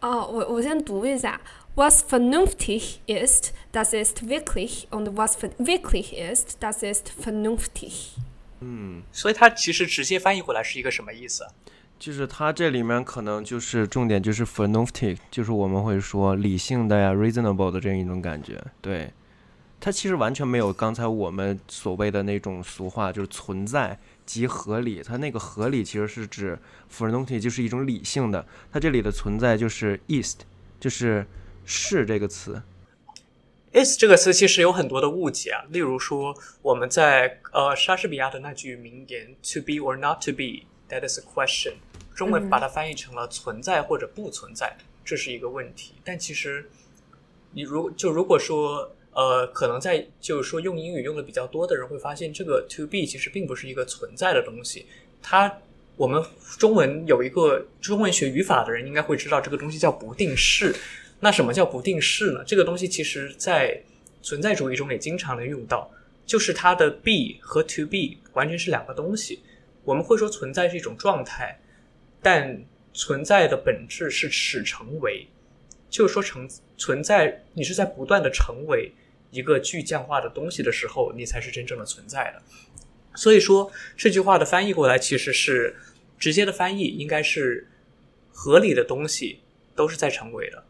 [0.00, 1.40] 哦，我我先读一下
[1.74, 8.18] ：Was vernünftig ist, das ist wirklich, und was wirklich ist, das ist vernünftig。
[8.60, 11.46] 嗯，所以它其实直接翻译过来是一个什么意思？
[11.98, 18.56] 就是它这里面可能就是重点就是 f r n o f t i c 就是我们会说理性的呀，reasonable 的这样一种感觉。
[18.80, 19.12] 对，
[19.80, 25.02] 它其实完全没有刚才我们所谓的那种俗话，就是存在即合理。
[25.02, 26.56] 它那个合理其实是指
[26.88, 28.46] f r n o f t i c 就是一种理性的。
[28.70, 30.36] 它这里的存在就是 east，
[30.78, 31.26] 就是
[31.64, 32.62] 是这个词。
[33.72, 41.74] Is 这个词其实有很多的误解啊，例如说我们在呃莎士比亚的那句名言 “to be or not to be”，that is a question。
[42.14, 45.94] 中文把它翻译成了存在或者不存在，这是一个问题。
[46.02, 46.68] 但其实，
[47.52, 54.86] 你如就如果说，呃，可能在就是说用英语用的比较多的人会发现，这个 to be 其实并不是一个存在的东西。
[55.22, 55.60] 它
[55.96, 56.20] 我们
[56.58, 60.74] 中文有一个中文学语法的人应该会知道，这个东西叫不定式。
[61.20, 62.42] 那什么叫不定式呢？
[62.44, 63.80] 这个东西其实在
[64.22, 65.90] 存在主义中也经常能用到，
[66.26, 69.40] 就是它的 be 和 to be 完全是两个东西。
[69.84, 71.58] 我们会说存在是一种状态。
[72.20, 72.60] 但
[72.92, 75.24] 存在的本质是使成为，
[75.88, 78.92] 就是说成存在，你是在不断的成为
[79.30, 82.42] 一个具象化的东西的时候，你才是真正的存在的。
[83.14, 85.76] 所以说这句话的翻译过来，其实是
[86.18, 87.68] 直接的翻译，应该是
[88.32, 89.38] 合理的东西
[89.76, 90.64] 都是在成为的，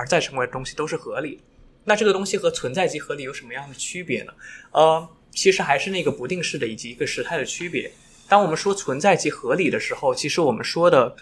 [0.00, 1.42] 而再成为的东西都是合理。
[1.84, 4.32] 那这个东西和存在即合理有什么样的区别呢？
[4.72, 7.90] 呃，其实还是那个不定式的以及一个时态的区别。
[8.26, 11.14] 当我们说存在即合理的时候，其实我们说的，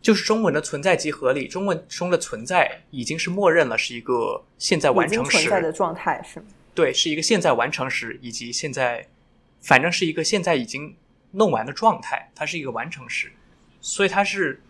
[0.00, 1.46] 就是中文的存在即合理。
[1.46, 6.46] 中文中的存在已经是默认了是一个现在完成时存在的状态，是吗？
[6.74, 9.06] 对，是一个现在完成时，以及现在，
[9.60, 10.96] 反正是一个现在已经
[11.32, 13.32] 弄完的状态，它是一个完成时，
[13.80, 14.62] 所以它是，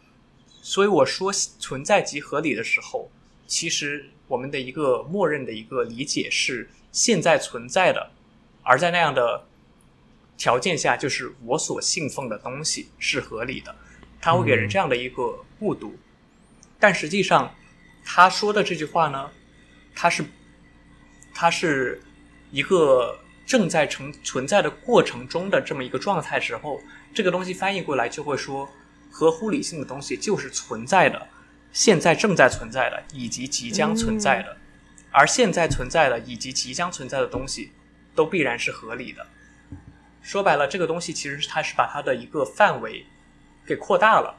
[0.66, 3.08] 所以我说存在即合理的时候，
[3.46, 8.10] 其实我们的一个默认的一个理解是现在存在的，
[8.64, 9.46] 而在那样的
[10.36, 13.72] 条件下，就是我所信奉的东西是合理的，
[14.20, 15.96] 它会给人这样的一个误读，
[16.80, 17.54] 但实际上
[18.04, 19.30] 他说的这句话呢，
[19.94, 20.24] 它是。
[21.38, 22.02] 它是
[22.50, 23.14] 一个
[23.46, 26.80] 正在成存在的过程中的这么一个状态时候，
[27.14, 28.66] 这个东西翻译过来就会说，
[29.16, 31.26] 合乎理性的东西就是存在的，
[31.72, 34.54] 现在正在存在的以及即将存在的，
[35.10, 37.72] 而现在存在的以及即将存在的东西
[38.14, 39.26] 都必然是合理的。
[40.20, 43.06] 说白了，这个东西其实它是把它的一个范围
[43.64, 44.38] 给扩大了。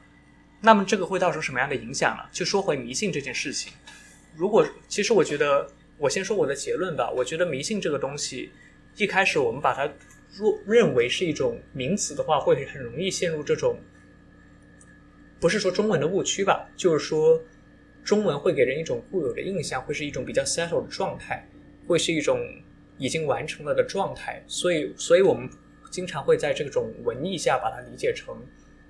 [0.62, 2.24] 那么这个会造成什么样的影响呢？
[2.32, 3.74] 就说回迷信这件事情，
[4.36, 5.68] 如果其实我觉得。
[6.00, 7.10] 我先说我的结论吧。
[7.10, 8.52] 我觉得迷信这个东西，
[8.98, 9.90] 一开始我们把它
[10.32, 13.80] 若认为是一种名词的话，会很容易陷入这种，
[15.40, 17.42] 不是说中文的误区吧，就是说
[18.04, 21.48] 中文会给人一种固有的印象，会是一种比较 settled 的状态，
[21.88, 22.40] 会是一种
[22.98, 24.44] 已经完成了的状态。
[24.48, 25.50] 所以，所以我们
[25.92, 28.36] 经常会在这种文艺下把它理解成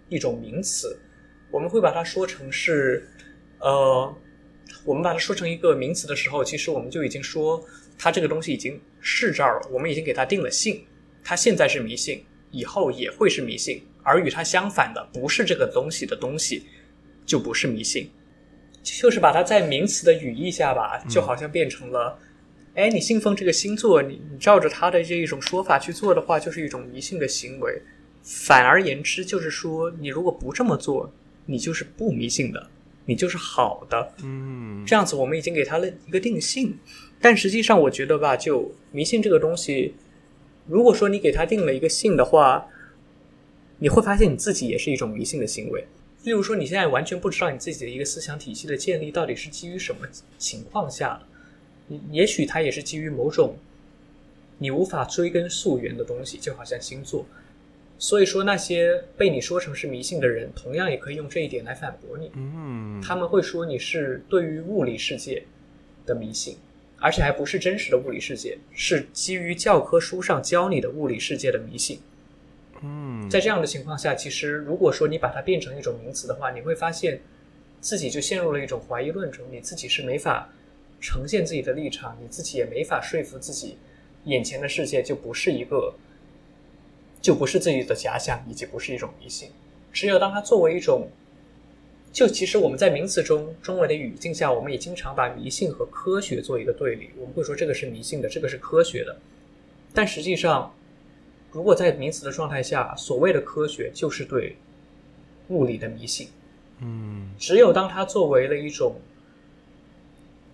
[0.09, 0.97] 一种名词，
[1.51, 3.07] 我们会把它说成是，
[3.59, 4.15] 呃。
[4.83, 7.63] 我们把它说成一个名词的时候，其实我们就已经说
[7.97, 10.85] 它这个东西已经是这儿了，我们已经给它定了性。
[11.23, 13.81] 它现在是迷信，以后也会是迷信。
[14.07, 16.63] 而与它相反的，不是这个东西的东西，
[17.25, 18.09] 就不是迷信。
[18.81, 22.17] 就是把它在名词的语义下吧，就好像变成了：
[22.75, 27.81] 哎，你信奉这个星座，你你照着它的这一种说法去做的话，就是一种迷信的行为。
[28.23, 31.11] 反而言之，就是说你如果不这么做，
[31.45, 32.69] 你就是不迷信的。
[33.09, 36.77] 你就是好的，嗯，这样子我们已经给它了一个定性，
[37.21, 39.95] 但实际上我觉得吧，就迷信这个东西，
[40.65, 42.67] 如果说你给它定了一个性的话，
[43.79, 45.85] 你会发现你自己也是一种迷信的行为。
[46.23, 51.21] 例如说，你现在完全不知道你自己的一个思想体系的建立到底是基于什么情况下的，
[51.87, 53.55] 你也许它也是基于某种
[54.57, 57.25] 你无法追根溯源的东西，就好像星座。
[57.99, 62.31] 所以说，那些被你说成是迷信的人，同样也可以用这一点来反驳你。
[62.35, 65.43] 嗯，他们会说你是对于物理世界
[66.05, 66.57] 的迷信，
[66.99, 71.99] 而且还不是真实的物理世界，是基于教科书上教你的物理世界的迷信。
[72.81, 77.19] 嗯，在这样的情况下，其实如果说你把它变成一种名词的话，你会发现
[77.81, 80.49] 自己就陷入了一种怀疑论中，你自己是没法
[80.99, 83.77] 呈现自己的立场，你自己也没法说服自己，
[84.25, 85.93] 眼前的世界就不是一个。
[87.19, 89.49] 就不是自己的假想，以及不是一种迷信。
[89.91, 91.09] 只有当它作为一种，
[92.13, 97.09] 就其实我们在名词中，中文的语境下，我们也经常把迷信和科学做一个对立。
[97.17, 99.17] 我们会说这个是迷信的，这个是科学的。
[99.93, 100.73] 但实际上，
[101.51, 104.55] 如果在名词的状态下，所谓的科学就是对
[105.49, 106.27] 物理的迷信。
[106.79, 108.95] 嗯，只有当它作为了一种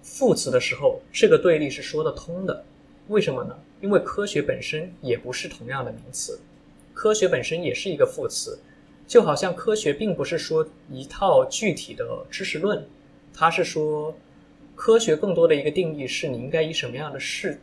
[0.02, 2.64] 副词的时候，这个对立是说得通的。
[3.10, 3.58] 为什么呢？
[3.82, 6.40] 因为科学本身也不是同样的名词。
[6.94, 8.58] 科学本身也是一个副词，
[9.06, 12.86] 就好像科学并不是说一套具体的知识论，
[13.34, 14.16] 它是说
[14.76, 17.60] 科学更多的一个定义是你应该以什么样的视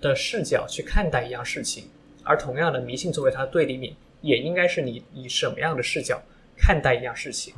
[0.00, 1.84] 的视角去看待一样事情，
[2.28, 6.20] 而同样的迷信作为它的对立面，也应该是你以什么样的视角
[6.56, 7.54] 看待一样事情。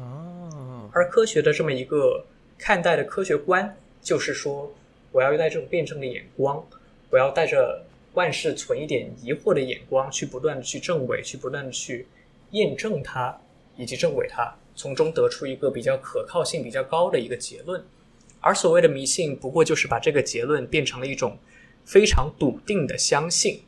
[0.92, 2.24] 而科学的这么一个
[2.56, 4.72] 看待的科学观，就是说
[5.10, 6.64] 我要带这种辩证的眼光，
[7.10, 7.82] 我要带着。
[8.14, 12.04] 万事存一点疑惑的眼光，去不断的去证伪，去不断的去
[12.50, 13.40] 验证它，
[13.76, 17.80] 以及证伪它，从中得出一个比较可靠性比较高的一个结论。
[18.40, 21.38] 而所谓的迷信，不过就是把这个结论变成了一种
[21.84, 23.62] 非常笃定的相信。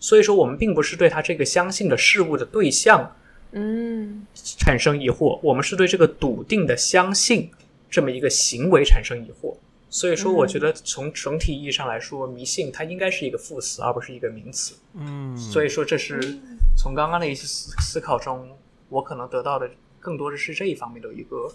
[0.00, 3.16] 所以说，我们并不是对他这个相信的事物的对象，
[3.52, 7.50] 嗯，产生疑惑，我们是对这个笃定的相信
[7.90, 9.56] 这么一个行为产生疑惑。
[9.90, 14.74] 所以说，我觉得从整体意义上来说，迷信它应该是一个副词，而不是一个名词。
[14.94, 16.20] 嗯，所以说，这是
[16.76, 18.50] 从刚刚的一些思思考中，
[18.90, 19.68] 我可能得到的
[19.98, 21.50] 更多的是这一方面的一个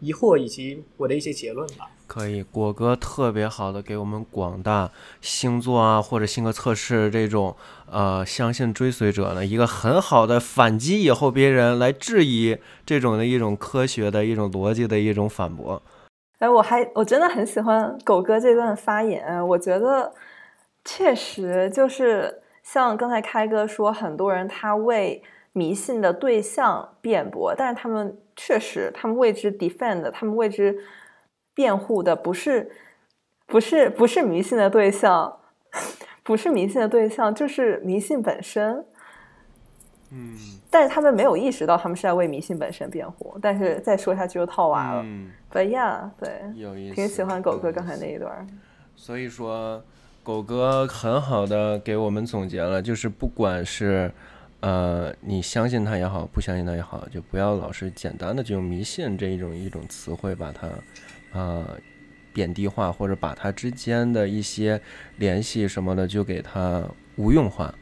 [0.00, 1.90] 疑惑，以及我的一些结论吧。
[2.12, 4.90] 可以，果哥特别好的给我们广大
[5.22, 7.56] 星座啊或者性格测试这种
[7.90, 15.80] 呃相信追随者呢一个很好的反击，以后别人来质疑这种的一种科学的一种逻辑的一种反驳。
[16.40, 20.12] 哎，我还我真的很喜欢狗哥这段发言，我觉得
[20.84, 25.22] 确实就是像刚才开哥说，很多人他为
[25.54, 30.76] 迷信的对象辩驳，但是他们确实他们为之 defend，他们为之
[31.54, 32.70] 辩护的不是
[33.46, 35.38] 不是不是迷信的对象，
[36.22, 38.84] 不是迷信的对象，就是迷信本身。
[40.14, 40.36] 嗯
[40.70, 45.02] 但是他们没有意识到他们是在为迷信本身辩护，但是再说下去就套娃了。
[45.04, 46.94] 嗯，But yeah，对，有意思。
[46.94, 48.46] 挺喜欢狗哥刚才那一段儿。
[48.96, 49.82] 所以说，
[50.22, 54.10] 狗哥很好的给我们总结了，就是不管是
[54.60, 60.68] 呃你相信他也好，不相信他也好，就不要老是简单的就用迷信这一种一种词汇把它
[61.32, 61.78] 呃
[62.32, 64.80] 贬低化，或者把它之间的一些
[65.16, 66.82] 联系什么的就给它
[67.16, 67.74] 无用化。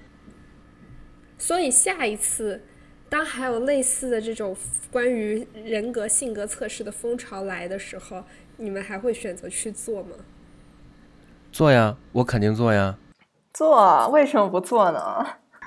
[1.39, 2.62] 所以下一次，
[3.09, 4.56] 当还有类似的这种
[4.90, 8.24] 关于人格性格测试的风潮来的时候，
[8.56, 10.10] 你们还会选择去做吗？
[11.51, 12.98] 做呀，我肯定做呀。
[13.52, 15.27] 做为什么不做呢？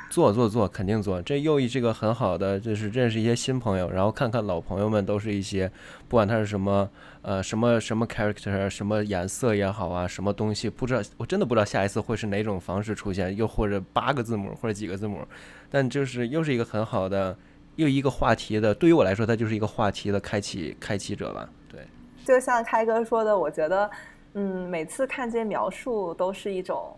[0.10, 1.22] 做做做，肯定做。
[1.22, 5.72] 这又一这个很好的，就是认识一些新朋友，然后看看老朋友们都是一些，
[6.08, 6.88] 不管他是什么
[7.24, 15.26] 呃什么什么 character，什么颜色也好啊，什么东西，不知道我真的不知道下一次会是哪种方式出现，又或者八个字母或者几个字母，
[15.72, 17.36] 但就是又是一个很好的
[17.78, 21.50] 又一个话题的，对于我来说，它就是一个话题的开启开启者吧。
[21.72, 21.80] 对，
[22.24, 23.90] 就像开哥说的，我觉得，
[24.34, 26.96] 嗯，每次看这些描述都是一种，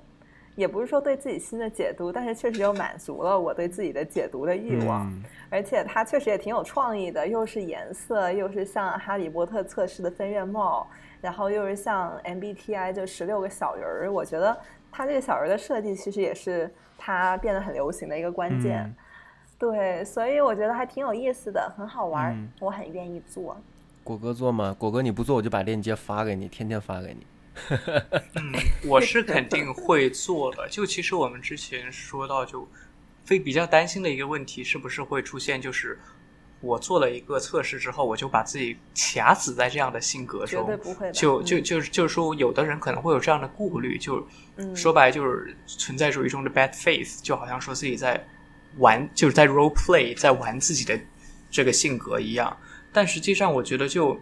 [0.56, 5.08] 也不是说对自己新的解读，但是确实又满足了我对自己的解读的欲望。
[5.08, 10.86] 嗯而且它确实也挺有创意的，又是颜色，又是像哈利波特测试的分院帽，
[11.22, 14.12] 然后又是像 MBTI 就十六个小人儿。
[14.12, 14.58] 我觉得
[14.92, 18.84] 它这个小人儿的设计其实也是它变得很流行的一个关键。
[18.84, 18.96] 嗯
[19.58, 23.56] 对，所以我觉得还挺有意思的，很好玩我很愿意做。
[24.04, 24.76] 果哥做吗？
[24.78, 27.26] 果哥你不做，我就把链接发给你，天天发给你。
[28.36, 28.54] 嗯，
[28.86, 30.68] 我是肯定会做的。
[30.70, 32.68] 就其实我们之前说到，就
[33.26, 36.00] 非比较担心的一个问题，是不是会出现就是。
[36.62, 44.26] 我做了一个测试之后，我就把自己卡死在这样的性格中，绝对不会的嗯就就就是就是说，有的人可能会有这样的顾虑，就
[44.56, 48.26] 嗯说白了就是存在主义中的 bad faith，就好像说自己在
[48.78, 51.00] 玩，就是在 role play，在玩自己的
[51.52, 52.56] 这个性格一样。
[52.92, 54.20] 但实际上，我觉得就，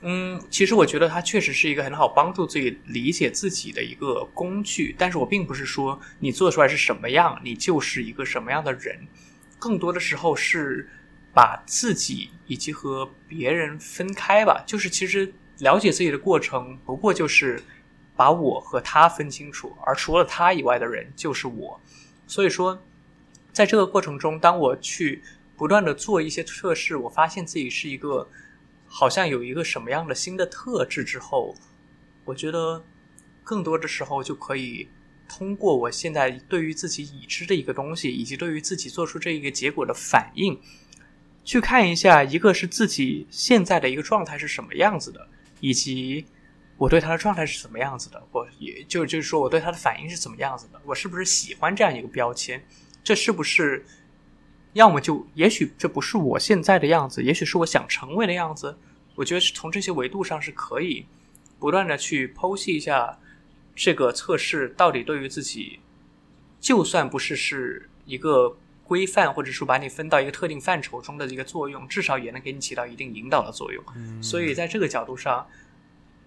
[0.00, 4.94] 嗯，其实我觉得它确实是一个很好帮助自己理解自己的一个工具。
[4.96, 9.08] 但是我并不是说你做出来是什么样，你就是一个什么样的人，
[9.58, 10.88] 更多的时候是
[11.34, 14.62] 把自己以及和别人分开吧。
[14.64, 17.60] 就是其实了解自己的过程，不过就是
[18.14, 21.80] 把我和他分清楚，而除了他以外的人就是我。
[22.28, 22.80] 所以说，
[23.52, 25.22] 在这个过程中，当我去
[25.56, 28.28] 不断的做一些测试，我发现自己是一个
[28.88, 31.54] 好像有一个什么样的新的特质之后，
[32.24, 32.82] 我觉得
[33.44, 34.88] 更多的时候就可以
[35.28, 40.58] 通过我现在对于自己已知的一个东西，以及对于自己做出这一个结果的反应，
[41.44, 45.28] 去看一下，一个是自己现在的一个状态是什么样子的，
[45.60, 46.24] 以及
[46.76, 52.64] 我对他的状态是什么样子的，我也就就是说我对他的反应是怎么样子的，我是不是喜欢这样一个标签，
[53.04, 53.84] 这是不是？
[54.78, 58.78] 要么就，也许这不是我现在的样子，也许是我想成为的样子。
[59.16, 61.04] 我觉得是从这些维度上是可以
[61.58, 63.18] 不断的去剖析一下
[63.74, 65.80] 这个测试到底对于自己，
[66.60, 73.82] 就算不是是一个规范，或者说把你分到一个特定范畴中的一个作用，至少也能给你起到一定引导的作用。
[74.22, 75.44] 所以在这个角度上，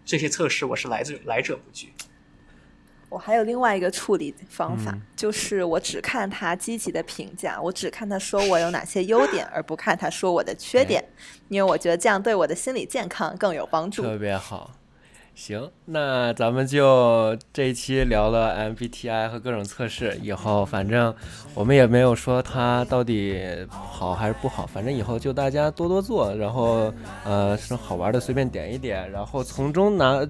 [0.03, 1.94] 这些测试我是来自来者不拒。
[3.11, 11.03] 我还有另外一个处理方法，嗯就是我只看他积极的评价，我只看他说我有哪些优点， 而不看他说我的缺点，
[11.49, 14.01] 因为我觉得这样对我的心理健康更有帮助。
[14.01, 14.71] 特别好。
[15.33, 21.13] 行，那咱们就这一期聊了 MBTI 和各种测试，以后反正
[21.55, 26.93] 我们也没有说它到底好还是不好，反正以后就大家多多做，然后
[27.23, 30.23] 呃是好玩的随便点一点，然后从中拿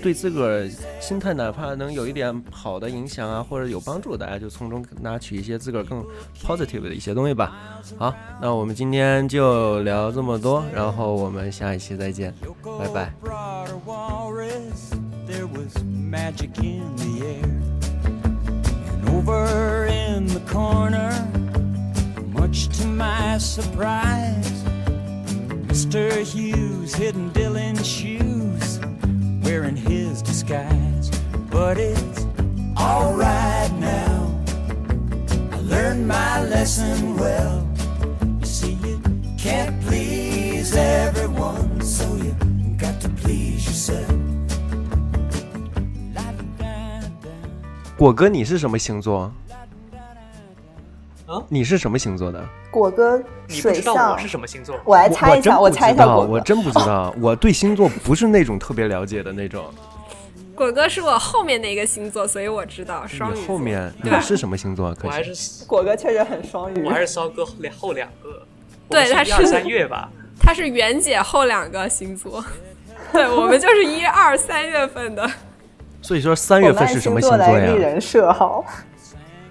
[0.00, 6.04] 对自个儿心态哪怕能有一点好的影响啊，或者有帮助，大家就从中拿取一些自个儿更
[6.40, 7.56] positive 的一些东西吧。
[7.98, 12.32] 好，那我们今天就聊这么多，然后我们下一期再见，
[12.78, 13.12] 拜拜。
[15.26, 17.44] There was magic in the air.
[18.92, 21.10] And over in the corner,
[22.26, 24.62] much to my surprise,
[25.66, 26.22] Mr.
[26.22, 28.80] Hughes hidden Dylan's shoes,
[29.42, 31.10] wearing his disguise.
[31.50, 32.26] But it's
[32.78, 34.44] alright now.
[35.52, 37.66] I learned my lesson well.
[38.40, 39.00] You see, you
[39.38, 42.36] can't please everyone, so you
[42.76, 44.33] got to please yourself.
[48.04, 49.32] 果哥，你是什么星座？
[51.26, 52.46] 啊你是什么星座的？
[52.70, 53.16] 果哥，
[53.48, 54.78] 你不水象知道我是，什么星座？
[54.84, 56.32] 我来猜一下，我猜一下果哥。
[56.32, 59.64] 我真不知道， 我对星座不是那种特别了解的那种。
[60.54, 63.46] 果哥是我后面的一个星座，所以我知道双鱼你。
[63.46, 64.94] 后面你对是什么星座啊？
[65.00, 68.46] 可我还是果哥确实很双鱼我，还是骚哥后两后两个，
[68.90, 70.10] 对他是一二三月吧。
[70.38, 72.44] 他是袁姐后两个星座，
[73.14, 75.30] 对我们就是一二三月份的。
[76.04, 77.48] 所以说三月份是什么星座呀？
[77.74, 78.62] 人设好。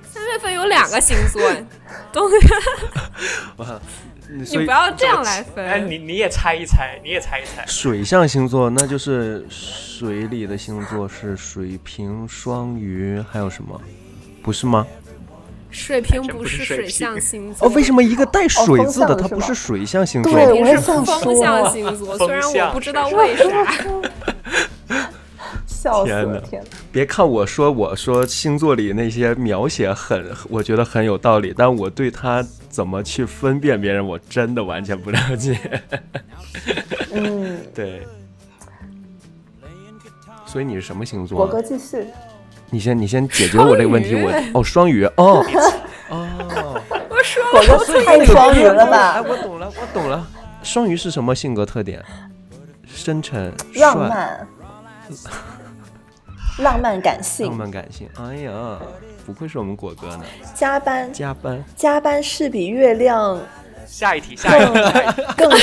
[0.03, 1.41] 三月份有两个星座，
[2.13, 2.29] 都
[4.29, 5.89] 你不要这样来分哎，分。
[5.89, 7.65] 你你也猜一猜，你也猜一猜。
[7.65, 13.81] 水象星座那就是水里的星座是水瓶、双鱼，还有什么？
[14.43, 14.85] 不是吗？
[15.71, 20.31] 水瓶不是水象星座，哦，为什么一个带水字的它不是水象星座？
[20.31, 22.15] 对水瓶是我也想风象星座？
[22.19, 23.73] 虽然我不知道是为啥。
[25.83, 26.41] 笑死天哪了！
[26.41, 35.59] 天哪，别看我说我说星座里那些描写很，我觉得很有道理，但我对他怎么去分辨别人，我真的完全不了解。
[37.11, 38.07] 嗯， 对，
[40.45, 41.51] 所以你是什么星座果啊？
[41.51, 42.05] 哥继续。
[42.69, 45.45] 你先你先解决我这个问题，我哦双鱼哦
[46.09, 49.29] 哦，我说果了，哥太双鱼了吧哎，吧？
[49.29, 50.25] 我懂了，我懂了。
[50.63, 52.03] 双鱼是什么性格特点？
[52.87, 54.47] 深沉、浪漫，
[56.59, 58.07] 浪漫感性浪，漫感性。
[58.17, 58.79] 哎呀，
[59.25, 60.23] 不愧是我们果哥呢。
[60.53, 63.39] 加班加班，加班是比月亮
[63.87, 64.73] 下一题，下一题。
[65.35, 65.49] 更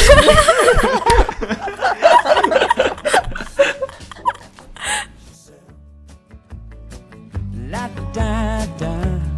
[7.70, 8.80] La da da.
[8.80, 9.29] Da